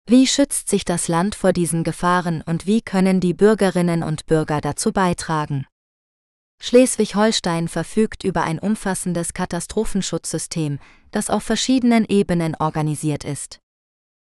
Wie 0.08 0.26
schützt 0.26 0.68
sich 0.68 0.84
das 0.84 1.06
Land 1.06 1.34
vor 1.34 1.52
diesen 1.52 1.84
Gefahren 1.84 2.42
und 2.42 2.66
wie 2.66 2.82
können 2.82 3.20
die 3.20 3.34
Bürgerinnen 3.34 4.02
und 4.02 4.26
Bürger 4.26 4.60
dazu 4.60 4.92
beitragen? 4.92 5.66
Schleswig-Holstein 6.64 7.66
verfügt 7.66 8.22
über 8.22 8.44
ein 8.44 8.60
umfassendes 8.60 9.34
Katastrophenschutzsystem, 9.34 10.78
das 11.10 11.28
auf 11.28 11.42
verschiedenen 11.42 12.04
Ebenen 12.04 12.54
organisiert 12.54 13.24
ist. 13.24 13.58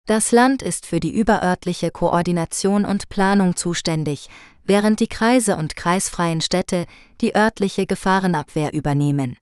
Das 0.07 0.31
Land 0.31 0.63
ist 0.63 0.87
für 0.87 1.01
die 1.01 1.13
überörtliche 1.13 1.91
Koordination 1.91 2.85
und 2.85 3.09
Planung 3.09 3.57
zuständig, 3.57 4.29
während 4.63 5.01
die 5.01 5.09
Kreise 5.09 5.57
und 5.57 5.75
kreisfreien 5.75 6.41
Städte 6.41 6.87
die 7.21 7.35
örtliche 7.35 7.87
Gefahrenabwehr 7.87 8.73
übernehmen. 8.75 9.37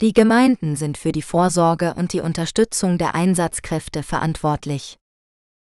Die 0.00 0.12
Gemeinden 0.12 0.74
sind 0.74 0.98
für 0.98 1.12
die 1.12 1.22
Vorsorge 1.22 1.94
und 1.94 2.12
die 2.12 2.20
Unterstützung 2.20 2.98
der 2.98 3.14
Einsatzkräfte 3.14 4.02
verantwortlich. 4.02 4.96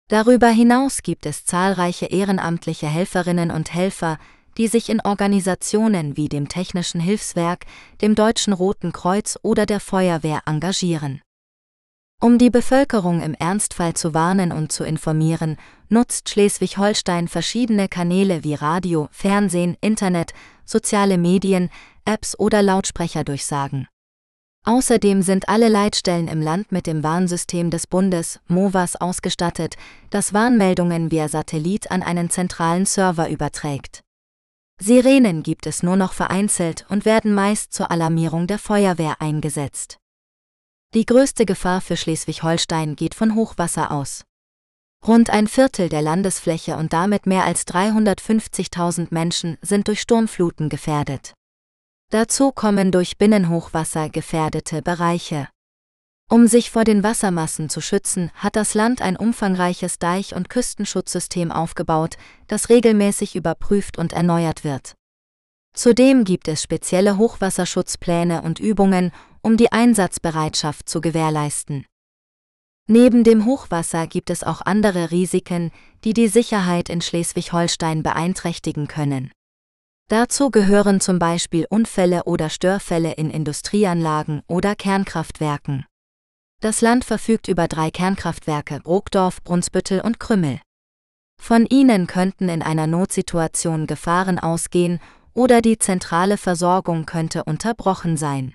Darüber 0.09 0.49
hinaus 0.49 1.03
gibt 1.03 1.27
es 1.27 1.45
zahlreiche 1.45 2.07
ehrenamtliche 2.07 2.87
Helferinnen 2.87 3.51
und 3.51 3.75
Helfer, 3.75 4.19
die 4.59 4.69
sich 4.69 4.91
in 4.91 5.01
Organisationen 5.01 6.17
wie 6.17 6.29
dem 6.29 6.49
Technischen 6.49 7.01
Hilfswerk, 7.01 7.65
dem 8.03 8.15
Deutschen 8.15 8.53
Roten 8.53 8.93
Kreuz 8.93 9.39
oder 9.43 9.65
der 9.65 9.81
Feuerwehr 9.81 10.43
engagieren. 10.47 11.23
Um 12.21 12.37
die 12.37 12.51
Bevölkerung 12.51 13.23
im 13.23 13.35
Ernstfall 13.35 13.95
zu 13.95 14.13
warnen 14.13 14.51
und 14.51 14.73
zu 14.73 14.83
informieren, 14.83 15.57
nutzt 15.89 16.29
Schleswig-Holstein 16.29 17.29
verschiedene 17.29 17.89
Kanäle 17.89 18.43
wie 18.43 18.55
Radio, 18.55 19.09
Fernsehen, 19.13 19.77
Internet, 19.81 20.33
soziale 20.65 21.17
Medien, 21.17 21.71
Apps 22.05 22.37
oder 22.37 22.61
Lautsprecherdurchsagen. 22.61 23.87
Außerdem 24.65 25.23
sind 25.23 25.49
alle 25.49 25.69
Leitstellen 25.69 26.27
im 26.27 26.43
Land 26.43 26.73
mit 26.73 26.89
dem 26.89 27.05
Warnsystem 27.05 27.71
des 27.71 27.87
Bundes, 27.87 28.41
MOVAS, 28.49 28.97
ausgestattet, 28.97 29.77
das 30.11 30.35
Warnmeldungen 30.35 31.13
via 31.13 31.29
Satellit 31.29 31.91
an 31.93 32.03
einen 32.03 32.31
zentralen 32.31 32.85
Server 32.85 33.31
überträgt. 33.31 34.03
Sirenen 34.81 35.43
gibt 35.43 35.67
es 35.67 35.83
nur 35.83 35.97
noch 35.97 36.13
vereinzelt 36.13 36.87
und 36.89 37.05
werden 37.05 37.35
meist 37.35 37.73
zur 37.73 37.91
Alarmierung 37.91 38.47
der 38.47 38.59
Feuerwehr 38.59 39.21
eingesetzt. 39.21 39.99
Die 40.95 41.05
größte 41.05 41.47
Gefahr 41.47 41.81
für 41.81 41.97
Schleswig-Holstein 41.97 42.97
geht 42.97 43.15
von 43.15 43.35
Hochwasser 43.35 43.91
aus. 43.91 44.25
Rund 45.07 45.31
ein 45.31 45.47
Viertel 45.47 45.89
der 45.89 46.03
Landesfläche 46.03 46.77
und 46.77 46.93
damit 46.93 47.27
mehr 47.27 47.45
als 47.45 47.67
350.000 47.67 49.09
Menschen 49.11 49.59
sind 49.63 49.89
durch 49.89 50.01
Sturmfluten 50.01 50.69
gefährdet. 50.69 51.35
Dazu 52.11 52.53
kommen 52.53 52.91
durch 52.91 53.19
Binnenhochwasser 53.19 54.09
gefährdete 54.09 54.81
Bereiche. 54.81 55.49
Um 56.31 56.47
sich 56.47 56.71
vor 56.71 56.85
den 56.85 57.03
Wassermassen 57.03 57.71
zu 57.71 57.81
schützen, 57.81 58.31
hat 58.35 58.55
das 58.55 58.75
Land 58.75 59.01
ein 59.01 59.17
umfangreiches 59.17 59.99
Deich- 59.99 60.35
und 60.35 60.51
Küstenschutzsystem 60.51 61.51
aufgebaut, 61.51 62.17
das 62.49 62.69
regelmäßig 62.69 63.35
überprüft 63.35 63.97
und 63.97 64.13
erneuert 64.13 64.63
wird. 64.63 64.95
Zudem 65.75 66.25
gibt 66.25 66.49
es 66.49 66.63
spezielle 66.63 67.17
Hochwasserschutzpläne 67.17 68.43
und 68.43 68.61
Übungen, 68.61 69.11
um 69.41 69.57
die 69.57 69.73
Einsatzbereitschaft 69.73 70.89
zu 70.89 71.01
gewährleisten. 71.01 71.87
Neben 72.87 73.25
dem 73.25 73.47
Hochwasser 73.47 74.07
gibt 74.07 74.29
es 74.29 74.43
auch 74.45 74.61
andere 74.61 75.11
Risiken, 75.11 75.71
die 76.05 76.13
die 76.13 76.29
Sicherheit 76.29 76.91
in 76.91 77.01
Schleswig-Holstein 77.01 78.03
beeinträchtigen 78.03 78.87
können. 78.87 79.31
Dazu 80.09 80.51
gehören 80.51 81.01
zum 81.01 81.19
Beispiel 81.19 81.67
Unfälle 81.71 82.25
oder 82.25 82.51
Störfälle 82.51 83.13
in 83.13 83.31
Industrieanlagen 83.31 84.43
oder 84.47 84.75
Kernkraftwerken. 84.75 85.85
Das 86.61 86.81
Land 86.81 87.05
verfügt 87.05 87.47
über 87.47 87.69
drei 87.69 87.93
Kernkraftwerke 87.93 88.81
Brokdorf, 88.81 89.45
Brunsbüttel 89.45 90.01
und 90.01 90.19
Krümmel. 90.19 90.61
Von 91.41 91.67
ihnen 91.67 92.09
könnten 92.09 92.49
in 92.49 92.63
einer 92.63 92.89
Notsituation 92.89 93.87
Gefahren 93.87 94.41
ausgehen 94.41 94.99
oder 95.35 95.63
die 95.63 95.79
zentrale 95.79 96.37
Versorgung 96.37 97.07
könnte 97.07 97.45
unterbrochen 97.45 98.17
sein. 98.17 98.55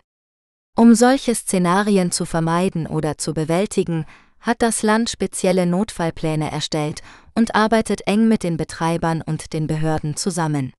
Um 0.76 0.95
solche 0.95 1.34
Szenarien 1.34 2.12
zu 2.12 2.26
vermeiden 2.26 2.88
oder 2.88 3.18
zu 3.18 3.34
bewältigen, 3.34 4.06
hat 4.41 4.62
das 4.62 4.84
Land 4.84 5.10
spezielle 5.10 5.66
Notfallpläne 5.66 6.51
erstellt 6.51 7.01
und 7.36 7.56
arbeitet 7.56 8.06
eng 8.06 8.28
mit 8.28 8.43
den 8.43 8.58
Betreibern 8.58 9.22
und 9.22 9.54
den 9.54 9.66
Behörden 9.66 10.18
zusammen. 10.18 10.74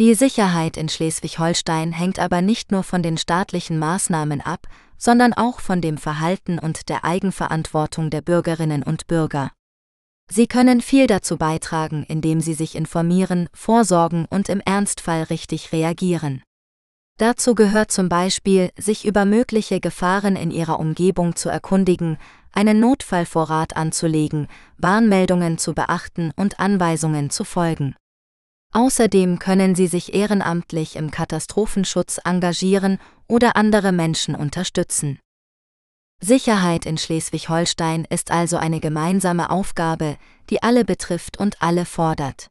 Die 0.00 0.14
Sicherheit 0.14 0.76
in 0.76 0.88
Schleswig-Holstein 0.88 1.92
hängt 1.92 2.18
aber 2.18 2.42
nicht 2.42 2.72
nur 2.72 2.82
von 2.82 3.04
den 3.04 3.16
staatlichen 3.16 3.78
Maßnahmen 3.78 4.40
ab, 4.40 4.66
sondern 4.98 5.32
auch 5.32 5.60
von 5.60 5.80
dem 5.80 5.98
Verhalten 5.98 6.58
und 6.58 6.88
der 6.88 7.04
Eigenverantwortung 7.04 8.10
der 8.10 8.22
Bürgerinnen 8.22 8.82
und 8.82 9.06
Bürger. 9.06 9.50
Sie 10.28 10.46
können 10.46 10.80
viel 10.80 11.06
dazu 11.06 11.36
beitragen, 11.36 12.04
indem 12.08 12.40
sie 12.40 12.54
sich 12.54 12.74
informieren, 12.74 13.48
vorsorgen 13.54 14.26
und 14.28 14.48
im 14.48 14.60
Ernstfall 14.60 15.24
richtig 15.24 15.72
reagieren. 15.72 16.42
Dazu 17.18 17.54
gehört 17.54 17.90
zum 17.90 18.08
Beispiel, 18.08 18.70
sich 18.76 19.06
über 19.06 19.24
mögliche 19.24 19.80
Gefahren 19.80 20.36
in 20.36 20.50
ihrer 20.50 20.78
Umgebung 20.78 21.34
zu 21.34 21.48
erkundigen, 21.48 22.18
einen 22.52 22.80
Notfallvorrat 22.80 23.76
anzulegen, 23.76 24.48
Warnmeldungen 24.76 25.56
zu 25.56 25.74
beachten 25.74 26.32
und 26.36 26.60
Anweisungen 26.60 27.30
zu 27.30 27.44
folgen. 27.44 27.94
Außerdem 28.76 29.38
können 29.38 29.74
Sie 29.74 29.86
sich 29.86 30.12
ehrenamtlich 30.12 30.96
im 30.96 31.10
Katastrophenschutz 31.10 32.20
engagieren 32.22 32.98
oder 33.26 33.56
andere 33.56 33.90
Menschen 33.90 34.34
unterstützen. 34.34 35.18
Sicherheit 36.22 36.84
in 36.84 36.98
Schleswig-Holstein 36.98 38.04
ist 38.04 38.30
also 38.30 38.58
eine 38.58 38.80
gemeinsame 38.80 39.48
Aufgabe, 39.48 40.18
die 40.50 40.62
alle 40.62 40.84
betrifft 40.84 41.38
und 41.38 41.62
alle 41.62 41.86
fordert. 41.86 42.48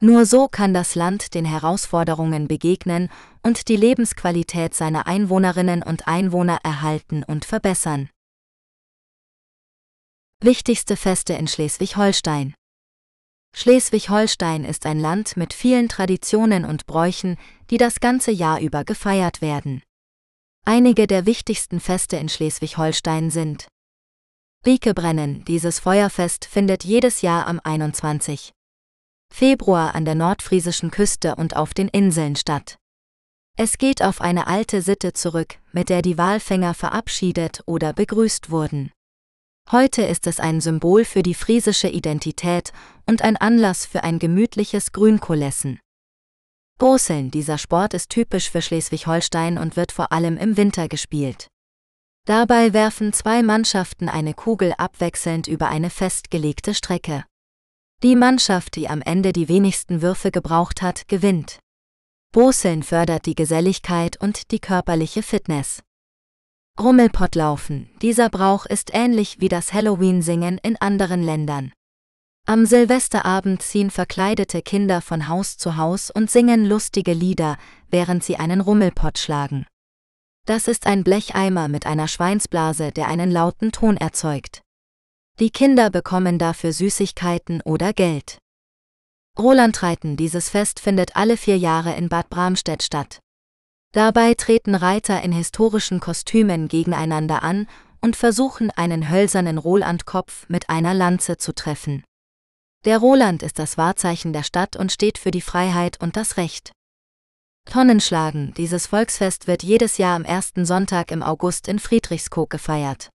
Nur 0.00 0.24
so 0.24 0.46
kann 0.46 0.72
das 0.72 0.94
Land 0.94 1.34
den 1.34 1.46
Herausforderungen 1.46 2.46
begegnen 2.46 3.10
und 3.42 3.66
die 3.66 3.76
Lebensqualität 3.76 4.74
seiner 4.74 5.08
Einwohnerinnen 5.08 5.82
und 5.82 6.06
Einwohner 6.06 6.60
erhalten 6.62 7.24
und 7.24 7.44
verbessern. 7.44 8.08
Wichtigste 10.40 10.96
Feste 10.96 11.32
in 11.32 11.48
Schleswig-Holstein 11.48 12.54
Schleswig-Holstein 13.56 14.64
ist 14.64 14.86
ein 14.86 14.98
Land 15.00 15.36
mit 15.36 15.52
vielen 15.52 15.88
Traditionen 15.88 16.64
und 16.64 16.86
Bräuchen, 16.86 17.36
die 17.70 17.76
das 17.76 18.00
ganze 18.00 18.30
Jahr 18.30 18.60
über 18.60 18.84
gefeiert 18.84 19.42
werden. 19.42 19.82
Einige 20.64 21.06
der 21.06 21.26
wichtigsten 21.26 21.80
Feste 21.80 22.16
in 22.16 22.28
Schleswig-Holstein 22.28 23.30
sind 23.30 23.68
Riekebrennen, 24.64 25.44
dieses 25.44 25.78
Feuerfest 25.78 26.44
findet 26.44 26.84
jedes 26.84 27.22
Jahr 27.22 27.46
am 27.46 27.60
21. 27.64 28.52
Februar 29.32 29.94
an 29.94 30.04
der 30.04 30.14
nordfriesischen 30.14 30.90
Küste 30.90 31.34
und 31.36 31.56
auf 31.56 31.72
den 31.72 31.88
Inseln 31.88 32.36
statt. 32.36 32.76
Es 33.56 33.78
geht 33.78 34.02
auf 34.02 34.20
eine 34.20 34.46
alte 34.46 34.82
Sitte 34.82 35.12
zurück, 35.12 35.58
mit 35.72 35.88
der 35.88 36.02
die 36.02 36.18
Walfänger 36.18 36.74
verabschiedet 36.74 37.62
oder 37.66 37.92
begrüßt 37.92 38.50
wurden. 38.50 38.90
Heute 39.70 40.02
ist 40.02 40.26
es 40.26 40.40
ein 40.40 40.60
Symbol 40.60 41.04
für 41.04 41.22
die 41.22 41.34
friesische 41.34 41.88
Identität 41.88 42.72
und 43.06 43.22
ein 43.22 43.36
Anlass 43.36 43.86
für 43.86 44.02
ein 44.02 44.18
gemütliches 44.18 44.92
Grünkolessen. 44.92 45.78
Boseln, 46.78 47.30
dieser 47.30 47.58
Sport 47.58 47.94
ist 47.94 48.10
typisch 48.10 48.50
für 48.50 48.62
Schleswig-Holstein 48.62 49.58
und 49.58 49.76
wird 49.76 49.92
vor 49.92 50.12
allem 50.12 50.38
im 50.38 50.56
Winter 50.56 50.88
gespielt. 50.88 51.48
Dabei 52.26 52.72
werfen 52.72 53.12
zwei 53.12 53.42
Mannschaften 53.42 54.08
eine 54.08 54.34
Kugel 54.34 54.72
abwechselnd 54.76 55.46
über 55.46 55.68
eine 55.68 55.90
festgelegte 55.90 56.74
Strecke. 56.74 57.24
Die 58.02 58.16
Mannschaft, 58.16 58.76
die 58.76 58.88
am 58.88 59.02
Ende 59.02 59.32
die 59.32 59.48
wenigsten 59.48 60.00
Würfe 60.00 60.30
gebraucht 60.30 60.80
hat, 60.80 61.06
gewinnt. 61.06 61.58
Boseln 62.32 62.82
fördert 62.82 63.26
die 63.26 63.34
Geselligkeit 63.34 64.16
und 64.20 64.50
die 64.52 64.60
körperliche 64.60 65.22
Fitness. 65.22 65.82
Rummelpottlaufen. 66.78 67.88
Dieser 68.02 68.28
Brauch 68.28 68.66
ist 68.66 68.90
ähnlich 68.92 69.40
wie 69.40 69.48
das 69.48 69.72
Halloween-Singen 69.72 70.58
in 70.62 70.76
anderen 70.76 71.22
Ländern. 71.22 71.72
Am 72.46 72.66
Silvesterabend 72.66 73.62
ziehen 73.62 73.90
verkleidete 73.90 74.62
Kinder 74.62 75.00
von 75.00 75.28
Haus 75.28 75.56
zu 75.56 75.76
Haus 75.76 76.10
und 76.10 76.30
singen 76.30 76.64
lustige 76.64 77.12
Lieder, 77.12 77.58
während 77.90 78.24
sie 78.24 78.36
einen 78.36 78.60
Rummelpott 78.60 79.18
schlagen. 79.18 79.66
Das 80.46 80.66
ist 80.66 80.86
ein 80.86 81.04
Blecheimer 81.04 81.68
mit 81.68 81.86
einer 81.86 82.08
Schweinsblase, 82.08 82.92
der 82.92 83.08
einen 83.08 83.30
lauten 83.30 83.72
Ton 83.72 83.96
erzeugt. 83.96 84.62
Die 85.38 85.50
Kinder 85.50 85.90
bekommen 85.90 86.38
dafür 86.38 86.72
Süßigkeiten 86.72 87.60
oder 87.62 87.92
Geld. 87.92 88.38
Rolandreiten, 89.38 90.16
dieses 90.16 90.48
Fest 90.48 90.80
findet 90.80 91.14
alle 91.16 91.36
vier 91.36 91.56
Jahre 91.56 91.94
in 91.94 92.08
Bad 92.08 92.30
Bramstedt 92.30 92.82
statt. 92.82 93.20
Dabei 93.92 94.34
treten 94.34 94.76
Reiter 94.76 95.20
in 95.22 95.32
historischen 95.32 95.98
Kostümen 95.98 96.68
gegeneinander 96.68 97.42
an 97.42 97.66
und 98.00 98.14
versuchen 98.14 98.70
einen 98.70 99.10
hölzernen 99.10 99.58
Rolandkopf 99.58 100.48
mit 100.48 100.70
einer 100.70 100.94
Lanze 100.94 101.38
zu 101.38 101.52
treffen. 101.52 102.04
Der 102.84 102.98
Roland 102.98 103.42
ist 103.42 103.58
das 103.58 103.76
Wahrzeichen 103.76 104.32
der 104.32 104.44
Stadt 104.44 104.76
und 104.76 104.92
steht 104.92 105.18
für 105.18 105.32
die 105.32 105.40
Freiheit 105.42 106.00
und 106.00 106.16
das 106.16 106.36
Recht. 106.36 106.72
Tonnenschlagen, 107.68 108.54
dieses 108.54 108.86
Volksfest 108.86 109.46
wird 109.46 109.62
jedes 109.62 109.98
Jahr 109.98 110.16
am 110.16 110.24
ersten 110.24 110.64
Sonntag 110.64 111.10
im 111.10 111.22
August 111.22 111.68
in 111.68 111.78
Friedrichskoog 111.78 112.48
gefeiert. 112.48 113.10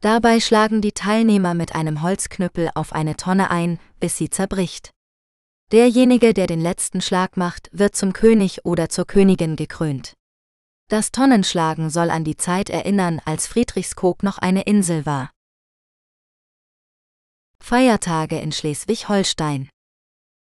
Dabei 0.00 0.40
schlagen 0.40 0.80
die 0.80 0.92
Teilnehmer 0.92 1.54
mit 1.54 1.74
einem 1.74 2.02
Holzknüppel 2.02 2.70
auf 2.74 2.92
eine 2.92 3.16
Tonne 3.16 3.50
ein, 3.50 3.78
bis 4.00 4.16
sie 4.16 4.30
zerbricht. 4.30 4.90
Derjenige, 5.70 6.32
der 6.32 6.46
den 6.46 6.62
letzten 6.62 7.02
Schlag 7.02 7.36
macht, 7.36 7.68
wird 7.72 7.94
zum 7.94 8.14
König 8.14 8.64
oder 8.64 8.88
zur 8.88 9.06
Königin 9.06 9.54
gekrönt. 9.54 10.14
Das 10.88 11.12
Tonnenschlagen 11.12 11.90
soll 11.90 12.08
an 12.08 12.24
die 12.24 12.38
Zeit 12.38 12.70
erinnern, 12.70 13.20
als 13.26 13.46
Friedrichskoog 13.46 14.22
noch 14.22 14.38
eine 14.38 14.62
Insel 14.62 15.04
war. 15.04 15.30
Feiertage 17.62 18.40
in 18.40 18.50
Schleswig-Holstein 18.50 19.68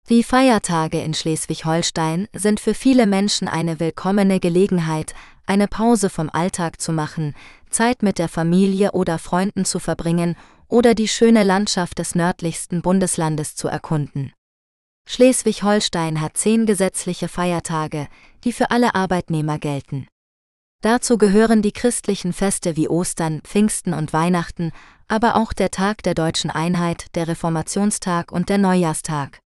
Die 0.07 0.23
Feiertage 0.23 1.01
in 1.01 1.13
Schleswig-Holstein 1.13 2.29
sind 2.31 2.61
für 2.61 2.73
viele 2.73 3.05
Menschen 3.05 3.49
eine 3.49 3.81
willkommene 3.81 4.39
Gelegenheit, 4.39 5.13
eine 5.45 5.67
Pause 5.67 6.09
vom 6.09 6.29
Alltag 6.29 6.79
zu 6.79 6.93
machen, 6.93 7.35
Zeit 7.69 8.01
mit 8.01 8.17
der 8.17 8.29
Familie 8.29 8.93
oder 8.93 9.19
Freunden 9.19 9.65
zu 9.65 9.79
verbringen 9.79 10.37
oder 10.69 10.95
die 10.95 11.09
schöne 11.09 11.43
Landschaft 11.43 11.99
des 11.99 12.15
nördlichsten 12.15 12.81
Bundeslandes 12.81 13.57
zu 13.57 13.67
erkunden. 13.67 14.31
Schleswig-Holstein 15.07 16.21
hat 16.21 16.37
zehn 16.37 16.65
gesetzliche 16.65 17.27
Feiertage, 17.27 18.07
die 18.43 18.53
für 18.53 18.71
alle 18.71 18.95
Arbeitnehmer 18.95 19.59
gelten. 19.59 20.07
Dazu 20.81 21.17
gehören 21.17 21.61
die 21.61 21.73
christlichen 21.73 22.33
Feste 22.33 22.75
wie 22.75 22.89
Ostern, 22.89 23.41
Pfingsten 23.43 23.93
und 23.93 24.13
Weihnachten, 24.13 24.71
aber 25.07 25.35
auch 25.35 25.53
der 25.53 25.69
Tag 25.69 26.01
der 26.01 26.15
deutschen 26.15 26.49
Einheit, 26.49 27.13
der 27.15 27.27
Reformationstag 27.27 28.31
und 28.31 28.49
der 28.49 28.57
Neujahrstag. 28.57 29.39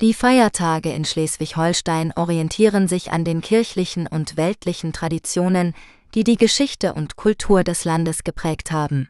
Die 0.00 0.14
Feiertage 0.14 0.92
in 0.92 1.04
Schleswig-Holstein 1.04 2.12
orientieren 2.16 2.88
sich 2.88 3.12
an 3.12 3.24
den 3.24 3.40
kirchlichen 3.40 4.08
und 4.08 4.36
weltlichen 4.36 4.92
Traditionen, 4.92 5.74
die 6.14 6.24
die 6.24 6.36
Geschichte 6.36 6.94
und 6.94 7.14
Kultur 7.14 7.62
des 7.62 7.84
Landes 7.84 8.24
geprägt 8.24 8.72
haben. 8.72 9.08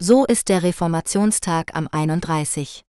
So 0.00 0.24
ist 0.24 0.48
der 0.48 0.62
Reformationstag 0.62 1.74
am 1.74 1.86
31. 1.90 2.85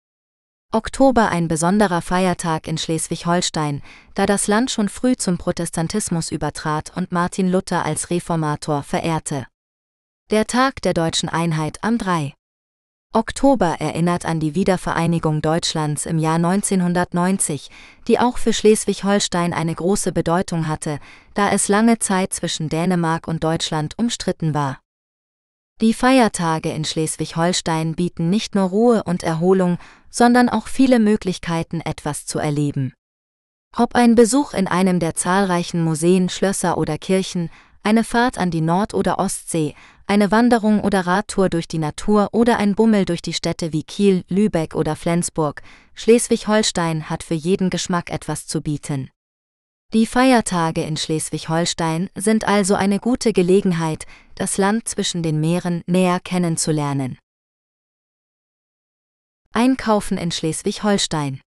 Oktober 0.74 1.30
ein 1.30 1.47
besonderer 1.47 2.01
Feiertag 2.01 2.68
in 2.68 2.78
Schleswig-Holstein, 2.78 3.82
da 4.15 4.26
das 4.26 4.47
Land 4.47 4.70
schon 4.70 4.89
früh 4.89 5.15
zum 5.15 5.38
Protestantismus 5.38 6.30
übertrat 6.30 6.91
und 6.97 7.13
Martin 7.13 7.49
Luther 7.49 7.86
als 7.86 8.09
Reformator 8.09 8.84
verehrte. 8.84 9.47
Der 10.30 10.45
Tag 10.45 10.82
der 10.82 10.93
deutschen 10.93 11.30
Einheit 11.30 11.82
am 11.86 11.97
3. 11.97 12.34
Oktober 13.13 13.78
erinnert 13.80 14.26
an 14.26 14.41
die 14.41 14.55
Wiedervereinigung 14.55 15.41
Deutschlands 15.41 16.05
im 16.05 16.20
Jahr 16.20 16.36
1990, 16.36 17.70
die 18.09 18.20
auch 18.20 18.38
für 18.38 18.51
Schleswig-Holstein 18.51 19.53
eine 19.53 19.74
große 19.74 20.11
Bedeutung 20.11 20.68
hatte, 20.68 20.99
da 21.34 21.49
es 21.49 21.70
lange 21.70 21.99
Zeit 21.99 22.34
zwischen 22.34 22.68
Dänemark 22.68 23.30
und 23.30 23.41
Deutschland 23.41 23.97
umstritten 23.97 24.53
war. 24.53 24.82
Die 25.80 25.93
Feiertage 25.93 26.72
in 26.72 26.86
Schleswig-Holstein 26.86 27.93
bieten 27.93 28.32
nicht 28.32 28.55
nur 28.55 28.63
Ruhe 28.63 29.03
und 29.03 29.22
Erholung, 29.22 29.78
sondern 30.09 30.49
auch 30.49 30.67
viele 30.67 30.99
Möglichkeiten, 30.99 31.81
etwas 31.81 32.25
zu 32.25 32.39
erleben. 32.39 32.93
Ob 33.75 33.95
ein 33.95 34.15
Besuch 34.15 34.53
in 34.53 34.67
einem 34.67 34.99
der 34.99 35.15
zahlreichen 35.15 35.83
Museen, 35.83 36.29
Schlösser 36.29 36.77
oder 36.77 36.97
Kirchen, 36.97 37.49
eine 37.83 38.03
Fahrt 38.03 38.37
an 38.37 38.51
die 38.51 38.61
Nord- 38.61 38.93
oder 38.93 39.19
Ostsee, 39.19 39.75
eine 40.07 40.31
Wanderung 40.31 40.81
oder 40.81 41.05
Radtour 41.05 41.49
durch 41.49 41.67
die 41.67 41.77
Natur 41.77 42.29
oder 42.31 42.57
ein 42.57 42.75
Bummel 42.75 43.05
durch 43.05 43.21
die 43.21 43.33
Städte 43.33 43.73
wie 43.73 43.83
Kiel, 43.83 44.23
Lübeck 44.29 44.73
oder 44.73 44.95
Flensburg, 44.95 45.61
Schleswig-Holstein 45.95 47.09
hat 47.09 47.23
für 47.23 47.33
jeden 47.33 47.69
Geschmack 47.69 48.09
etwas 48.09 48.47
zu 48.47 48.61
bieten. 48.61 49.09
Die 49.93 50.05
Feiertage 50.05 50.83
in 50.83 50.97
Schleswig-Holstein 50.97 52.09
sind 52.15 52.45
also 52.45 52.75
eine 52.75 52.99
gute 52.99 53.31
Gelegenheit, 53.31 54.05
das 54.35 54.57
Land 54.57 54.87
zwischen 54.87 55.23
den 55.23 55.39
Meeren 55.39 55.81
näher 55.87 56.19
kennenzulernen. 56.19 57.17
Einkaufen 59.59 60.19
in 60.19 60.29
Schleswig-Holstein 60.29 61.41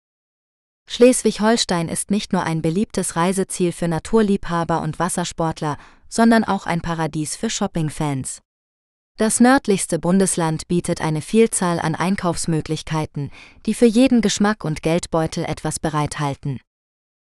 Schleswig-Holstein 0.89 1.89
ist 1.89 2.13
nicht 2.13 2.33
nur 2.33 2.45
ein 2.45 2.63
beliebtes 2.63 3.17
Reiseziel 3.17 3.73
für 3.73 3.89
Naturliebhaber 3.89 4.81
und 4.81 5.01
Wassersportler, 5.01 5.77
sondern 6.09 6.45
auch 6.45 6.67
ein 6.67 6.83
Paradies 6.83 7.35
für 7.35 7.51
Shoppingfans. 7.51 8.43
Das 9.19 9.41
nördlichste 9.41 9.99
Bundesland 9.99 10.69
bietet 10.69 11.01
eine 11.01 11.21
Vielzahl 11.21 11.81
an 11.81 11.97
Einkaufsmöglichkeiten, 11.97 13.33
die 13.67 13.75
für 13.75 13.87
jeden 13.87 14.21
Geschmack 14.21 14.63
und 14.63 14.85
Geldbeutel 14.85 15.45
etwas 15.45 15.81
bereithalten. 15.81 16.61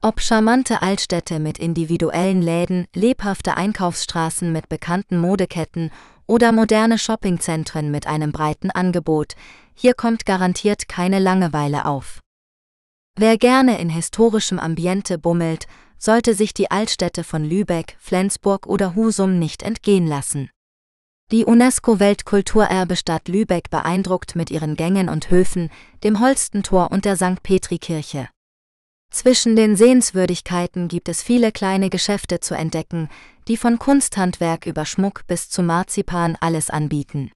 Ob 0.00 0.20
charmante 0.20 0.82
Altstädte 0.82 1.40
mit 1.40 1.58
individuellen 1.58 2.42
Läden, 2.42 2.86
lebhafte 2.94 3.56
Einkaufsstraßen 3.56 4.52
mit 4.52 4.68
bekannten 4.68 5.18
Modeketten 5.18 5.90
oder 6.28 6.52
moderne 6.52 6.96
Shoppingzentren 6.96 7.90
mit 7.90 8.06
einem 8.06 8.30
breiten 8.30 8.70
Angebot, 8.70 9.34
hier 9.80 9.94
kommt 9.94 10.26
garantiert 10.26 10.90
keine 10.90 11.18
Langeweile 11.18 11.86
auf. 11.86 12.20
Wer 13.16 13.38
gerne 13.38 13.78
in 13.78 13.88
historischem 13.88 14.58
Ambiente 14.58 15.16
bummelt, 15.16 15.66
sollte 15.96 16.34
sich 16.34 16.52
die 16.52 16.70
Altstädte 16.70 17.24
von 17.24 17.46
Lübeck, 17.46 17.96
Flensburg 17.98 18.66
oder 18.66 18.94
Husum 18.94 19.38
nicht 19.38 19.62
entgehen 19.62 20.06
lassen. 20.06 20.50
Die 21.32 21.46
UNESCO-Weltkulturerbestadt 21.46 23.28
Lübeck 23.28 23.70
beeindruckt 23.70 24.36
mit 24.36 24.50
ihren 24.50 24.76
Gängen 24.76 25.08
und 25.08 25.30
Höfen, 25.30 25.70
dem 26.04 26.20
Holstentor 26.20 26.90
und 26.90 27.06
der 27.06 27.16
St. 27.16 27.42
Petri-Kirche. 27.42 28.28
Zwischen 29.10 29.56
den 29.56 29.76
Sehenswürdigkeiten 29.76 30.88
gibt 30.88 31.08
es 31.08 31.22
viele 31.22 31.52
kleine 31.52 31.88
Geschäfte 31.88 32.40
zu 32.40 32.54
entdecken, 32.54 33.08
die 33.48 33.56
von 33.56 33.78
Kunsthandwerk 33.78 34.66
über 34.66 34.84
Schmuck 34.84 35.26
bis 35.26 35.48
zu 35.48 35.62
Marzipan 35.62 36.36
alles 36.38 36.68
anbieten. 36.68 37.32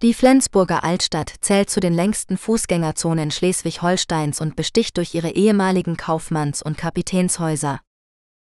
Die 0.00 0.14
Flensburger 0.14 0.84
Altstadt 0.84 1.34
zählt 1.40 1.70
zu 1.70 1.80
den 1.80 1.92
längsten 1.92 2.36
Fußgängerzonen 2.36 3.32
Schleswig-Holsteins 3.32 4.40
und 4.40 4.54
besticht 4.54 4.96
durch 4.96 5.12
ihre 5.16 5.30
ehemaligen 5.30 5.96
Kaufmanns- 5.96 6.62
und 6.62 6.78
Kapitänshäuser. 6.78 7.80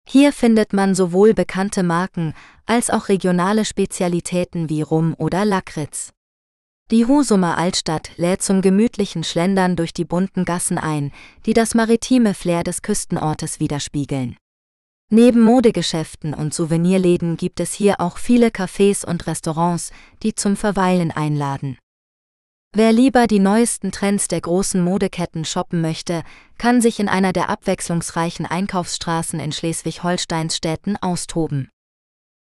Hier 0.06 0.34
findet 0.34 0.74
man 0.74 0.94
sowohl 0.94 1.34
bekannte 1.34 1.84
Marken 1.84 2.34
als 2.66 2.90
auch 2.90 3.08
regionale 3.08 3.64
Spezialitäten 3.64 4.70
wie 4.70 4.82
Rum 4.82 5.16
oder 5.18 5.46
Lakritz. 5.46 6.12
Die 6.92 7.06
Husumer 7.06 7.58
Altstadt 7.58 8.12
lädt 8.18 8.42
zum 8.42 8.62
gemütlichen 8.62 9.24
Schlendern 9.24 9.78
durch 9.78 9.94
die 9.94 10.06
bunten 10.06 10.44
Gassen 10.44 10.78
ein, 10.78 11.14
die 11.46 11.54
das 11.54 11.76
maritime 11.76 12.34
Flair 12.34 12.66
des 12.66 12.82
Küstenortes 12.82 13.62
widerspiegeln. 13.62 14.36
Neben 15.10 15.40
Modegeschäften 15.42 16.34
und 16.34 16.54
Souvenirläden 16.54 17.38
gibt 17.38 17.62
es 17.62 17.72
hier 17.72 18.02
auch 18.02 18.18
viele 18.18 18.48
Cafés 18.50 19.06
und 19.06 19.26
Restaurants, 19.26 19.92
die 20.22 20.36
zum 20.36 20.58
Verweilen 20.58 21.12
einladen. 21.12 21.78
Wer 22.76 22.92
lieber 22.92 23.26
die 23.26 23.40
neuesten 23.40 23.94
Trends 23.94 24.28
der 24.28 24.42
großen 24.42 24.84
Modeketten 24.84 25.46
shoppen 25.46 25.80
möchte, 25.80 26.24
kann 26.58 26.82
sich 26.82 27.00
in 27.00 27.08
einer 27.08 27.32
der 27.32 27.50
abwechslungsreichen 27.50 28.46
Einkaufsstraßen 28.46 29.40
in 29.40 29.54
Schleswig-Holsteins 29.54 30.58
Städten 30.58 30.98
austoben. 30.98 31.70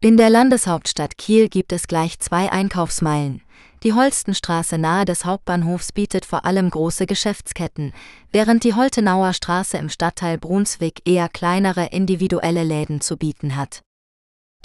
In 0.01 0.17
der 0.17 0.31
Landeshauptstadt 0.31 1.19
Kiel 1.19 1.49
gibt 1.49 1.73
es 1.73 1.89
gleich 1.89 2.21
zwei 2.21 2.53
Einkaufsmeilen. 2.53 3.43
Die 3.83 3.95
Holstenstraße 3.95 4.79
nahe 4.79 5.05
des 5.05 5.25
Hauptbahnhofs 5.25 5.91
bietet 5.91 6.25
vor 6.25 6.45
allem 6.45 6.71
große 6.71 7.07
Geschäftsketten, 7.07 7.93
während 8.31 8.63
die 8.63 8.75
Holtenauer 8.75 9.33
Straße 9.33 9.77
im 9.77 9.89
Stadtteil 9.89 10.39
Brunswick 10.39 11.03
eher 11.05 11.29
kleinere 11.29 11.87
individuelle 11.87 12.63
Läden 12.63 13.01
zu 13.01 13.17
bieten 13.17 13.57
hat. 13.57 13.83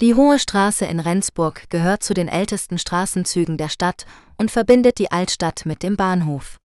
Die 0.00 0.14
Hohe 0.14 0.38
Straße 0.38 0.84
in 0.84 1.00
Rendsburg 1.00 1.68
gehört 1.70 2.04
zu 2.04 2.14
den 2.14 2.28
ältesten 2.28 2.78
Straßenzügen 2.78 3.56
der 3.56 3.68
Stadt 3.68 4.06
und 4.36 4.52
verbindet 4.52 5.00
die 5.00 5.10
Altstadt 5.10 5.66
mit 5.66 5.82
dem 5.82 5.96
Bahnhof. 5.96 6.58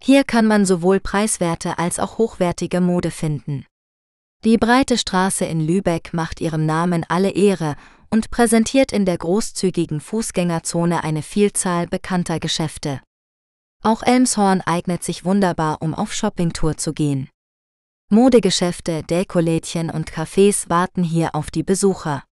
Hier 0.00 0.22
kann 0.22 0.46
man 0.46 0.64
sowohl 0.64 1.00
preiswerte 1.00 1.78
als 1.78 1.98
auch 1.98 2.18
hochwertige 2.18 2.80
Mode 2.80 3.10
finden. 3.10 3.66
Die 4.44 4.56
breite 4.56 4.98
Straße 4.98 5.44
in 5.44 5.60
Lübeck 5.60 6.12
macht 6.12 6.40
ihrem 6.40 6.64
Namen 6.64 7.04
alle 7.08 7.30
Ehre 7.30 7.74
und 8.12 8.30
präsentiert 8.30 8.92
in 8.92 9.06
der 9.06 9.16
großzügigen 9.16 9.98
Fußgängerzone 10.00 11.02
eine 11.02 11.22
Vielzahl 11.22 11.86
bekannter 11.86 12.40
Geschäfte. 12.40 13.00
Auch 13.82 14.02
Elmshorn 14.02 14.60
eignet 14.60 15.02
sich 15.02 15.24
wunderbar, 15.24 15.80
um 15.80 15.94
auf 15.94 16.12
Shoppingtour 16.12 16.76
zu 16.76 16.92
gehen. 16.92 17.30
Modegeschäfte, 18.10 19.02
Dekolädchen 19.02 19.88
und 19.88 20.12
Cafés 20.12 20.68
warten 20.68 21.02
hier 21.02 21.34
auf 21.34 21.50
die 21.50 21.62
Besucher. 21.62 22.22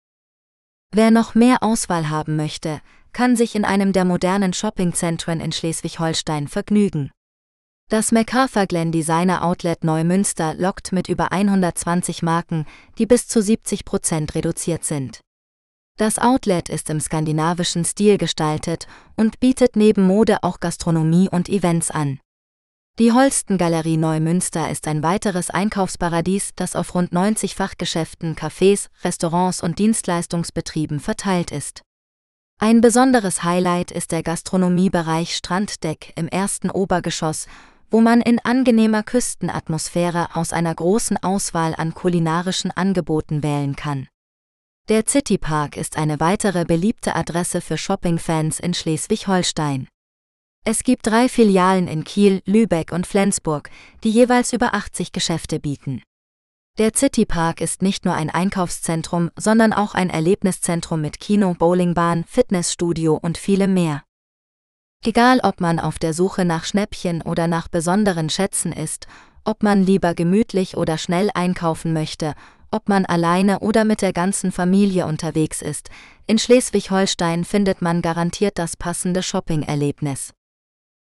Wer 0.91 1.09
noch 1.09 1.33
mehr 1.33 1.63
Auswahl 1.63 2.09
haben 2.09 2.35
möchte, 2.35 2.79
kann 3.11 3.35
sich 3.35 3.55
in 3.55 3.65
einem 3.65 3.91
der 3.91 4.05
modernen 4.05 4.53
Shoppingzentren 4.53 5.39
in 5.39 5.51
Schleswig-Holstein 5.51 6.47
vergnügen. 6.47 7.09
Das 7.89 8.11
MacArthur 8.11 8.67
Glen 8.67 8.91
Designer 8.91 9.43
Outlet 9.43 9.83
Neumünster 9.83 10.53
lockt 10.53 10.91
mit 10.91 11.09
über 11.09 11.31
120 11.31 12.21
Marken, 12.21 12.67
die 12.99 13.07
bis 13.07 13.27
zu 13.27 13.41
70 13.41 13.83
Prozent 13.83 14.35
reduziert 14.35 14.85
sind. 14.85 15.21
Das 15.97 16.17
Outlet 16.17 16.69
ist 16.69 16.89
im 16.89 16.99
skandinavischen 16.99 17.85
Stil 17.85 18.17
gestaltet 18.17 18.87
und 19.15 19.39
bietet 19.39 19.75
neben 19.75 20.07
Mode 20.07 20.41
auch 20.41 20.59
Gastronomie 20.59 21.29
und 21.29 21.47
Events 21.47 21.91
an. 21.91 22.19
Die 22.99 23.13
Holsten-Galerie 23.13 23.97
Neumünster 23.97 24.69
ist 24.69 24.87
ein 24.87 25.01
weiteres 25.01 25.49
Einkaufsparadies, 25.49 26.51
das 26.55 26.75
auf 26.75 26.93
rund 26.93 27.13
90 27.13 27.55
Fachgeschäften, 27.55 28.35
Cafés, 28.35 28.89
Restaurants 29.03 29.63
und 29.63 29.79
Dienstleistungsbetrieben 29.79 30.99
verteilt 30.99 31.51
ist. 31.51 31.83
Ein 32.59 32.81
besonderes 32.81 33.43
Highlight 33.43 33.91
ist 33.91 34.11
der 34.11 34.23
Gastronomiebereich 34.23 35.35
Stranddeck 35.35 36.13
im 36.15 36.27
ersten 36.27 36.69
Obergeschoss, 36.69 37.47
wo 37.89 38.01
man 38.01 38.21
in 38.21 38.39
angenehmer 38.39 39.03
Küstenatmosphäre 39.03 40.35
aus 40.35 40.53
einer 40.53 40.75
großen 40.75 41.17
Auswahl 41.23 41.73
an 41.75 41.93
kulinarischen 41.93 42.71
Angeboten 42.71 43.41
wählen 43.41 43.75
kann. 43.75 44.07
Der 44.89 45.05
Citypark 45.05 45.77
ist 45.77 45.95
eine 45.95 46.19
weitere 46.19 46.65
beliebte 46.65 47.15
Adresse 47.15 47.61
für 47.61 47.77
Shoppingfans 47.77 48.59
in 48.59 48.73
Schleswig-Holstein. 48.73 49.87
Es 50.65 50.83
gibt 50.83 51.07
drei 51.07 51.29
Filialen 51.29 51.87
in 51.87 52.03
Kiel, 52.03 52.41
Lübeck 52.45 52.91
und 52.91 53.05
Flensburg, 53.05 53.69
die 54.03 54.09
jeweils 54.09 54.53
über 54.53 54.73
80 54.73 55.11
Geschäfte 55.11 55.59
bieten. 55.59 56.01
Der 56.77 56.93
Citypark 56.93 57.61
ist 57.61 57.81
nicht 57.83 58.05
nur 58.05 58.15
ein 58.15 58.31
Einkaufszentrum, 58.31 59.29
sondern 59.35 59.71
auch 59.71 59.93
ein 59.93 60.09
Erlebniszentrum 60.09 60.99
mit 60.99 61.19
Kino, 61.19 61.53
Bowlingbahn, 61.53 62.25
Fitnessstudio 62.25 63.15
und 63.15 63.37
vielem 63.37 63.73
mehr. 63.73 64.03
Egal 65.05 65.41
ob 65.43 65.61
man 65.61 65.79
auf 65.79 65.99
der 65.99 66.13
Suche 66.13 66.43
nach 66.43 66.65
Schnäppchen 66.65 67.21
oder 67.21 67.47
nach 67.47 67.67
besonderen 67.67 68.29
Schätzen 68.29 68.71
ist, 68.71 69.07
ob 69.43 69.63
man 69.63 69.83
lieber 69.83 70.15
gemütlich 70.15 70.75
oder 70.75 70.97
schnell 70.97 71.29
einkaufen 71.33 71.93
möchte 71.93 72.33
ob 72.71 72.89
man 72.89 73.05
alleine 73.05 73.59
oder 73.59 73.85
mit 73.85 74.01
der 74.01 74.13
ganzen 74.13 74.51
Familie 74.51 75.05
unterwegs 75.05 75.61
ist, 75.61 75.89
in 76.25 76.39
Schleswig-Holstein 76.39 77.45
findet 77.45 77.81
man 77.81 78.01
garantiert 78.01 78.57
das 78.57 78.77
passende 78.77 79.21
Shopping-Erlebnis. 79.21 80.33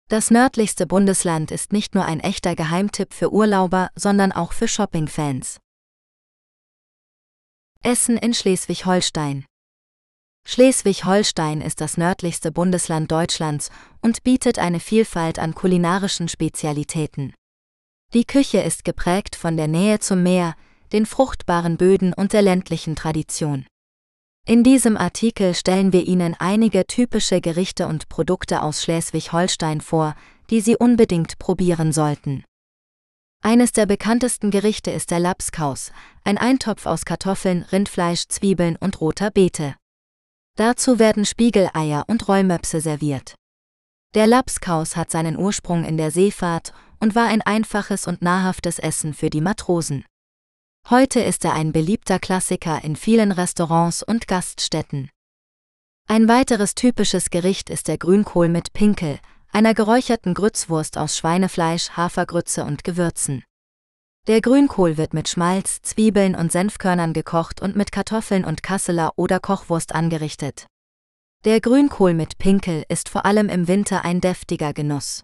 Das 0.09 0.31
nördlichste 0.31 0.87
Bundesland 0.87 1.51
ist 1.51 1.73
nicht 1.73 1.93
nur 1.93 2.05
ein 2.05 2.21
echter 2.21 2.55
Geheimtipp 2.55 3.13
für 3.13 3.33
Urlauber, 3.33 3.89
sondern 3.95 4.31
auch 4.31 4.53
für 4.53 4.69
Shopping-Fans. 4.69 5.59
Essen 7.83 8.17
in 8.17 8.33
Schleswig-Holstein 8.33 9.45
Schleswig-Holstein 10.45 11.59
ist 11.59 11.81
das 11.81 11.97
nördlichste 11.97 12.53
Bundesland 12.53 13.11
Deutschlands 13.11 13.69
und 14.01 14.23
bietet 14.23 14.59
eine 14.59 14.79
Vielfalt 14.79 15.39
an 15.39 15.53
kulinarischen 15.53 16.29
Spezialitäten. 16.29 17.33
Die 18.13 18.23
Küche 18.23 18.59
ist 18.59 18.85
geprägt 18.85 19.35
von 19.35 19.57
der 19.57 19.67
Nähe 19.67 19.99
zum 19.99 20.23
Meer, 20.23 20.55
den 20.93 21.05
fruchtbaren 21.05 21.77
Böden 21.77 22.13
und 22.13 22.33
der 22.33 22.41
ländlichen 22.41 22.95
Tradition. 22.95 23.65
In 24.47 24.63
diesem 24.63 24.95
Artikel 24.95 25.53
stellen 25.53 25.91
wir 25.91 26.07
Ihnen 26.07 26.35
einige 26.39 26.87
typische 26.87 27.41
Gerichte 27.41 27.87
und 27.87 28.07
Produkte 28.07 28.61
aus 28.61 28.81
Schleswig-Holstein 28.81 29.81
vor, 29.81 30.15
die 30.49 30.61
Sie 30.61 30.77
unbedingt 30.77 31.37
probieren 31.37 31.91
sollten. 31.91 32.45
Eines 33.43 33.71
der 33.71 33.85
bekanntesten 33.85 34.49
Gerichte 34.49 34.91
ist 34.91 35.11
der 35.11 35.19
Lapskaus, 35.19 35.91
ein 36.23 36.37
Eintopf 36.37 36.85
aus 36.85 37.05
Kartoffeln, 37.05 37.63
Rindfleisch, 37.63 38.27
Zwiebeln 38.29 38.77
und 38.77 38.99
roter 39.01 39.31
Beete. 39.31 39.75
Dazu 40.55 40.97
werden 40.97 41.25
Spiegeleier 41.25 42.05
und 42.07 42.27
Rollmöpse 42.27 42.81
serviert. 42.81 43.35
Der 44.15 44.25
Lapskaus 44.25 44.95
hat 44.95 45.11
seinen 45.11 45.37
Ursprung 45.37 45.83
in 45.83 45.97
der 45.97 46.11
Seefahrt 46.11 46.73
und 46.99 47.13
war 47.13 47.27
ein 47.27 47.41
einfaches 47.41 48.07
und 48.07 48.21
nahrhaftes 48.21 48.79
Essen 48.79 49.13
für 49.13 49.29
die 49.29 49.41
Matrosen. 49.41 50.05
Heute 50.89 51.19
ist 51.19 51.43
er 51.43 51.51
ein 51.51 51.73
beliebter 51.73 52.17
Klassiker 52.17 52.81
in 52.81 52.95
vielen 52.95 53.33
Restaurants 53.33 54.03
und 54.03 54.25
Gaststätten. 54.25 55.09
Ein 56.07 56.29
weiteres 56.29 56.75
typisches 56.75 57.29
Gericht 57.29 57.69
ist 57.69 57.89
der 57.89 57.97
Grünkohl 57.97 58.47
mit 58.47 58.71
Pinkel, 58.71 59.19
einer 59.51 59.73
geräucherten 59.73 60.33
Grützwurst 60.33 60.97
aus 60.97 61.17
Schweinefleisch, 61.17 61.89
Hafergrütze 61.97 62.63
und 62.63 62.85
Gewürzen. 62.85 63.43
Der 64.27 64.39
Grünkohl 64.39 64.95
wird 64.95 65.13
mit 65.13 65.27
Schmalz, 65.27 65.81
Zwiebeln 65.81 66.35
und 66.35 66.53
Senfkörnern 66.53 67.11
gekocht 67.11 67.61
und 67.61 67.75
mit 67.75 67.91
Kartoffeln 67.91 68.45
und 68.45 68.63
Kasseler 68.63 69.11
oder 69.17 69.41
Kochwurst 69.41 69.93
angerichtet. 69.93 70.67
Der 71.43 71.59
Grünkohl 71.59 72.13
mit 72.13 72.37
Pinkel 72.37 72.85
ist 72.87 73.09
vor 73.09 73.25
allem 73.25 73.49
im 73.49 73.67
Winter 73.67 74.05
ein 74.05 74.21
deftiger 74.21 74.71
Genuss. 74.71 75.23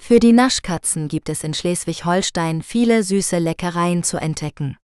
Für 0.00 0.20
die 0.20 0.32
Naschkatzen 0.32 1.08
gibt 1.08 1.28
es 1.28 1.42
in 1.42 1.52
Schleswig-Holstein 1.52 2.62
viele 2.62 3.02
süße 3.02 3.38
Leckereien 3.38 4.04
zu 4.04 4.18
entdecken. 4.18 4.76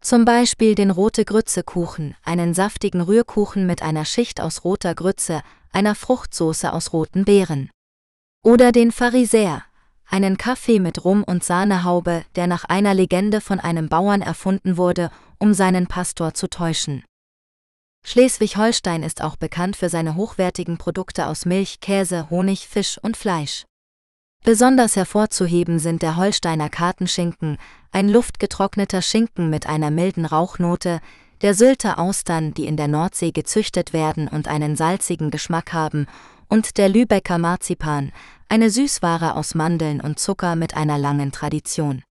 Zum 0.00 0.24
Beispiel 0.24 0.74
den 0.74 0.90
rote 0.90 1.24
Grütze-Kuchen, 1.24 2.14
einen 2.22 2.54
saftigen 2.54 3.00
Rührkuchen 3.00 3.66
mit 3.66 3.82
einer 3.82 4.04
Schicht 4.04 4.40
aus 4.40 4.62
roter 4.62 4.94
Grütze, 4.94 5.42
einer 5.72 5.94
Fruchtsoße 5.94 6.72
aus 6.72 6.92
roten 6.92 7.24
Beeren. 7.24 7.70
Oder 8.44 8.70
den 8.70 8.92
Pharisäer, 8.92 9.64
einen 10.06 10.36
Kaffee 10.36 10.78
mit 10.78 11.04
Rum 11.04 11.24
und 11.24 11.42
Sahnehaube, 11.42 12.24
der 12.36 12.46
nach 12.46 12.64
einer 12.64 12.94
Legende 12.94 13.40
von 13.40 13.58
einem 13.58 13.88
Bauern 13.88 14.22
erfunden 14.22 14.76
wurde, 14.76 15.10
um 15.38 15.54
seinen 15.54 15.86
Pastor 15.86 16.34
zu 16.34 16.48
täuschen. 16.48 17.02
Schleswig-Holstein 18.06 19.02
ist 19.02 19.22
auch 19.22 19.36
bekannt 19.36 19.76
für 19.76 19.88
seine 19.88 20.14
hochwertigen 20.14 20.76
Produkte 20.76 21.26
aus 21.26 21.46
Milch, 21.46 21.80
Käse, 21.80 22.28
Honig, 22.28 22.68
Fisch 22.68 22.98
und 23.02 23.16
Fleisch. 23.16 23.64
Besonders 24.44 24.94
hervorzuheben 24.94 25.78
sind 25.78 26.02
der 26.02 26.16
Holsteiner 26.16 26.68
Kartenschinken, 26.68 27.56
ein 27.92 28.10
luftgetrockneter 28.10 29.00
Schinken 29.00 29.48
mit 29.48 29.66
einer 29.66 29.90
milden 29.90 30.26
Rauchnote, 30.26 31.00
der 31.40 31.54
Sylter 31.54 31.98
Austern, 31.98 32.52
die 32.52 32.66
in 32.66 32.76
der 32.76 32.86
Nordsee 32.86 33.32
gezüchtet 33.32 33.94
werden 33.94 34.28
und 34.28 34.46
einen 34.46 34.76
salzigen 34.76 35.30
Geschmack 35.30 35.72
haben, 35.72 36.06
und 36.50 36.76
der 36.76 36.90
Lübecker 36.90 37.38
Marzipan, 37.38 38.12
eine 38.50 38.68
Süßware 38.68 39.34
aus 39.34 39.54
Mandeln 39.54 40.02
und 40.02 40.18
Zucker 40.18 40.56
mit 40.56 40.76
einer 40.76 40.98
langen 40.98 41.32
Tradition. 41.32 42.02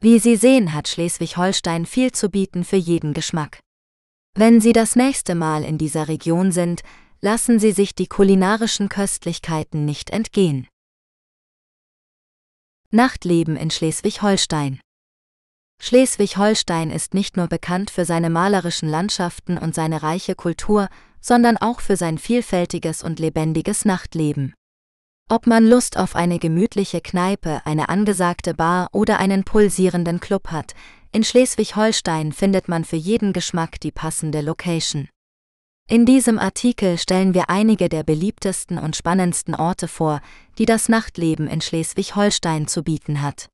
Wie 0.00 0.20
Sie 0.20 0.36
sehen, 0.36 0.72
hat 0.72 0.86
Schleswig-Holstein 0.86 1.86
viel 1.86 2.12
zu 2.12 2.30
bieten 2.30 2.62
für 2.62 2.76
jeden 2.76 3.14
Geschmack. 3.14 3.58
Wenn 4.36 4.60
Sie 4.60 4.72
das 4.72 4.94
nächste 4.94 5.34
Mal 5.34 5.64
in 5.64 5.76
dieser 5.76 6.06
Region 6.06 6.52
sind, 6.52 6.82
lassen 7.20 7.58
Sie 7.58 7.72
sich 7.72 7.96
die 7.96 8.06
kulinarischen 8.06 8.88
Köstlichkeiten 8.88 9.84
nicht 9.84 10.10
entgehen. 10.10 10.68
Nachtleben 12.94 13.56
in 13.56 13.70
Schleswig-Holstein. 13.70 14.78
Schleswig-Holstein 15.80 16.90
ist 16.90 17.14
nicht 17.14 17.38
nur 17.38 17.46
bekannt 17.46 17.90
für 17.90 18.04
seine 18.04 18.28
malerischen 18.28 18.86
Landschaften 18.86 19.56
und 19.56 19.74
seine 19.74 20.02
reiche 20.02 20.34
Kultur, 20.34 20.90
sondern 21.18 21.56
auch 21.56 21.80
für 21.80 21.96
sein 21.96 22.18
vielfältiges 22.18 23.02
und 23.02 23.18
lebendiges 23.18 23.86
Nachtleben. 23.86 24.52
Ob 25.30 25.46
man 25.46 25.66
Lust 25.66 25.96
auf 25.96 26.14
eine 26.14 26.38
gemütliche 26.38 27.00
Kneipe, 27.00 27.62
eine 27.64 27.88
angesagte 27.88 28.52
Bar 28.52 28.90
oder 28.92 29.18
einen 29.18 29.44
pulsierenden 29.44 30.20
Club 30.20 30.48
hat, 30.48 30.74
in 31.12 31.24
Schleswig-Holstein 31.24 32.32
findet 32.32 32.68
man 32.68 32.84
für 32.84 32.96
jeden 32.96 33.32
Geschmack 33.32 33.80
die 33.80 33.92
passende 33.92 34.42
Location. 34.42 35.08
In 35.88 36.06
diesem 36.06 36.38
Artikel 36.38 36.96
stellen 36.96 37.34
wir 37.34 37.50
einige 37.50 37.88
der 37.88 38.02
beliebtesten 38.02 38.78
und 38.78 38.96
spannendsten 38.96 39.54
Orte 39.54 39.88
vor, 39.88 40.22
die 40.58 40.64
das 40.64 40.88
Nachtleben 40.88 41.48
in 41.48 41.60
Schleswig-Holstein 41.60 42.66
zu 42.66 42.82
bieten 42.82 43.20
hat. 43.20 43.48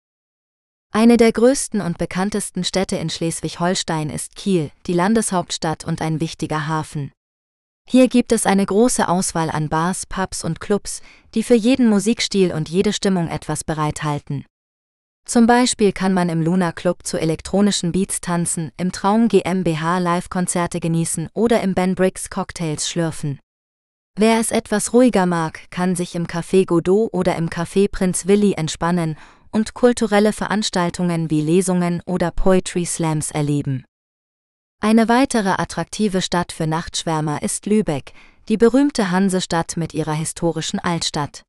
Eine 0.92 1.16
der 1.16 1.32
größten 1.32 1.80
und 1.80 1.98
bekanntesten 1.98 2.64
Städte 2.64 2.96
in 2.96 3.10
Schleswig-Holstein 3.10 4.08
ist 4.08 4.36
Kiel, 4.36 4.70
die 4.86 4.94
Landeshauptstadt 4.94 5.84
und 5.84 6.00
ein 6.00 6.20
wichtiger 6.20 6.66
Hafen. 6.66 7.12
Hier 7.90 8.08
gibt 8.08 8.32
es 8.32 8.46
eine 8.46 8.64
große 8.64 9.08
Auswahl 9.08 9.50
an 9.50 9.68
Bars, 9.68 10.06
Pubs 10.06 10.44
und 10.44 10.60
Clubs, 10.60 11.02
die 11.34 11.42
für 11.42 11.54
jeden 11.54 11.88
Musikstil 11.88 12.52
und 12.52 12.68
jede 12.68 12.92
Stimmung 12.92 13.28
etwas 13.28 13.64
bereithalten. 13.64 14.44
Zum 15.28 15.46
Beispiel 15.46 15.92
kann 15.92 16.14
man 16.14 16.30
im 16.30 16.40
Luna 16.40 16.72
Club 16.72 17.00
zu 17.06 17.20
elektronischen 17.20 17.92
Beats 17.92 18.22
tanzen, 18.22 18.72
im 18.78 18.92
Traum 18.92 19.28
GmbH 19.28 19.98
Live-Konzerte 19.98 20.80
genießen 20.80 21.28
oder 21.34 21.60
im 21.60 21.74
Ben 21.74 21.94
Briggs 21.94 22.30
Cocktails 22.30 22.88
schlürfen. 22.88 23.38
Wer 24.16 24.40
es 24.40 24.50
etwas 24.50 24.94
ruhiger 24.94 25.26
mag, 25.26 25.70
kann 25.70 25.96
sich 25.96 26.14
im 26.14 26.26
Café 26.26 26.64
Godot 26.64 27.12
oder 27.12 27.36
im 27.36 27.50
Café 27.50 27.90
Prinz 27.90 28.26
Willi 28.26 28.54
entspannen 28.54 29.18
und 29.50 29.74
kulturelle 29.74 30.32
Veranstaltungen 30.32 31.30
wie 31.30 31.42
Lesungen 31.42 32.00
oder 32.06 32.30
Poetry 32.30 32.86
Slams 32.86 33.30
erleben. 33.30 33.84
Eine 34.80 35.10
weitere 35.10 35.50
attraktive 35.50 36.22
Stadt 36.22 36.52
für 36.52 36.66
Nachtschwärmer 36.66 37.42
ist 37.42 37.66
Lübeck, 37.66 38.14
die 38.48 38.56
berühmte 38.56 39.10
Hansestadt 39.10 39.76
mit 39.76 39.92
ihrer 39.92 40.14
historischen 40.14 40.78
Altstadt. 40.78 41.42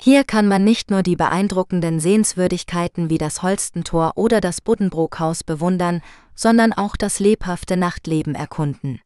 Hier 0.00 0.24
kann 0.24 0.48
man 0.48 0.64
nicht 0.64 0.90
nur 0.90 1.02
die 1.02 1.16
beeindruckenden 1.16 2.00
Sehenswürdigkeiten 2.00 3.10
wie 3.10 3.18
das 3.18 3.42
Holstentor 3.42 4.12
oder 4.16 4.40
das 4.40 4.60
Buddenbrookhaus 4.60 5.44
bewundern, 5.44 6.02
sondern 6.34 6.72
auch 6.72 6.96
das 6.96 7.20
lebhafte 7.20 7.76
Nachtleben 7.76 8.34
erkunden. 8.34 9.00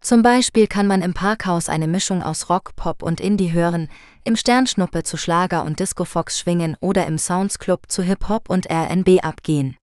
Zum 0.00 0.22
Beispiel 0.22 0.66
kann 0.66 0.86
man 0.86 1.00
im 1.00 1.14
Parkhaus 1.14 1.70
eine 1.70 1.88
Mischung 1.88 2.22
aus 2.22 2.50
Rock, 2.50 2.76
Pop 2.76 3.02
und 3.02 3.20
Indie 3.20 3.52
hören, 3.52 3.88
im 4.24 4.36
Sternschnuppe 4.36 5.02
zu 5.02 5.16
Schlager 5.16 5.64
und 5.64 5.80
Discofox 5.80 6.38
schwingen 6.38 6.76
oder 6.80 7.06
im 7.06 7.16
Sounds 7.16 7.58
Club 7.58 7.84
zu 7.88 8.02
Hip-Hop 8.02 8.50
und 8.50 8.66
R&B 8.66 9.20
abgehen. 9.20 9.76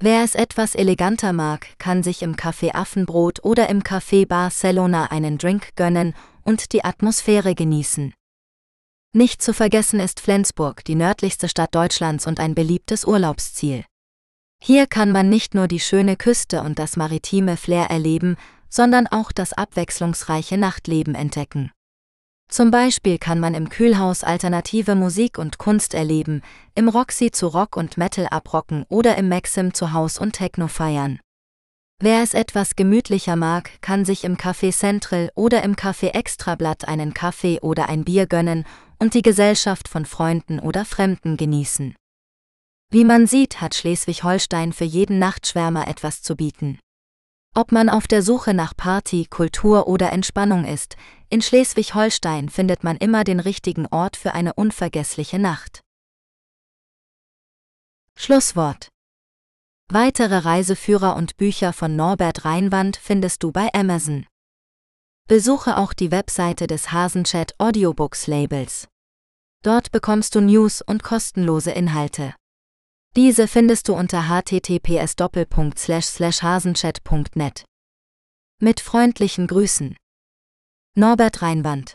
Wer 0.00 0.24
es 0.24 0.34
etwas 0.34 0.74
eleganter 0.74 1.32
mag, 1.32 1.78
kann 1.78 2.02
sich 2.02 2.22
im 2.22 2.34
Café 2.34 2.74
Affenbrot 2.74 3.44
oder 3.44 3.68
im 3.68 3.82
Café 3.82 4.26
Barcelona 4.26 5.12
einen 5.12 5.38
Drink 5.38 5.76
gönnen 5.76 6.14
und 6.44 6.72
die 6.72 6.82
Atmosphäre 6.82 7.54
genießen. 7.54 8.14
Nicht 9.14 9.42
zu 9.42 9.52
vergessen 9.52 10.00
ist 10.00 10.20
Flensburg, 10.20 10.84
die 10.84 10.94
nördlichste 10.94 11.46
Stadt 11.46 11.74
Deutschlands 11.74 12.26
und 12.26 12.40
ein 12.40 12.54
beliebtes 12.54 13.04
Urlaubsziel. 13.04 13.84
Hier 14.58 14.86
kann 14.86 15.12
man 15.12 15.28
nicht 15.28 15.54
nur 15.54 15.68
die 15.68 15.80
schöne 15.80 16.16
Küste 16.16 16.62
und 16.62 16.78
das 16.78 16.96
maritime 16.96 17.58
Flair 17.58 17.90
erleben, 17.90 18.36
sondern 18.70 19.06
auch 19.06 19.30
das 19.30 19.52
abwechslungsreiche 19.52 20.56
Nachtleben 20.56 21.14
entdecken. 21.14 21.72
Zum 22.48 22.70
Beispiel 22.70 23.18
kann 23.18 23.38
man 23.38 23.52
im 23.52 23.68
Kühlhaus 23.68 24.24
alternative 24.24 24.94
Musik 24.94 25.36
und 25.36 25.58
Kunst 25.58 25.92
erleben, 25.92 26.40
im 26.74 26.88
Roxy 26.88 27.30
zu 27.30 27.48
Rock 27.48 27.76
und 27.76 27.98
Metal 27.98 28.28
abrocken 28.28 28.86
oder 28.88 29.18
im 29.18 29.28
Maxim 29.28 29.74
zu 29.74 29.92
Haus 29.92 30.16
und 30.16 30.32
Techno 30.32 30.68
feiern. 30.68 31.20
Wer 32.00 32.22
es 32.22 32.34
etwas 32.34 32.76
gemütlicher 32.76 33.36
mag, 33.36 33.70
kann 33.80 34.04
sich 34.04 34.24
im 34.24 34.36
Café 34.36 34.76
Central 34.76 35.30
oder 35.34 35.62
im 35.62 35.76
Café 35.76 36.14
Extrablatt 36.14 36.88
einen 36.88 37.14
Kaffee 37.14 37.60
oder 37.60 37.88
ein 37.88 38.04
Bier 38.04 38.26
gönnen 38.26 38.64
und 39.02 39.14
die 39.14 39.22
Gesellschaft 39.22 39.88
von 39.88 40.06
Freunden 40.06 40.60
oder 40.60 40.84
Fremden 40.84 41.36
genießen. 41.36 41.96
Wie 42.92 43.04
man 43.04 43.26
sieht, 43.26 43.60
hat 43.60 43.74
Schleswig-Holstein 43.74 44.72
für 44.72 44.84
jeden 44.84 45.18
Nachtschwärmer 45.18 45.88
etwas 45.88 46.22
zu 46.22 46.36
bieten. 46.36 46.78
Ob 47.52 47.72
man 47.72 47.88
auf 47.88 48.06
der 48.06 48.22
Suche 48.22 48.54
nach 48.54 48.76
Party, 48.76 49.26
Kultur 49.28 49.88
oder 49.88 50.12
Entspannung 50.12 50.64
ist, 50.64 50.96
in 51.30 51.42
Schleswig-Holstein 51.42 52.48
findet 52.48 52.84
man 52.84 52.96
immer 52.96 53.24
den 53.24 53.40
richtigen 53.40 53.88
Ort 53.88 54.16
für 54.16 54.34
eine 54.34 54.54
unvergessliche 54.54 55.40
Nacht. 55.40 55.80
Schlusswort 58.16 58.86
Weitere 59.90 60.36
Reiseführer 60.36 61.16
und 61.16 61.36
Bücher 61.36 61.72
von 61.72 61.96
Norbert 61.96 62.44
Reinwand 62.44 62.98
findest 62.98 63.42
du 63.42 63.50
bei 63.50 63.68
Amazon. 63.74 64.26
Besuche 65.26 65.76
auch 65.76 65.92
die 65.92 66.12
Webseite 66.12 66.68
des 66.68 66.92
Hasenchat 66.92 67.56
Audiobooks 67.58 68.28
Labels. 68.28 68.91
Dort 69.62 69.92
bekommst 69.92 70.34
du 70.34 70.40
News 70.40 70.82
und 70.82 71.02
kostenlose 71.02 71.70
Inhalte. 71.70 72.34
Diese 73.14 73.46
findest 73.46 73.88
du 73.88 73.94
unter 73.94 74.28
https 74.28 75.14
hasenchat.net. 76.42 77.64
Mit 78.60 78.80
freundlichen 78.80 79.46
Grüßen. 79.46 79.96
Norbert 80.94 81.42
Reinwand 81.42 81.94